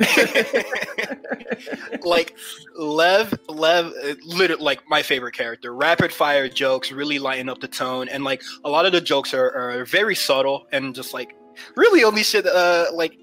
[2.02, 2.36] like
[2.76, 5.74] Lev, Lev, uh, literally like my favorite character.
[5.74, 9.34] Rapid fire jokes really lighten up the tone, and like a lot of the jokes
[9.34, 11.36] are, are very subtle and just like
[11.76, 12.46] really only shit.
[12.46, 13.18] Uh, like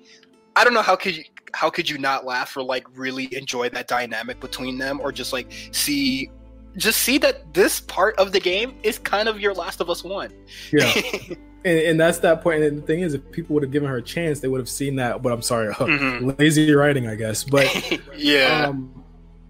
[0.55, 1.23] I don't know how could you
[1.53, 5.33] how could you not laugh or like really enjoy that dynamic between them, or just
[5.33, 6.29] like see.
[6.77, 10.03] Just see that this part of the game is kind of your Last of Us
[10.03, 10.31] one.
[10.71, 10.93] Yeah,
[11.65, 12.63] and, and that's that point.
[12.63, 14.69] And the thing is, if people would have given her a chance, they would have
[14.69, 15.21] seen that.
[15.21, 16.37] But I'm sorry, Mhm.
[16.39, 17.43] lazy writing, I guess.
[17.43, 17.67] But
[18.17, 19.03] yeah, um,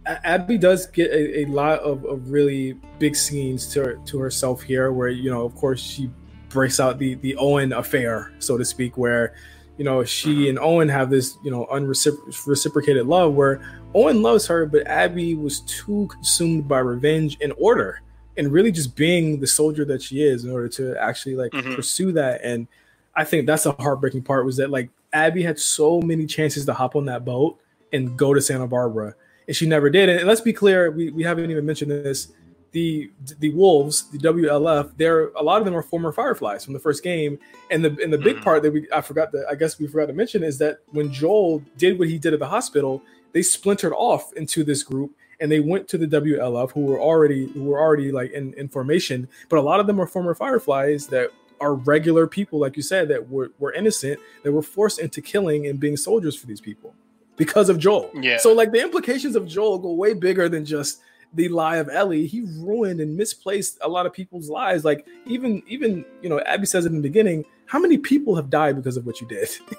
[0.05, 4.61] Abby does get a, a lot of, of really big scenes to her, to herself
[4.63, 6.09] here, where you know, of course, she
[6.49, 9.35] breaks out the the Owen affair, so to speak, where
[9.77, 13.61] you know she and Owen have this you know unreciprocated love, where
[13.93, 18.01] Owen loves her, but Abby was too consumed by revenge and order,
[18.39, 21.75] and really just being the soldier that she is in order to actually like Mhm.
[21.75, 22.39] pursue that.
[22.41, 22.67] And
[23.15, 26.73] I think that's the heartbreaking part was that like Abby had so many chances to
[26.73, 27.57] hop on that boat
[27.91, 29.13] and go to Santa Barbara,
[29.47, 30.07] and she never did.
[30.09, 32.29] And let's be clear, we, we haven't even mentioned this.
[32.71, 33.09] The
[33.39, 37.03] the Wolves, the WLF, they're a lot of them are former Fireflies from the first
[37.03, 37.39] game.
[37.71, 38.43] And the and the big Mhm.
[38.43, 41.11] part that we I forgot that I guess we forgot to mention is that when
[41.11, 43.01] Joel did what he did at the hospital,
[43.33, 45.11] they splintered off into this group
[45.41, 48.67] and they went to the WLF who were already who were already like in, in
[48.67, 49.27] formation.
[49.49, 53.07] But a lot of them are former Fireflies that are regular people, like you said,
[53.09, 56.93] that were, were innocent, that were forced into killing and being soldiers for these people
[57.37, 58.11] because of Joel.
[58.13, 58.37] Yeah.
[58.37, 61.01] So like the implications of Joel go way bigger than just
[61.33, 62.27] the lie of Ellie.
[62.27, 64.85] He ruined and misplaced a lot of people's lives.
[64.85, 68.49] Like even even you know Abby says it in the beginning, how many people have
[68.49, 69.49] died because of what you did?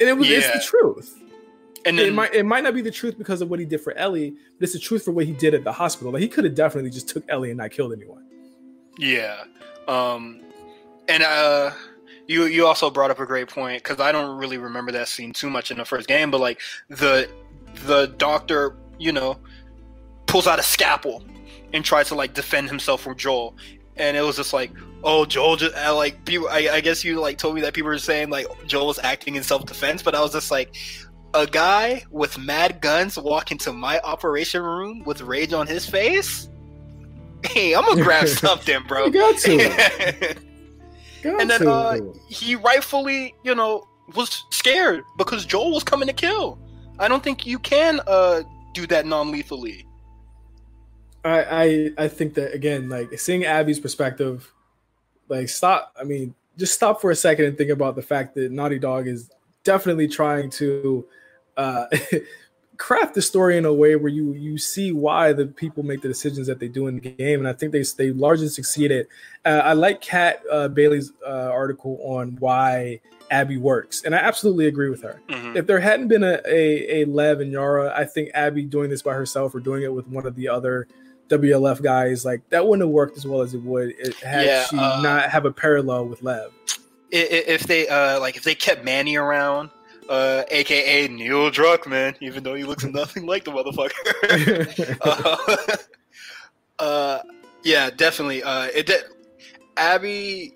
[0.00, 1.18] and it was it's the truth.
[1.86, 3.92] And it might it might not be the truth because of what he did for
[3.94, 6.12] Ellie, but it's the truth for what he did at the hospital.
[6.12, 8.24] Like he could have definitely just took Ellie and not killed anyone.
[8.98, 9.44] Yeah.
[9.88, 10.40] Um
[11.08, 11.72] and uh
[12.28, 15.32] you you also brought up a great point cuz I don't really remember that scene
[15.32, 17.28] too much in the first game but like the
[17.86, 19.38] the doctor, you know,
[20.26, 21.24] pulls out a scalpel
[21.72, 23.56] and tries to like defend himself from Joel
[23.96, 24.70] and it was just like
[25.04, 27.88] oh Joel just uh, like people I, I guess you like told me that people
[27.88, 30.76] were saying like Joel was acting in self-defense but I was just like
[31.34, 36.48] a guy with mad guns walk into my operation room with rage on his face
[37.44, 40.36] hey i'm gonna grab something bro You got to.
[41.22, 41.98] Got And then, uh,
[42.28, 43.86] he rightfully, you know,
[44.16, 46.58] was scared because Joel was coming to kill.
[46.98, 48.42] I don't think you can uh
[48.74, 49.86] do that non-lethally.
[51.24, 54.52] I, I I think that again, like seeing Abby's perspective,
[55.28, 55.94] like stop.
[55.98, 59.06] I mean, just stop for a second and think about the fact that Naughty Dog
[59.06, 59.30] is
[59.62, 61.06] definitely trying to
[61.56, 61.86] uh,
[62.78, 66.08] craft the story in a way where you you see why the people make the
[66.08, 69.06] decisions that they do in the game, and I think they they largely succeeded.
[69.44, 73.00] Uh, I like Kat uh, Bailey's uh, article on why
[73.30, 75.56] Abby works, and I absolutely agree with her Mhm.
[75.56, 79.02] if there hadn't been a, a, a Lev and Yara, I think Abby doing this
[79.02, 80.86] by herself or doing it with one of the other
[81.28, 84.64] WLF guys, like that wouldn't have worked as well as it would it, had Yeah,
[84.64, 86.50] she uh, not have a parallel with Lev.
[87.10, 89.70] If they uh like if they kept Manny around,
[90.08, 94.98] uh, aka Neil Druckmann, even though he looks nothing like the motherfucker.
[96.78, 97.22] uh, uh,
[97.64, 98.42] yeah, definitely.
[98.42, 99.04] Uh, it de-
[99.76, 100.54] Abby.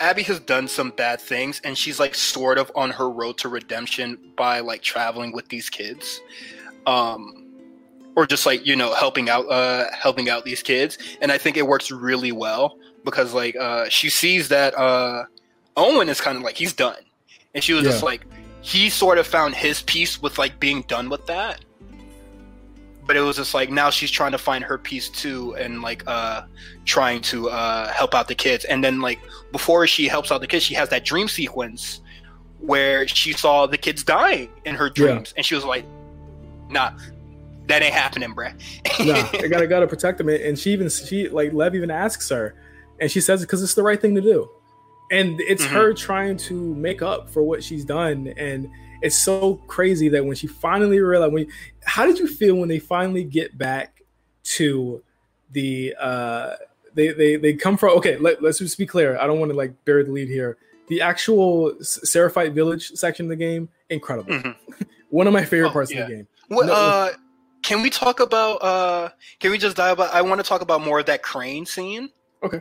[0.00, 3.48] Abby has done some bad things, and she's like sort of on her road to
[3.48, 6.20] redemption by like traveling with these kids,
[6.86, 7.52] um,
[8.16, 10.98] or just like you know helping out, uh, helping out these kids.
[11.20, 15.24] And I think it works really well because like uh, she sees that uh,
[15.76, 16.96] Owen is kind of like he's done,
[17.54, 18.24] and she was just like
[18.60, 21.64] he sort of found his peace with like being done with that.
[23.04, 26.04] But it was just like now she's trying to find her piece too and like
[26.06, 26.42] uh
[26.84, 28.64] trying to uh help out the kids.
[28.64, 29.18] And then like
[29.50, 32.00] before she helps out the kids she has that dream sequence
[32.60, 35.34] where she saw the kids dying in her dreams.
[35.36, 35.84] And she was like
[36.70, 36.92] nah
[37.66, 38.52] that ain't happening bruh.
[39.04, 40.28] Nah, I gotta gotta protect them.
[40.28, 42.54] And she even she like Lev even asks her,
[43.00, 44.48] and she says because it's the right thing to do,
[45.12, 45.68] and it's Mhm.
[45.68, 48.68] her trying to make up for what she's done, and
[49.02, 51.46] it's so crazy that when she finally realized, when
[51.84, 54.02] how did you feel when they finally get back
[54.44, 55.02] to
[55.52, 56.54] the uh
[56.94, 59.56] they they they come from okay let, let's just be clear i don't want to
[59.56, 60.56] like bury the lead here
[60.88, 64.56] the actual Seraphite village section of the game incredible Mhm.
[65.10, 66.00] one of my favorite Oh, parts yeah.
[66.02, 67.10] of the game What, No, uh,
[67.62, 68.56] can we talk about?
[68.62, 69.10] Uh,
[69.40, 70.12] can we just dive about?
[70.12, 72.10] I want to talk about more of that crane scene.
[72.42, 72.60] Okay.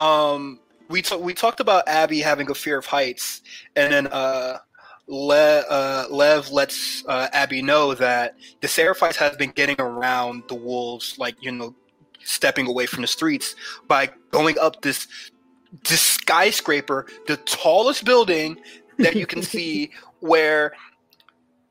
[0.00, 3.42] Um, we ta- we talked about Abby having a fear of heights,
[3.76, 4.58] and then uh,
[5.06, 10.54] Le- uh, Lev lets uh, Abby know that the Seraphites has been getting around the
[10.54, 11.74] wolves, like you know,
[12.22, 13.54] stepping away from the streets
[13.88, 15.06] by going up this
[15.88, 18.58] this skyscraper, the tallest building
[18.98, 19.90] that you can see,
[20.20, 20.72] where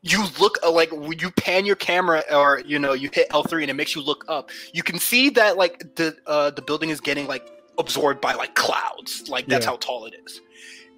[0.02, 3.72] you look uh, like you pan your camera or you know you hit L3 and
[3.72, 4.50] it makes you look up.
[4.74, 8.56] You can see that like the uh, the building is getting like absorbed by like
[8.56, 9.28] clouds.
[9.30, 9.72] Like that's Yeah.
[9.72, 10.42] how tall it is.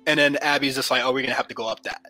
[0.08, 2.02] And then Abby's just like, "Oh, we're gonna have to go up that."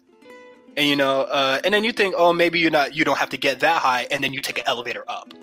[0.78, 2.94] And you know, uh, and then you think, "Oh, maybe you're not.
[2.96, 5.34] You don't have to get that high." And then you take an elevator up,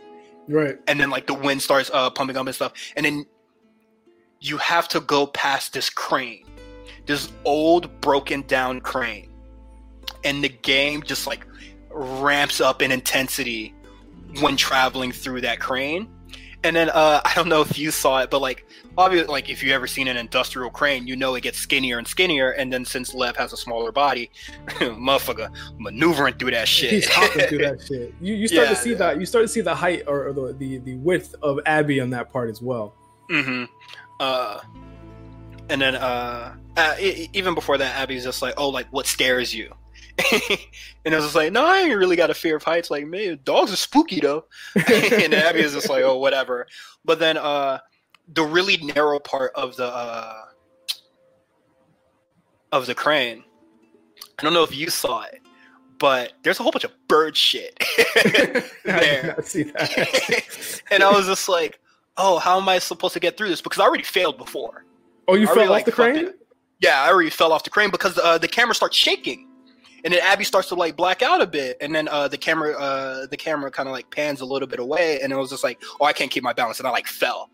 [0.48, 3.24] right and then like the wind starts uh, pumping up and stuff, and then
[4.40, 6.44] you have to go past this crane,
[7.06, 9.30] this old broken down crane,
[10.24, 11.46] and the game just like
[11.90, 13.72] ramps up in intensity
[14.40, 16.08] when traveling through that crane.
[16.64, 18.66] And then uh, I don't know if you saw it, but like
[18.97, 22.06] obviously, like if you ever seen an industrial crane, you know it gets skinnier and
[22.06, 22.51] skinnier.
[22.52, 24.30] And then since Lev has a smaller body,
[24.68, 26.90] motherfucker maneuvering through that shit.
[26.90, 28.97] he's hopping through that shit you, you start Yeah, to see yeah.
[28.97, 32.01] that you start to see the height or, or the, the the width of abby
[32.01, 32.94] on that part as well
[33.28, 33.64] hmm
[34.20, 34.60] Uh,
[35.68, 39.72] and then uh, uh, even before that, Abby's just like, "Oh, like what scares you?"
[41.05, 42.90] and I was just like, "No, I ain't really got a fear of heights.
[42.90, 44.44] Like, man, dogs are spooky though."
[44.74, 46.66] and Abby is just like, "Oh, whatever."
[47.05, 47.78] But then uh,
[48.28, 50.43] the really narrow part of the uh,
[52.72, 53.44] of the crane.
[54.39, 55.40] I don't know if you saw it,
[55.98, 57.78] but there's a whole bunch of bird shit
[58.84, 59.34] there.
[59.36, 61.78] not see that and I was just like,
[62.16, 64.84] "Oh, how am I supposed to get through this?" Because I already failed before.
[65.28, 66.39] oh you I fell already, off like, the crane it.
[66.80, 69.47] Yeah, I already fell off the crane because uh, the camera starts shaking,
[70.04, 72.72] and then Abby starts to like black out a bit, and then uh, the camera
[72.78, 75.64] uh, the camera kind of like pans a little bit away, and it was just
[75.64, 77.50] like, "Oh, I can't keep my balance," and I like fell,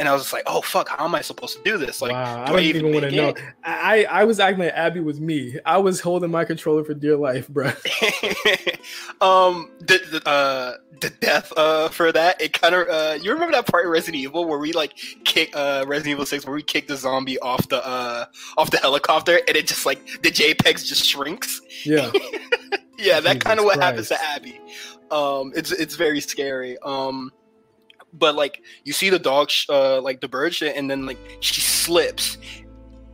[0.00, 2.12] and I was just like, "Oh fuck, how am I supposed to do this?" Like,
[2.12, 3.34] wow, I do don't I even, even want to know.
[3.62, 5.58] I I was acting like Abby was me.
[5.66, 7.66] I was holding my controller for dear life, bro.
[9.20, 13.52] um, the the, uh, the death uh for that it kind of uh you remember
[13.52, 14.94] that part in Resident Evil where we like
[15.24, 18.26] kick uh Resident Evil Six where we kick the zombie off the uh
[18.58, 21.60] off the helicopter and it just like the JPEGs just shrinks.
[21.84, 22.10] Yeah,
[23.00, 24.60] Yeah, that kind of what happens to Abby.
[25.10, 26.76] Um, it's it's very scary.
[26.84, 27.32] Um,
[28.12, 31.18] but like you see the dog, sh- uh, like the bird shit, and then like
[31.40, 32.38] she slips.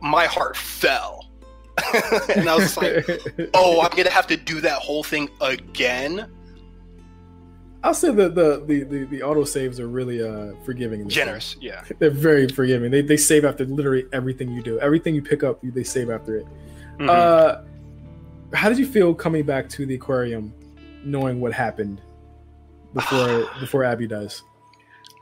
[0.01, 1.29] My heart fell,
[2.35, 3.07] and I was like,
[3.53, 6.31] "Oh, I'm gonna have to do that whole thing again."
[7.83, 11.01] I'll say that the the the, the auto saves are really uh forgiving.
[11.01, 11.25] in this game.
[11.25, 11.83] Generous, yeah.
[11.99, 12.91] They're very forgiving.
[12.91, 14.79] They they save after literally everything you do.
[14.79, 16.45] Everything you pick up, they save after it.
[16.99, 17.09] Mhm.
[17.09, 17.61] Uh,
[18.55, 20.53] how did you feel coming back to the aquarium,
[21.03, 22.01] knowing what happened
[22.93, 24.43] before before Abby does?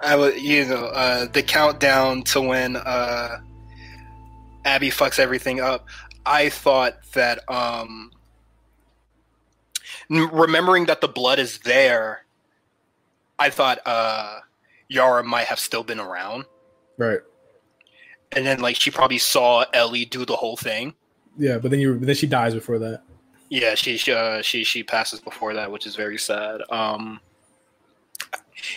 [0.02, 3.38] I was, you know, uh, the countdown to when uh,
[4.66, 5.88] Abby fucks everything up.
[6.26, 8.12] I thought that, um,
[10.10, 12.26] remembering that the blood is there,
[13.40, 14.40] I thought uh,
[14.88, 16.46] Yara might have still been around,
[16.98, 17.20] Right.
[18.32, 20.94] and then like she probably saw Ellie do the whole thing.
[21.38, 23.02] Yeah, but then you but then she dies before that.
[23.50, 26.62] Yeah, she she uh, she, she passes before that, which is very sad.
[26.70, 27.20] Um,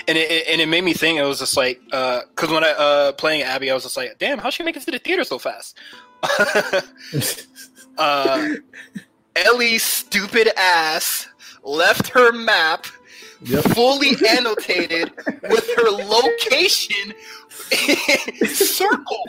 [0.06, 1.18] and it, and it made me think.
[1.18, 4.18] It was just like uh because when I uh playing Abby, I was just like,
[4.18, 5.76] damn, how she make it to the theater so fast?
[7.98, 8.48] uh,
[9.36, 11.28] Ellie's stupid ass
[11.62, 12.86] left her map
[13.42, 13.64] Yep.
[13.66, 15.12] fully annotated
[15.48, 17.14] with her location
[18.46, 19.28] circled.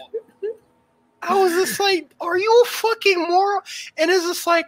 [1.22, 3.62] I was just like, "Are you a fucking moron?"
[3.98, 4.66] And it's just like,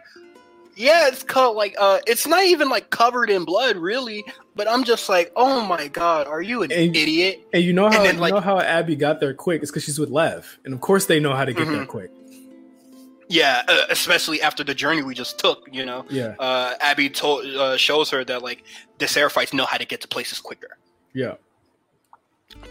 [0.76, 4.24] yeah, it's cut like uh, it's not even like covered in blood, really.
[4.54, 7.86] But I'm just like, "Oh my god, are you an And- idiot?" And you know
[7.86, 9.62] And how then, you like- know how Abby got there quick?
[9.62, 11.88] It's because she's with Lev, and of course they know how to get there Mhm.
[11.88, 12.10] quick.
[13.28, 15.66] Yeah, uh, especially after the journey we just took.
[15.72, 18.64] You know, Yeah, uh, Abby told uh, shows her that like
[18.98, 20.76] the Seraphites know how to get to places quicker.
[21.14, 21.34] yeah,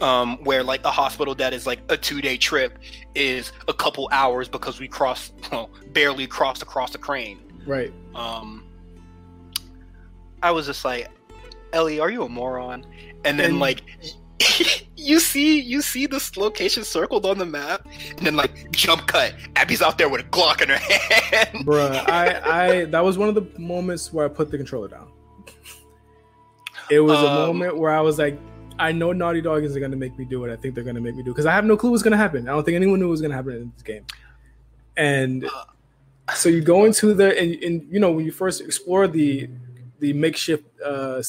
[0.02, 2.78] um, where like a hospital that is like a two day trip
[3.16, 7.40] is a couple hours because we crossed, well, barely crossed across the crane.
[7.66, 7.92] Right.
[8.16, 8.66] Um,
[10.44, 11.08] I was just like,
[11.74, 12.86] Ellie, are you a moron?
[13.26, 13.82] And then And- like
[14.98, 19.36] you see you see this location circled on the map, and then like jump cut.
[19.56, 21.66] Abby's out there with a Glock in her hand.
[21.66, 22.42] Bruh, I,
[22.82, 25.12] I that was one of the moments where I put the controller down.
[26.90, 28.38] It was a Um, moment where I was like,
[28.80, 31.16] I know Naughty Dog isn't gonna make me do what I think they're gonna make
[31.16, 32.50] me do because I have no clue what's gonna happen.
[32.50, 34.06] I don't think anyone knew what was gonna happen in this game.
[34.98, 35.48] And
[36.36, 39.50] so you go into the and, and you know when you first explore the
[40.00, 41.22] the makeshift uh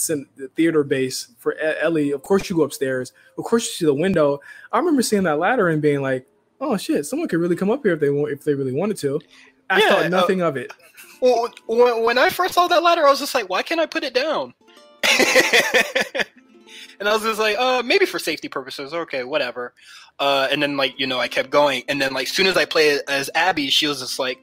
[0.57, 3.13] theater base for Ellie, of course you go upstairs.
[3.37, 4.41] Of course you see the window.
[4.73, 6.27] I remember seeing that ladder and being like,
[6.61, 8.97] "Oh shit, someone could really come up here if they want if they really wanted
[8.99, 9.21] to."
[9.69, 10.73] I Yeah, thought uh, nothing of it.
[11.21, 13.87] Well, when, when I first saw that ladder, I was just like, why can't I
[13.87, 14.55] put it down?
[16.99, 18.93] and I was just like, uh, maybe for safety purposes.
[18.93, 19.73] Okay, whatever.
[20.19, 22.65] Uh, and then like you know, I kept going, and then like soon as I
[22.65, 24.39] played as Abby, she was just like,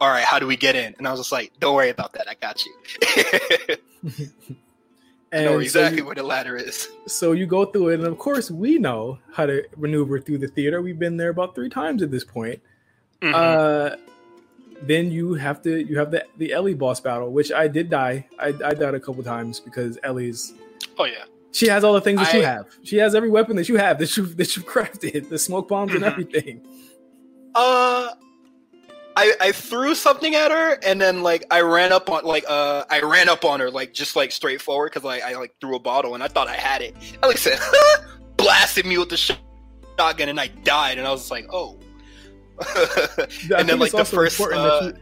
[0.00, 0.94] all right, how do we get in?
[0.98, 2.74] And I was just like, don't worry about that, I got you.
[5.32, 6.88] I And know so exactly you- where the ladder is.
[7.06, 10.48] so you go through it, and of course we know how to maneuver through the
[10.48, 10.82] theater.
[10.82, 12.60] We've been there about three times at this point.
[13.22, 13.34] Mhm.
[13.34, 13.96] Uh,
[14.82, 18.26] then you have to you have the the Ellie boss battle, which I did die.
[18.38, 20.54] I, I died a couple times because Ellie's
[20.98, 21.24] oh yeah.
[21.52, 22.66] she has all the things that you have.
[22.82, 25.92] She has every weapon that you have that you that you've crafted, the smoke bombs
[25.94, 26.06] and Mhm.
[26.10, 26.66] everything.
[27.54, 28.08] Uh,
[29.20, 32.84] I I threw something at her, and then like I ran up on like uh
[32.90, 35.78] I ran up on her like just like straightforward because like I like threw a
[35.78, 36.94] bottle and I thought I had it.
[37.22, 37.58] Like said
[38.36, 41.76] blasted me with the shotgun and I died, and I was like, oh.
[43.56, 44.40] And then like the first.
[44.40, 44.92] Uh,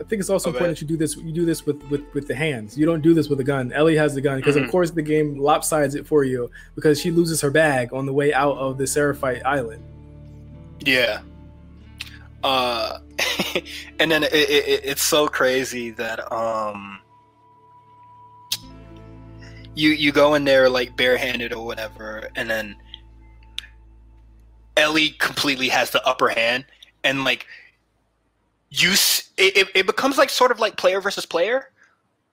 [0.00, 1.16] I think it's also Oh, important that you do this.
[1.16, 2.78] You do this with with with the hands.
[2.78, 3.72] You don't do this with a gun.
[3.72, 4.70] Ellie has the gun because of Mhm.
[4.70, 8.32] course the game lopsides it for you because she loses her bag on the way
[8.32, 9.82] out of the Seraphite Island.
[10.80, 11.20] Yeah.
[12.44, 13.00] Uh,
[13.98, 17.00] and then it, it, it- it's so crazy that um,
[19.74, 22.76] you you go in there like barehanded or whatever, and then
[24.76, 26.64] Ellie completely has the upper hand,
[27.04, 27.46] and like
[28.70, 28.92] you,
[29.36, 31.70] it, it becomes like sort of like player versus player.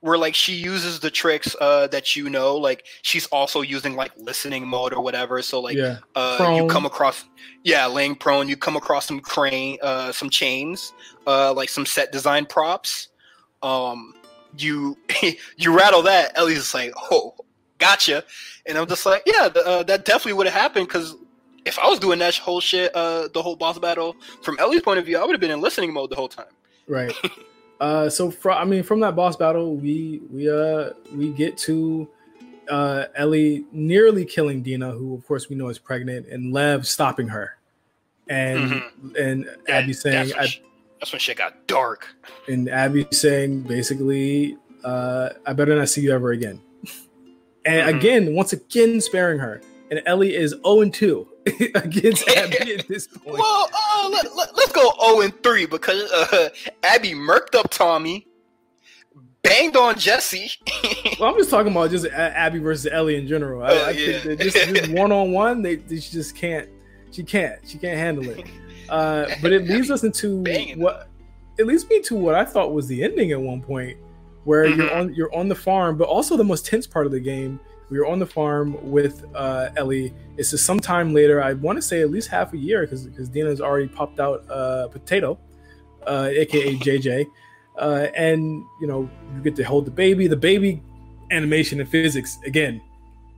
[0.05, 4.11] Where like she uses the tricks uh, that you know, like she's also using like
[4.17, 5.41] listening mode or whatever.
[5.41, 7.25] So like yeah, uh, you come across
[7.63, 8.47] yeah laying prone.
[8.47, 10.93] You come across some crane uh, some chains
[11.27, 13.09] uh, like some set design props.
[13.63, 14.13] Um,
[14.57, 14.97] you
[15.57, 17.35] you rattle that ellie's just like oh
[17.77, 18.23] gotcha.
[18.65, 21.15] And i'm just like yeah th- uh, that definitely would have happened because
[21.65, 24.99] if i was doing that whole shit uh, the whole boss battle from ellie's point
[24.99, 26.45] of view i would have been in listening mode the whole time.
[26.87, 27.11] Right.
[27.79, 32.07] uh, so from I mean from that boss battle, we we uh we get to
[32.69, 37.27] uh Ellie nearly killing Dina, who of course we know is pregnant, and Lev stopping
[37.27, 37.57] her,
[38.27, 38.81] and
[39.19, 40.61] and Abby saying that's, when I,
[40.99, 42.07] that's when shit got dark
[42.47, 46.61] and Abby saying basically, uh, "I better not see you ever again."
[47.65, 47.97] And Mhm.
[47.97, 49.61] again, once again, sparing her.
[49.91, 51.27] And Ellie is zero and two
[51.75, 53.37] against Abby at this point.
[53.37, 56.49] well uh, let, let, let's go 0 and 3 because uh,
[56.83, 58.25] abby murked up tommy
[59.43, 60.51] banged on jesse
[61.19, 63.63] Well, I'm just talking about just Abby versus Ellie in general.
[63.63, 64.19] I, Oh, I yeah.
[64.19, 66.67] think that just one on one, they they just can't.
[67.11, 67.59] She can't.
[67.65, 68.45] She can't handle it.
[68.89, 70.43] Uh, but it leads us into
[70.75, 71.07] what
[71.57, 73.97] it leads me to what I thought was the ending at one point,
[74.43, 74.95] where you're Mhm.
[74.99, 77.59] on you're on the farm, but also the most tense part of the game.
[77.89, 80.13] We were on the farm with uh, Ellie.
[80.37, 81.41] It's just sometime later.
[81.41, 84.49] I want to say at least half a year because because Dina's already popped out
[84.49, 85.37] uh, potato,
[86.07, 87.27] uh, aka JJ,
[87.77, 88.41] uh, and
[88.81, 90.27] you know you get to hold the baby.
[90.27, 90.81] The baby
[91.31, 92.81] animation and physics again.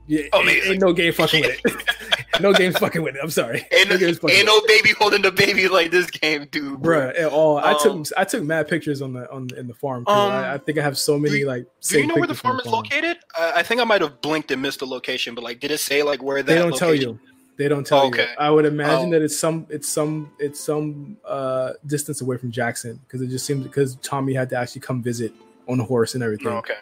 [0.08, 0.72] Yeah, ain't, Amazing.
[0.72, 2.40] ain't no game fucking with it.
[2.40, 3.20] no game's fucking with it.
[3.22, 3.66] I'm sorry.
[3.72, 6.80] Ain't, no game's fucking ain't with no baby holding the baby like this game, dude.
[6.80, 7.58] Bruh, at all.
[7.58, 10.04] I Um, took I took mad pictures on the on in the farm.
[10.06, 11.66] Um, I, I think I have so many you- like.
[11.82, 13.18] Do you know where the farm is located?
[13.38, 15.78] Uh, I think I might have blinked and missed the location, but like, did it
[15.78, 16.46] say like where that?
[16.52, 17.18] They don't tell you.
[17.58, 18.22] They don't tell Okay.
[18.22, 18.28] you.
[18.38, 19.10] I would imagine Oh.
[19.10, 23.44] that it's some it's some it's some uh distance away from Jackson because it just
[23.44, 25.32] seems because Tommy had to actually come visit
[25.68, 26.46] on a horse and everything.
[26.48, 26.74] Oh, okay.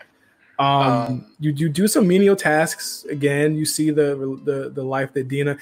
[0.59, 3.57] Um, Um, you you do some menial tasks again.
[3.57, 5.59] You see the the the life that Dina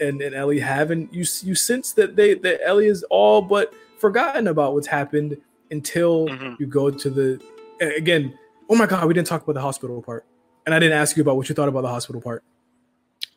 [0.00, 3.74] and, and Ellie have, and you you sense that they that Ellie is all but
[3.98, 5.36] forgotten about what's happened
[5.72, 6.60] until Mhm.
[6.60, 7.40] you go to the
[7.80, 8.38] again.
[8.70, 10.24] Oh my god, we didn't talk about the hospital part,
[10.64, 12.44] and I didn't ask you about what you thought about the hospital part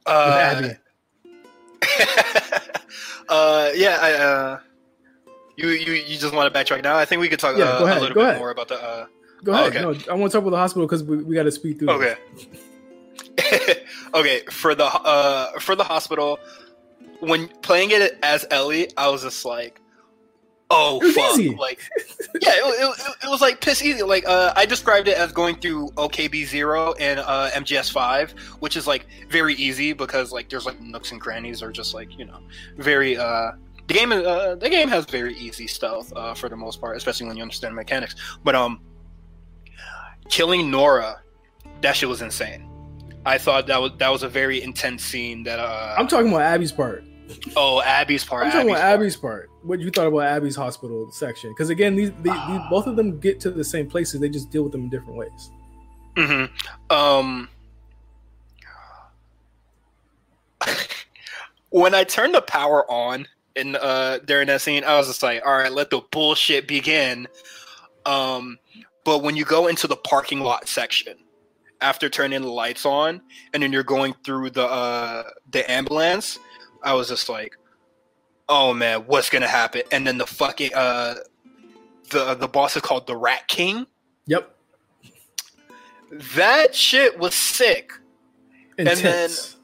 [0.05, 0.69] Uh,
[3.29, 3.97] uh, yeah.
[4.01, 4.59] I, uh,
[5.55, 6.95] you you you just want to backtrack now?
[6.97, 8.37] I think we could talk Yeah, uh, ahead, a little bit ahead.
[8.37, 9.07] more about the.
[9.43, 9.67] Go ahead.
[9.67, 9.81] okay.
[9.81, 11.91] No, I want to talk about the hospital because we, we got to speed through.
[11.91, 12.15] Okay.
[14.13, 16.39] okay, for the uh for the hospital,
[17.19, 19.81] when playing it as Ellie, I was just like,
[20.71, 21.39] Oh fuck!
[21.39, 21.55] easy.
[21.55, 21.81] Like,
[22.41, 24.03] yeah, it, it, it was like piss easy.
[24.03, 28.77] Like, uh, I described it as going through OKB zero and uh, MGS five, which
[28.77, 32.25] is like very easy because like there's like nooks and crannies or just like you
[32.25, 32.39] know
[32.77, 33.51] very uh
[33.87, 37.25] the game uh, the game has very easy stealth uh, for the most part, especially
[37.25, 38.13] when you understand mechanics.
[38.43, 38.81] But um,
[40.29, 41.21] killing Nora,
[41.81, 42.65] that shit was insane.
[43.25, 45.43] I thought that was that was a very intense scene.
[45.43, 47.03] That uh, I'm talking about Abby's part.
[47.55, 48.45] oh Abby's part.
[48.45, 48.93] I'm talking Abby's about part.
[49.01, 49.49] Abby's part.
[49.63, 51.51] What you thought about Abby's hospital section?
[51.51, 54.21] Because again, these, these, these both of them get to the same places.
[54.21, 55.51] They just deal with them in different ways.
[56.15, 56.45] hmm
[56.89, 57.49] Um,
[61.69, 65.41] when I turned the power on in uh during that scene, I was just like,
[65.45, 67.27] "All right, let the bullshit begin."
[68.05, 68.57] Um,
[69.09, 71.15] but when you go into the parking lot section
[71.81, 73.19] after turning the lights on,
[73.55, 76.37] and then you're going through the uh the ambulance,
[76.83, 77.57] I was just like,
[78.47, 81.15] "Oh man, what's gonna happen?" And then the fucking uh
[82.11, 83.87] the the boss is called the Rat King.
[84.27, 84.55] Yep.
[86.35, 87.91] That shit was sick.
[88.77, 89.57] Intense.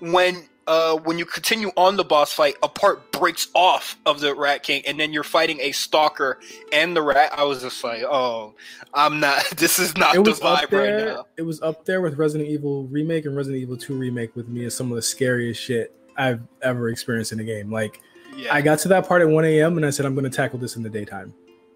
[0.00, 4.20] then- when uh when you continue on the boss fight, a part breaks off of
[4.20, 6.38] the Rat King, and then you're fighting a stalker
[6.72, 7.32] and the rat.
[7.36, 8.54] I was just like, oh,
[8.94, 9.44] I'm not.
[9.56, 11.06] This is not it the was up vibe there.
[11.06, 11.26] right now.
[11.36, 14.64] It was up there with Resident Evil remake and Resident Evil 2 remake with me
[14.64, 17.70] as some of the scariest shit I've ever experienced in a game.
[17.70, 18.00] Like
[18.36, 18.54] Yeah.
[18.54, 19.76] I got to that part at 1 a.m.
[19.76, 21.32] and I said I'm going to tackle this in the daytime.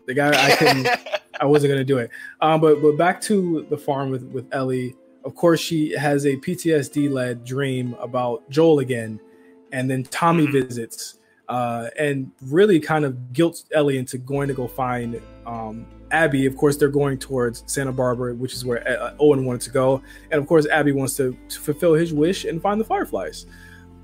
[0.07, 0.89] The guy I couldn't.
[1.41, 2.11] I wasn't going to do it.
[2.41, 4.95] Um, but but back to the farm with with Ellie.
[5.27, 9.21] Of course, she has a PTSD led dream about Joel again,
[9.73, 10.53] and then Tommy Mhm.
[10.53, 16.47] visits uh, and really kind of guilts Ellie into going to go find um, Abby.
[16.47, 20.01] Of course, they're going towards Santa Barbara, which is where uh, Owen wanted to go,
[20.31, 23.47] and of course, Abby wants to, to fulfill his wish and find the Fireflies.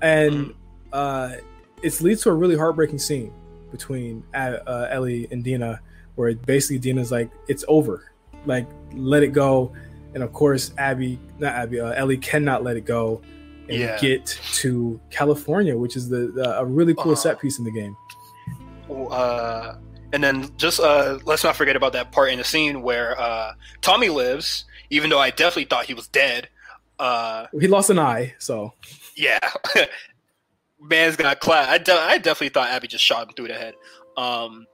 [0.01, 0.53] And
[0.93, 1.33] uh,
[1.81, 3.31] it leads to a really heartbreaking scene
[3.71, 5.81] between uh, uh, Ellie and Dina,
[6.15, 8.11] where basically Dina's like, "It's over,
[8.45, 9.73] like let it go."
[10.13, 13.21] And of course, Abby, not Abby, uh, Ellie cannot let it go
[13.69, 13.99] and Yeah.
[13.99, 14.25] get
[14.55, 17.21] to California, which is the, the a really cool Uh-huh.
[17.21, 17.95] set piece in the game.
[18.89, 19.75] uh,
[20.11, 23.53] and then just uh, let's not forget about that part in the scene where uh,
[23.81, 26.49] Tommy lives, even though I definitely thought he was dead.
[26.99, 28.73] Uh, He lost an eye, so
[29.15, 29.39] yeah,
[30.79, 31.67] man's got class.
[31.69, 33.73] I, de- I definitely thought Abby just shot him through the head.
[34.17, 34.67] Um,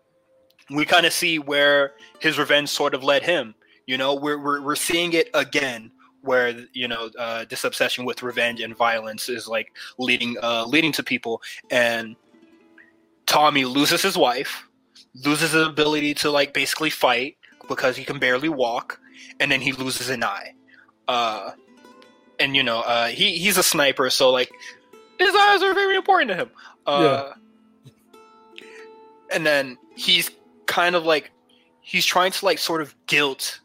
[0.70, 3.56] we kind of see where his revenge sort of led him.
[3.90, 5.90] You know, we're we're, we're seeing it again,
[6.22, 10.92] where you know uh, this obsession with revenge and violence is like leading uh, leading
[10.92, 11.42] to people,
[11.72, 12.16] and
[13.26, 14.70] Tommy loses his wife,
[15.26, 17.38] loses his ability to like basically fight
[17.68, 19.00] because he can barely walk,
[19.40, 20.54] and then he loses an eye.
[21.08, 21.54] Uh,
[22.40, 24.52] and you know, uh, he he's a sniper, so like
[25.18, 26.52] his eyes are very important to him.
[26.86, 27.34] Uh,
[29.32, 30.30] And then he's
[30.68, 31.32] kind of like
[31.82, 33.62] he's trying to like sort of guilt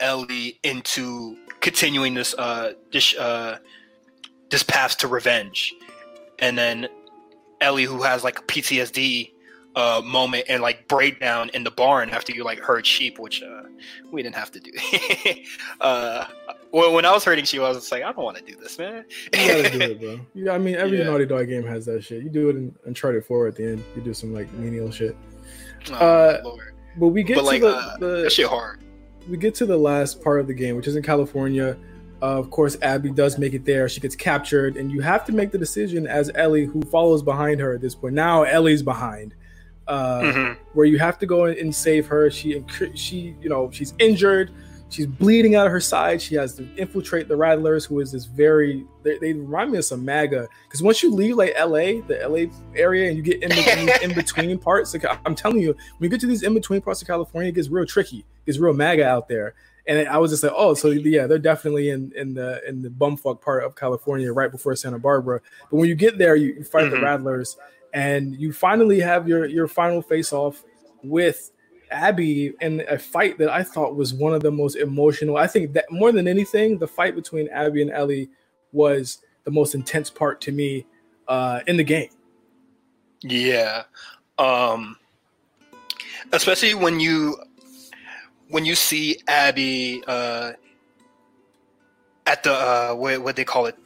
[0.00, 3.58] Ellie into continuing this uh this uh
[4.50, 5.74] this path to revenge,
[6.38, 6.88] and then
[7.60, 9.32] Ellie, who has like a PTSD
[9.76, 13.62] uh moment and like breakdown in the barn after you like herd sheep, which uh
[14.10, 14.70] we didn't have to do.
[15.80, 16.26] uh,
[16.70, 18.78] well, when I was herding sheep, I was like, I don't want to do this,
[18.78, 19.04] man.
[19.32, 20.20] you gotta do it, bro.
[20.34, 21.04] Yeah, I mean, every Yeah.
[21.04, 22.22] Naughty Dog game has that shit.
[22.22, 23.84] You do it in Uncharted 4 at the end.
[23.96, 25.16] You do some like menial shit.
[25.90, 26.74] Oh, Uh, Lord.
[26.96, 28.83] But we get But to like, the, uh, the that shit hard.
[29.28, 31.76] We get to the last part of the game, which is in California.
[32.22, 33.88] Uh, of course, Abby does make it there.
[33.88, 37.60] She gets captured, and you have to make the decision as Ellie, who follows behind
[37.60, 38.14] her at this point.
[38.14, 39.34] Now Ellie's behind,
[39.88, 40.56] uh, Mhm.
[40.72, 42.30] where you have to go in and save her.
[42.30, 42.64] She,
[42.94, 44.50] she, you know, she's injured.
[44.90, 46.22] She's bleeding out of her side.
[46.22, 48.86] She has to infiltrate the Rattlers, who is this very.
[49.02, 52.46] They, they remind me of some MAGA because once you leave like LA, the LA
[52.76, 56.08] area, and you get in between, in between parts, like I'm telling you, when you
[56.10, 58.24] get to these in between parts of California, it gets real tricky.
[58.46, 59.54] It real MAGA out there.
[59.86, 62.88] And I was just like, oh, so yeah, they're definitely in in the in the
[62.88, 65.40] bumfuck part of California, right before Santa Barbara.
[65.70, 67.02] But when you get there, you, you fight the Mhm.
[67.02, 67.58] Rattlers,
[67.92, 70.64] and you finally have your your final face off
[71.02, 71.50] with
[71.90, 75.36] Abby in a fight that I thought was one of the most emotional.
[75.36, 78.30] I think that more than anything, the fight between Abby and Ellie
[78.72, 80.86] was the most intense part to me
[81.28, 82.08] uh, in the game.
[83.22, 83.84] Yeah.
[84.38, 84.96] Um
[86.32, 87.36] especially when you
[88.54, 90.52] when you see Abby uh
[92.24, 93.76] at the uh what what they call it?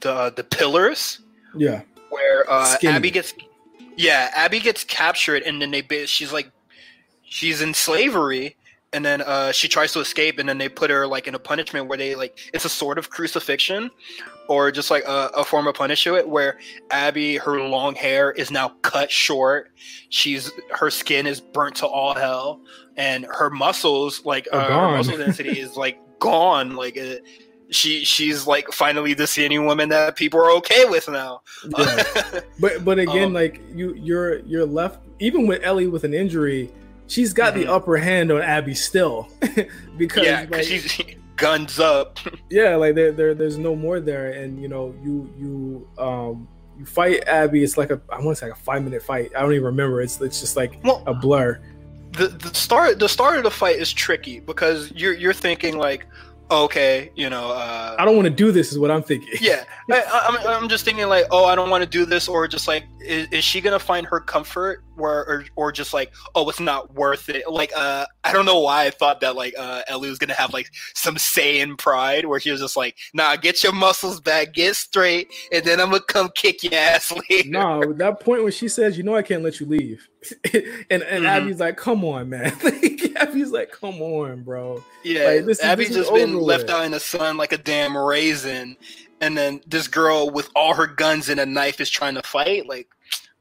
[0.00, 1.20] The uh, the pillars?
[1.56, 1.80] Yeah,
[2.10, 2.92] where uh Skinny.
[2.92, 3.32] Abby gets
[3.96, 6.50] yeah, Abby gets captured and then they she's like
[7.22, 8.56] she's in slavery
[8.92, 11.38] and then uh, she tries to escape, and then they put her like in a
[11.38, 13.90] punishment where they like it's a sort of crucifixion,
[14.48, 16.58] or just like a, a form of punishment where
[16.90, 19.70] Abby, her long hair is now cut short.
[20.08, 22.60] She's her skin is burnt to all hell,
[22.96, 26.74] and her muscles, like uh, her muscle density, is like gone.
[26.76, 27.16] Like uh,
[27.70, 31.42] she she's like finally the skinny woman that people are okay with now.
[31.78, 32.02] Yeah.
[32.60, 36.70] But but again, Um, like you you're you're left even with Ellie with an injury,
[37.06, 37.68] she's got the Mhm.
[37.68, 39.28] upper hand on Abby still.
[39.98, 42.18] because yeah, like, because she's guns up.
[42.50, 44.32] yeah, like there, there there's no more there.
[44.32, 46.46] And you know, you you um
[46.78, 49.32] you fight Abby, it's like a I want to say like a five minute fight.
[49.34, 50.00] I don't even remember.
[50.02, 51.60] It's it's just like Well, a blur.
[52.12, 56.06] the the start the start of the fight is tricky because you're you're thinking like,
[56.50, 59.30] okay, you know, uh, I don't want to do this is what I'm thinking.
[59.40, 62.46] yeah, I, I'm I'm just thinking like, oh, I don't want to do this, or
[62.46, 66.48] just like, is, is she gonna find her comfort, where or, or just like, oh,
[66.50, 67.48] it's not worth it?
[67.50, 70.52] Like, uh, I don't know why I thought that like uh, Ellie was gonna have
[70.52, 74.76] like some Saiyan pride, where she was just like, nah, get your muscles back, get
[74.76, 77.48] straight, and then I'm gonna come kick your ass later.
[77.48, 80.06] No, that point when she says, "You know, I can't let you leave,"
[80.90, 81.28] and and Mhm.
[81.28, 85.64] Abby's like, "Come on, man." Like, Abby's like, "Come on, bro." Yeah, Like, this is-
[85.64, 86.70] Abby's this is just been left with.
[86.70, 88.76] out in the sun like a damn raisin,
[89.20, 92.68] and then this girl with all her guns and a knife is trying to fight.
[92.68, 92.88] Like,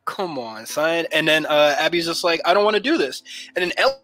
[0.05, 1.05] come on, son.
[1.11, 3.23] And then uh, Abby's just like, I don't want to do this.
[3.55, 4.01] And then El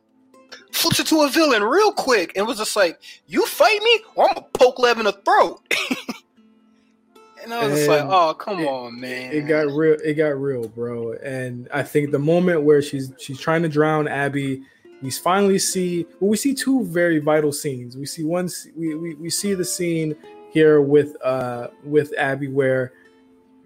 [0.71, 4.27] flips it to a villain real quick and was just like, "You fight me, or
[4.27, 5.61] I'm gonna poke Lev in the throat."
[7.43, 9.97] and I was just like, "Oh, come it- on, man." It got real.
[10.03, 11.13] It got real, bro.
[11.13, 14.63] And I think the moment where she's she's trying to drown Abby,
[15.01, 16.05] we finally see.
[16.19, 17.95] Well, we see two very vital scenes.
[17.95, 18.49] We see one.
[18.75, 20.15] We we, we see the scene
[20.53, 22.93] here with uh with Abby where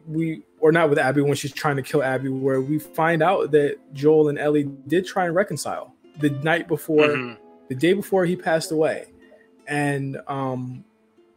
[0.07, 3.51] we or not with Abby when she's trying to kill Abby, where we find out
[3.51, 7.37] that Joel and Ellie did try and reconcile the night before, Mhm.
[7.67, 9.05] the day before he passed away,
[9.67, 10.83] and um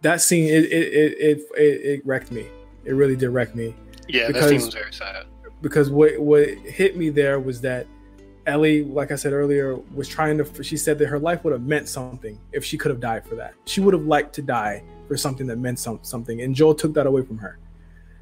[0.02, 1.60] that scene it it it it,
[1.92, 2.46] it, wrecked me.
[2.84, 3.74] It really did wreck me
[4.08, 5.26] Yeah, that because- scene was very sad.
[5.60, 7.86] because what what hit me there was that
[8.46, 10.62] Ellie, like I said earlier, was trying to.
[10.62, 13.34] She said that her life would have meant something if she could have died for
[13.34, 13.52] that.
[13.66, 16.94] She would have liked to die for something that meant some, something, and Joel took
[16.94, 17.58] that away from her.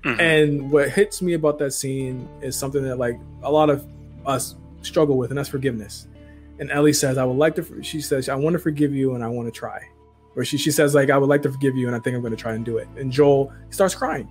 [0.04, 0.18] Mhm.
[0.18, 3.86] And what hits me about that scene is something that like a lot of
[4.24, 6.08] us struggle with, and that's forgiveness.
[6.58, 9.22] And Ellie says, "I would like to." She says, "I want to forgive you, and
[9.22, 9.82] I want to try."
[10.34, 12.22] Or she she says like, "I would like to forgive you, and I think I'm
[12.22, 14.30] going to try and do it." And Joel starts crying,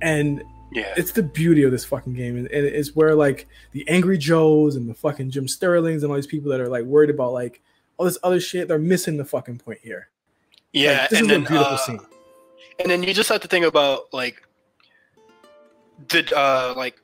[0.00, 0.42] and
[0.72, 4.16] yeah, it's the beauty of this fucking game, and, and it's where like the angry
[4.16, 7.34] Joes and the fucking Jim Sterlings and all these people that are like worried about
[7.34, 7.60] like
[7.98, 10.08] all this other shit, they're missing the fucking point here.
[10.76, 12.00] Yeah, Like, this and is then a beautiful uh, scene.
[12.80, 14.42] and then you just have to think about like
[16.08, 16.96] did uh like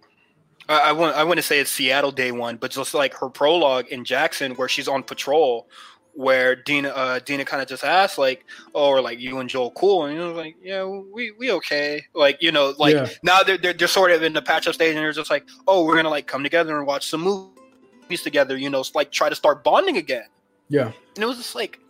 [0.68, 3.28] I, I want I want to say it's Seattle day one, but just like her
[3.28, 5.66] prologue in Jackson where she's on patrol,
[6.12, 8.44] where Dina uh Dina kind of just asked like,
[8.74, 12.04] oh, or like you and Joel cool, and you know like yeah we we okay,
[12.14, 13.08] like you know like Yeah.
[13.22, 15.44] now they're, they're they're sort of in the patch up stage and they're just like
[15.66, 19.28] oh we're gonna like come together and watch some movies together, you know, like try
[19.30, 20.26] to start bonding again
[20.68, 21.80] Yeah, and it was just like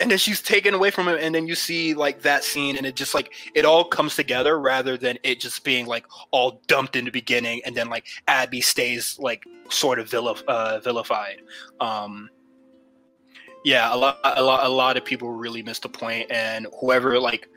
[0.00, 2.86] and then she's taken away from him and then you see like that scene and
[2.86, 6.96] it just like it all comes together rather than it just being like all dumped
[6.96, 11.42] in the beginning and then like abby stays like sort of vilif- uh, vilified
[11.80, 12.28] um
[13.64, 17.20] yeah a lot a lot a lot of people really missed the point and whoever
[17.20, 17.48] like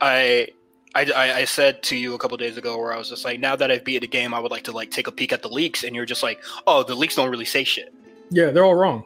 [0.00, 0.46] i
[0.94, 3.54] I, I, said to you a couple days ago where I was just like, now
[3.54, 5.48] that I've beat the game, I would like to like take a peek at the
[5.48, 7.92] leaks, and you're just like, oh, the leaks don't really say shit.
[8.30, 9.04] yeah, they're all wrong.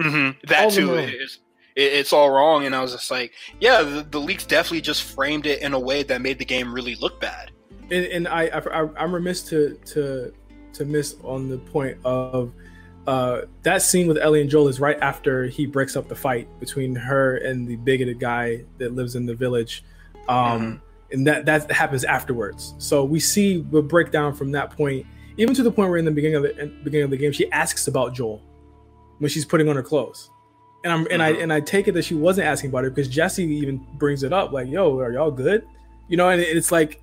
[0.00, 0.44] Mm-hmm.
[0.48, 1.38] That them too is
[1.78, 5.46] it's all wrong, and I was just like, yeah, the, the leaks definitely just framed
[5.46, 7.52] it in a way that made the game really look bad.
[7.90, 10.32] and, and I, I I'm remiss to to
[10.74, 12.52] to miss on the point of
[13.06, 16.46] uh, that scene with Ellie and Joel is right after he breaks up the fight
[16.60, 19.84] between her and the bigoted guy that lives in the village,
[20.28, 22.74] um, and that that happens afterwards.
[22.78, 25.06] So we see the breakdown from that point,
[25.36, 27.32] even to the point where in the beginning of the in- beginning of the game
[27.32, 28.42] she asks about Joel
[29.18, 30.30] when she's putting on her clothes.
[30.84, 31.42] And I'm and I Mhm.
[31.44, 34.32] and I take it that she wasn't asking about it because Jesse even brings it
[34.32, 35.64] up like, "Yo, are y'all good?"
[36.08, 37.02] You know, and it's like,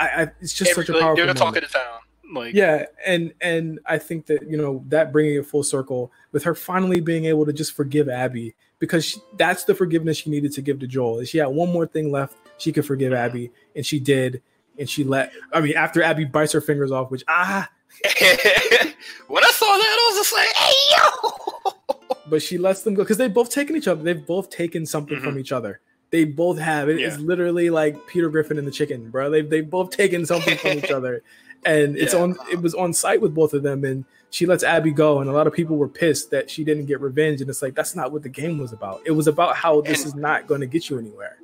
[0.00, 1.16] I, I it's just such a powerful.
[1.16, 1.64] they're the talk moment.
[1.64, 1.98] of the town.
[2.34, 6.42] Like, Yeah, and and I think that you know that bringing it full circle with
[6.44, 10.50] her finally being able to just forgive Abby because she, that's the forgiveness she needed
[10.52, 11.22] to give to Joel.
[11.24, 14.42] She had one more thing left she could forgive Abby, and she did,
[14.78, 15.32] and she let.
[15.52, 17.70] I mean, after Abby bites her fingers off, which ah,
[19.28, 21.94] when I saw that, I was just like, hey yo.
[22.28, 24.02] but she lets them go because they've both taken each other.
[24.02, 25.38] They've both taken something from mm-hmm.
[25.40, 25.80] each other.
[26.10, 26.88] They both have.
[26.88, 27.24] It is Yeah.
[27.24, 29.30] literally like Peter Griffin and the chicken, bro.
[29.30, 31.22] They've they've both taken something from each other,
[31.64, 32.20] and it's Yeah.
[32.20, 32.36] on.
[32.52, 35.32] It was on site with both of them, and she lets Abby go, and a
[35.32, 37.40] lot of people were pissed that she didn't get revenge.
[37.40, 39.00] And it's like that's not what the game was about.
[39.04, 41.38] It was about how this And- is not going to get you anywhere.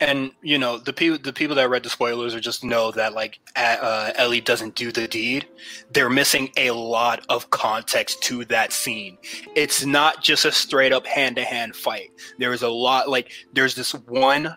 [0.00, 3.14] And you know the people the people that read the spoilers or just know that
[3.14, 5.46] like uh, Ellie doesn't do the deed.
[5.92, 9.18] They're missing a lot of context to that scene.
[9.56, 12.10] It's not just a straight up hand to hand fight.
[12.38, 14.56] There is a lot like there's this one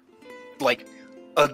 [0.60, 0.88] like
[1.38, 1.50] a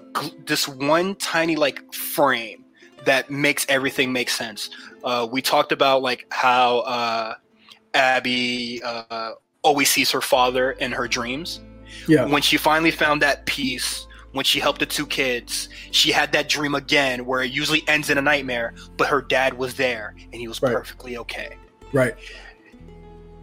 [0.46, 2.66] this one tiny like frame
[3.06, 4.70] that makes everything make sense.
[5.04, 7.36] Uh, we talked about like how uh,
[7.94, 9.32] Abby uh,
[9.62, 11.62] always sees her father in her dreams
[12.08, 16.32] Yeah, when she finally found that peace when she helped the two kids she had
[16.34, 20.14] that dream again where it usually ends in a nightmare but her dad was there
[20.32, 20.74] and he was Right.
[20.76, 21.56] perfectly okay
[21.94, 22.14] right.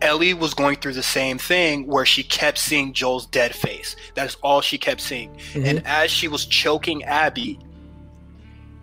[0.02, 4.36] ellie was going through the same thing where she kept seeing joel's dead face that's
[4.42, 5.64] all she kept seeing Mhm.
[5.64, 7.58] and as she was choking abby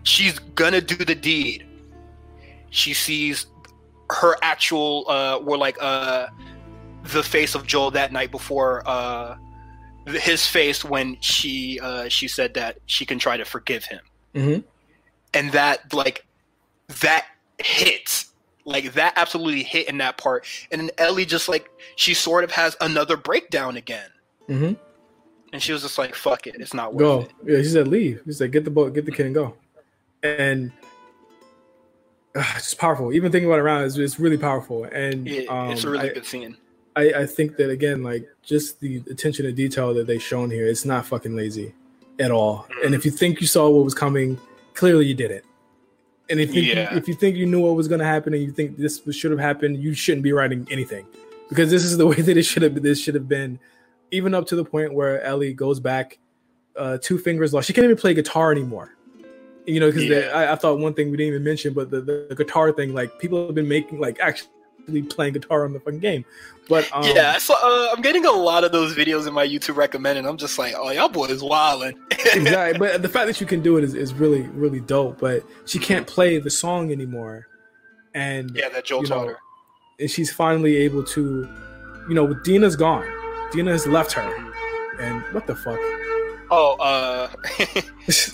[0.02, 1.64] she's gonna do the deed
[2.70, 3.46] she sees
[4.10, 6.26] her actual uh or like uh
[7.04, 9.36] the face of joel that night before uh
[10.06, 14.00] his face when she uh she said that she can try to forgive him
[14.34, 14.64] Mhm.
[15.34, 16.26] and that like
[17.02, 17.26] that
[17.58, 18.32] hits
[18.64, 22.50] like that absolutely hit in that part and then ellie just like she sort of
[22.50, 24.08] has another breakdown again
[24.48, 24.76] Mhm.
[25.52, 27.20] and she was just like fuck it it's not worth Go.
[27.20, 28.22] it Yeah, she said leave.
[28.26, 29.54] She said get the boat, get the kid, and go.
[30.24, 30.72] And
[32.34, 33.12] uh, it's powerful.
[33.12, 34.84] Even thinking about it around, it's, it's really powerful.
[34.84, 36.56] And It- um, it's a really I, good scene
[36.96, 40.66] I, I think that again, like just the attention to detail that they've shown here,
[40.66, 41.74] it's not fucking lazy
[42.18, 42.66] at all.
[42.84, 44.38] And if you think you saw what was coming,
[44.74, 45.44] clearly you didn't.
[46.30, 46.94] And if you, Yeah.
[46.94, 49.30] if you think you knew what was going to happen and you think this should
[49.30, 51.06] have happened, you shouldn't be writing anything
[51.48, 52.80] because this is the way that it should have.
[52.82, 53.58] This should have been,
[54.10, 56.18] even up to the point where Ellie goes back,
[56.76, 57.66] uh, two fingers lost.
[57.66, 58.94] She can't even play guitar anymore.
[59.66, 60.30] You know, because Yeah.
[60.34, 62.94] I, I thought one thing we didn't even mention, but the, the, the guitar thing,
[62.94, 64.50] like people have been making like actually
[65.08, 66.24] playing guitar on the fucking game.
[66.68, 69.76] But um, yeah, so uh, I'm getting a lot of those videos in my YouTube
[69.76, 70.24] recommended.
[70.26, 71.94] I'm just like, oh, y'all boys wildin'.
[72.10, 72.78] exactly.
[72.78, 75.18] But the fact that you can do it is, is really, really dope.
[75.18, 77.48] But she can't play the song anymore.
[78.14, 79.38] And, yeah, that Joel taught know, her.
[79.98, 81.48] and she's finally able to,
[82.08, 83.10] you know, Dina's gone.
[83.52, 84.52] Dina has left her.
[85.00, 85.80] And what the fuck?
[86.54, 87.30] Oh, uh,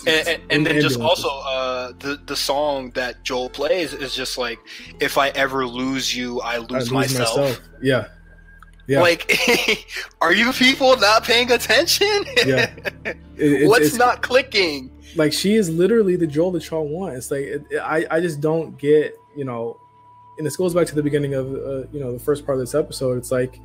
[0.05, 4.37] and, and, and then just also uh, the the song that Joel plays is just
[4.37, 4.59] like,
[4.99, 7.61] if I ever lose you, I lose, I lose myself.
[7.81, 8.07] Yeah.
[8.87, 9.01] Yeah.
[9.01, 9.31] Like,
[10.21, 12.07] are you people not paying attention?
[12.45, 12.71] Yeah.
[13.05, 14.91] It- it's- What's it's- not clicking?
[15.15, 17.15] like she is literally the Joel that y'all want.
[17.15, 19.79] It's like it, I I just don't get you know,
[20.37, 22.61] and this goes back to the beginning of uh, you know the first part of
[22.61, 23.17] this episode.
[23.17, 23.59] It's like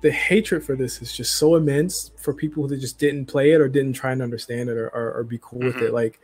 [0.00, 3.60] the hatred for this is just so immense for people that just didn't play it
[3.60, 5.82] or didn't try and understand it or, or, or be cool with Mhm.
[5.88, 5.92] it.
[5.92, 6.20] Like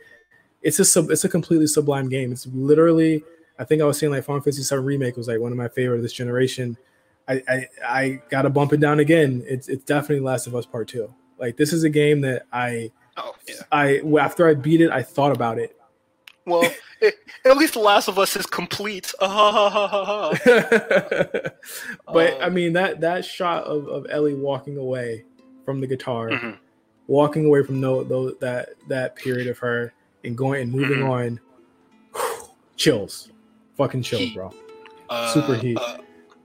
[0.61, 2.31] it's a sub, it's a completely sublime game.
[2.31, 3.23] It's literally
[3.59, 5.67] I think I was saying like Final Fantasy VII remake was like one of my
[5.69, 6.77] favorite of this generation.
[7.27, 9.43] I, I I gotta bump it down again.
[9.47, 11.13] It's it's definitely Last of Us Part Two.
[11.39, 13.55] Like this is a game that I Oh, yeah.
[13.71, 15.74] I after I beat it, I thought about it.
[16.45, 16.69] Well,
[17.01, 19.11] it, at least The Last of Us is complete.
[19.21, 19.27] But
[22.41, 25.25] I Um, mean that that shot of, of Ellie walking away
[25.65, 26.57] from the guitar, Mhm.
[27.07, 29.93] walking away from no, that that period of her
[30.23, 31.09] and going and moving Mhm.
[31.09, 31.39] on,
[32.77, 33.29] chills,
[33.77, 34.35] fucking chills, Heat.
[34.35, 34.53] bro.
[35.09, 35.77] Uh, Super heat.
[35.77, 35.97] uh,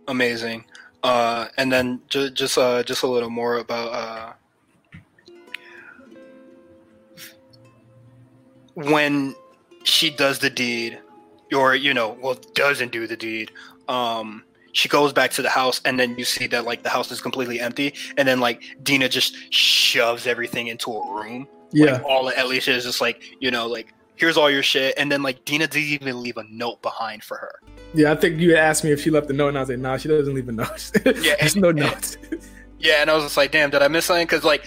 [0.09, 0.65] amazing.
[1.03, 4.33] Uh, and then ju- just uh, just a little more about uh,
[8.75, 9.35] when
[9.85, 10.99] she does the deed,
[11.55, 13.51] or you know, well, doesn't do the deed.
[13.89, 17.11] Um, she goes back to the house, and then you see that like the house
[17.11, 21.49] is completely empty, and then like Dina just shoves everything into a room.
[21.73, 24.95] Yeah, Like, all of shit is just like you know, like here's all your shit,
[24.99, 27.61] and then like Dina didn't even leave a note behind for her.
[27.95, 28.13] yeah.
[28.13, 29.97] I think you asked me if she left a note, and I was like, nah,
[29.97, 30.91] she doesn't leave a note.
[31.07, 32.17] Yeah, there's and- no and- note.
[32.83, 34.27] Yeah, and I was just like, damn, did I miss something?
[34.27, 34.65] Because like,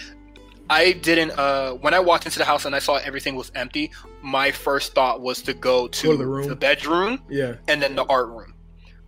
[0.70, 1.32] I didn't.
[1.32, 3.92] Uh, when I walked into the house and I saw everything was empty,
[4.22, 6.56] my first thought was to go to Go to the room.
[6.56, 8.54] bedroom yeah, and then the art room.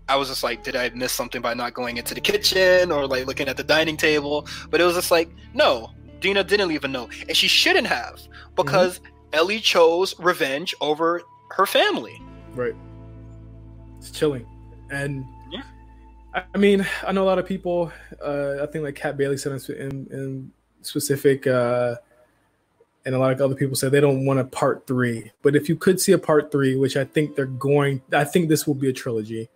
[0.08, 3.08] I was just like, did I miss something by not going into the kitchen or
[3.08, 4.48] like looking at the dining table?
[4.70, 8.20] But it was just like, no, Dina didn't leave a note, and she shouldn't have
[8.56, 9.00] because
[9.34, 11.22] Ellie chose revenge over
[11.52, 12.22] her family.
[12.54, 12.76] right.
[13.98, 14.46] It's chilling,
[14.92, 15.64] and Yeah.
[16.54, 17.92] I mean, I know a lot of people.
[18.24, 20.52] Uh, I think like Kat Bailey said in, in
[20.86, 21.96] specific, uh,
[23.06, 25.32] and a lot of other people said they don't want a part three.
[25.42, 28.50] But if you could see a part three, which I think they're going, I think
[28.50, 29.50] this will be a trilogy.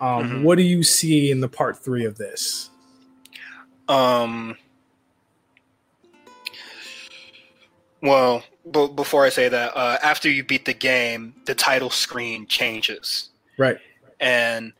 [0.00, 0.42] Um, Mhm.
[0.42, 2.70] What do you see in the part three of this?
[3.88, 4.56] Um.
[8.00, 12.46] Well, but before I say that, uh, after you beat the game, the title screen
[12.46, 13.78] changes, Right.
[14.20, 14.72] and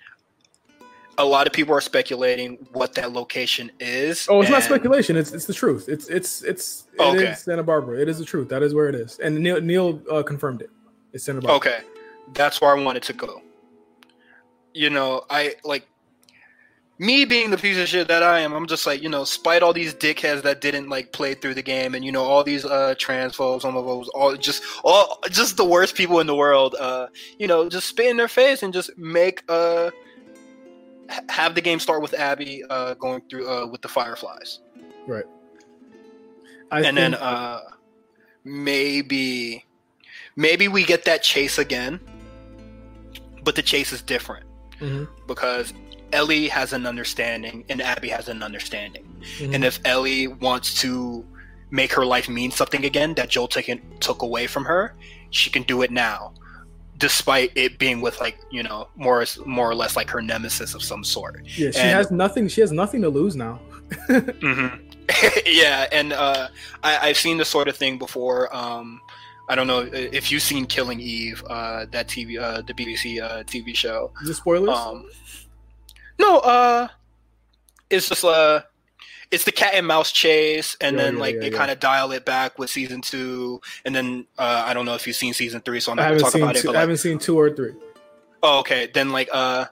[1.18, 4.26] a lot of people are speculating what that location is.
[4.30, 5.16] Oh, it's not speculation.
[5.16, 5.88] It's it's the truth.
[5.88, 7.34] It's it's it's it is Okay.
[7.34, 8.00] Santa Barbara.
[8.00, 8.48] It is the truth.
[8.48, 9.18] That is where it is.
[9.18, 10.70] And Neil Neil uh, confirmed it.
[11.12, 11.56] It's Santa Barbara.
[11.56, 11.84] Okay,
[12.34, 13.42] that's where I wanted to go.
[14.74, 15.88] You know, I like
[17.00, 18.52] me being the piece of shit that I am.
[18.52, 21.62] I'm just like, you know, spite all these dickheads that didn't like play through the
[21.62, 25.96] game, and you know, all these uh transphobes, homophobes, all just all just the worst
[25.96, 26.76] people in the world.
[26.78, 27.08] Uh,
[27.38, 29.90] you know, just spit in their face and just make uh
[31.28, 34.60] have the game start with Abby uh going through uh with the Fireflies.
[35.06, 35.24] Right.
[36.70, 37.60] I and then uh
[38.44, 39.64] maybe
[40.36, 42.00] maybe we get that chase again
[43.44, 44.44] but the chase is different.
[44.80, 45.72] Mhm, because
[46.12, 49.04] ellie has an understanding and abby has an understanding.
[49.40, 49.54] Mhm.
[49.54, 51.24] and if ellie wants to
[51.70, 54.94] make her life mean something again that joel taken, took away from her
[55.30, 56.32] she can do it now
[56.98, 60.82] despite it being with like you know more more or less like her nemesis of
[60.82, 62.48] some sort yeah, she and- has nothing.
[62.48, 63.54] She has nothing to lose now.
[64.10, 64.66] hmm
[65.46, 66.48] yeah, and uh,
[66.82, 68.54] I, I've seen this sort of thing before.
[68.54, 69.00] Um,
[69.48, 73.42] I don't know if you've seen Killing Eve, uh, that TV, uh, the BBC uh,
[73.44, 74.12] TV show.
[74.22, 74.76] Is it spoilers?
[74.76, 75.08] Um,
[76.18, 76.88] no, uh,
[77.88, 78.60] it's just uh,
[79.30, 81.80] it's the cat and mouse chase, and Yeah, then yeah, like yeah, they kind of
[81.80, 85.34] dial it back with season two, and then uh, I don't know if you've seen
[85.34, 86.62] season three, so I'm not gonna talk about it.
[86.62, 87.72] Two, But I haven't seen two or three.
[88.42, 88.88] Oh, okay.
[88.92, 89.66] Then like uh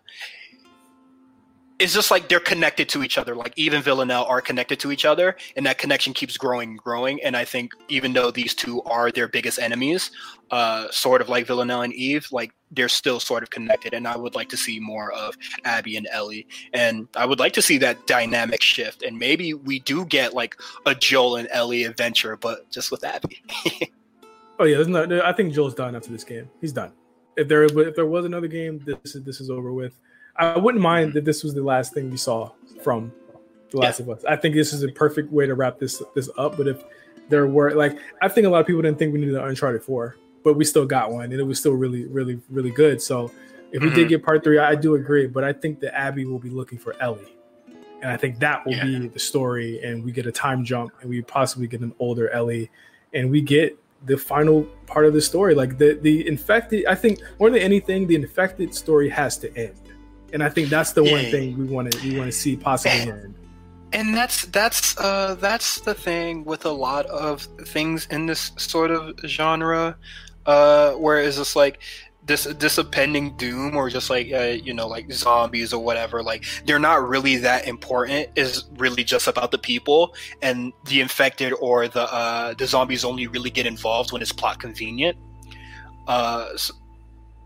[1.79, 3.35] it's just like they're connected to each other.
[3.35, 6.79] Like Eve and Villanelle are connected to each other, and that connection keeps growing and
[6.79, 7.23] growing.
[7.23, 10.11] And I think even though these two are their biggest enemies,
[10.51, 13.95] uh, sort of like Villanelle and Eve, like they're still sort of connected.
[13.95, 17.53] And I would like to see more of Abby and Ellie, and I would like
[17.55, 19.03] to see that dynamic shift.
[19.03, 23.43] And maybe we do get like a Joel and Ellie adventure, but just with Abby.
[24.59, 25.23] Oh yeah, there's no.
[25.23, 26.49] I think Joel's done after this game.
[26.61, 26.93] He's done.
[27.37, 29.99] If there if there was another game, this is this is over with.
[30.37, 32.51] I wouldn't mind that this was the last thing we saw
[32.83, 33.13] from
[33.71, 34.25] The Last of Us.
[34.25, 36.57] I think this is a perfect way to wrap this this up.
[36.57, 36.85] But if
[37.29, 39.83] there were like, I think a lot of people didn't think we needed an Uncharted
[39.83, 43.03] Four, but we still got one, and it was still really really really good.
[43.03, 43.33] So
[43.73, 44.11] if we did Mhm.
[44.11, 45.27] get part three, I do agree.
[45.27, 47.33] But I think that Abby will be looking for Ellie.
[48.01, 48.85] And I think that will Yeah.
[48.85, 52.29] be the story, and we get a time jump, and we possibly get an older
[52.31, 52.71] Ellie,
[53.13, 55.53] and we get the final part of the story.
[55.63, 59.81] Like the the infected, I think more than anything, the infected story has to end,
[60.33, 63.11] and I think that's the one thing we want to we want to see possibly
[63.11, 63.35] end.
[63.93, 67.35] and that's that's uh that's the thing with a lot of
[67.75, 69.03] things in this sort of
[69.37, 69.97] genre
[70.47, 71.81] uh where it's just like
[72.27, 76.45] this this impending doom or just like uh, you know like zombies or whatever like
[76.67, 78.29] they're not really that important.
[78.37, 83.27] Is really just about the people and the infected or the uh the zombies only
[83.27, 85.17] really get involved when it's plot convenient.
[86.07, 86.73] Uh s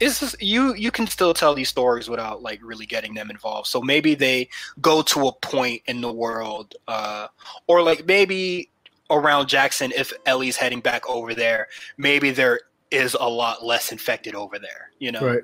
[0.00, 3.68] it's just, you you can still tell these stories without like really getting them involved.
[3.68, 4.48] So maybe they
[4.80, 7.28] go to a point in the world uh
[7.66, 8.70] or like maybe
[9.10, 11.66] around jackson if ellie's heading back over there
[11.96, 12.60] maybe there
[12.90, 15.42] is a lot less infected over there you know Right?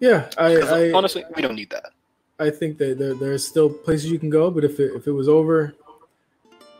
[0.00, 1.90] Yeah, I I, honestly we don't need that
[2.38, 5.12] I think that there, there's still places you can go, but if it if it
[5.12, 5.72] was over,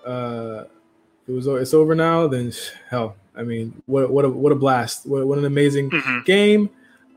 [0.05, 0.65] uh,
[1.29, 2.53] it was it's over now, then
[2.91, 5.07] hell, I mean, what what a what a blast!
[5.07, 6.25] What, what an amazing Mhm.
[6.25, 6.71] game,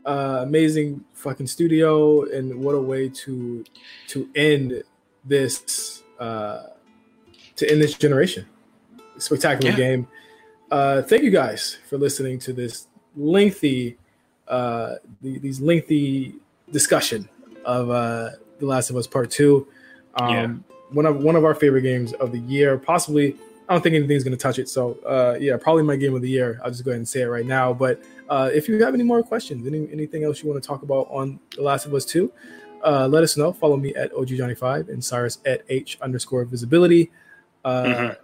[0.06, 3.64] uh, amazing fucking studio, and what a way to
[4.06, 4.84] to end
[5.24, 6.62] this uh,
[7.56, 8.46] to end this generation.
[9.18, 9.76] Spectacular Yeah.
[9.76, 10.08] game.
[10.70, 13.96] Uh, thank you guys for listening to this lengthy,
[14.48, 16.34] uh, the, these lengthy
[16.70, 17.28] discussion
[17.64, 19.68] of uh, The Last of Us Part Two.
[20.14, 20.54] Um, Yeah.
[20.90, 23.36] One of one of our favorite games of the year, possibly.
[23.68, 24.66] I don't think anything's going to touch it.
[24.70, 26.58] So, uh, yeah, probably my game of the year.
[26.64, 27.74] I'll just go ahead and say it right now.
[27.74, 30.82] But uh, if you have any more questions, any, anything else you want to talk
[30.82, 32.32] about on The Last of Us 2,
[32.82, 33.52] uh, let us know.
[33.52, 37.10] Follow me at OGJohnny5 and Cyrus at H underscore visibility.
[37.62, 38.16] Uh, Mhm.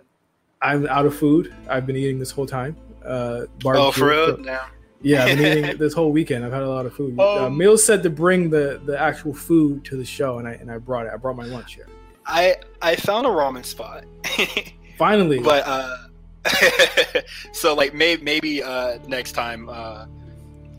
[0.65, 1.55] I'm out of food.
[1.69, 2.77] I've been eating this whole time.
[3.05, 4.66] Uh, oh for real now
[5.03, 6.43] Yeah, I've been eating this whole weekend.
[6.45, 7.19] I've had a lot of food.
[7.20, 10.53] uh, Um, Mills said to bring the, the actual food to the show, and I
[10.53, 11.12] and I brought it.
[11.12, 11.86] I brought my lunch here.
[12.27, 14.05] i i found a ramen spot
[14.99, 15.97] Finally, but uh
[17.53, 20.07] so like may, maybe uh next time uh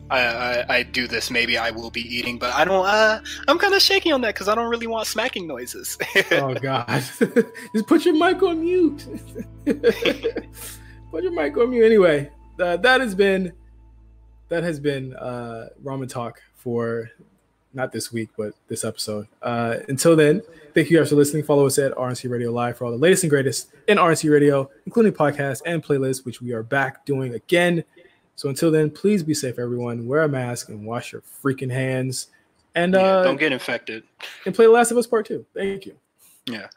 [0.10, 1.32] I, I, I do this.
[1.32, 2.86] Maybe I will be eating, but I don't.
[2.86, 5.98] Uh, I'm kind of shaky on that because I don't really want smacking noises.
[6.32, 6.88] oh god,
[7.74, 9.08] just put your mic on mute.
[9.66, 11.86] put your mic on mute.
[11.86, 12.30] Anyway,
[12.60, 13.52] uh, that has been
[14.50, 17.10] that has been uh, ramen talk for
[17.74, 19.28] not this week, but this episode.
[19.42, 20.42] Uh, until then,
[20.74, 21.44] thank you guys for listening.
[21.44, 24.70] Follow us at RNC Radio Live for all the latest and greatest in RNC Radio,
[24.86, 27.84] including podcasts and playlists, which we are back doing again.
[28.36, 30.08] So until then, please be safe, everyone.
[30.08, 32.28] Wear a mask and wash your freaking hands.
[32.76, 34.04] And Yeah, uh, don't get infected.
[34.46, 35.46] and play The Last of Us Part Two.
[35.54, 35.96] Thank you.
[36.46, 36.68] Yeah.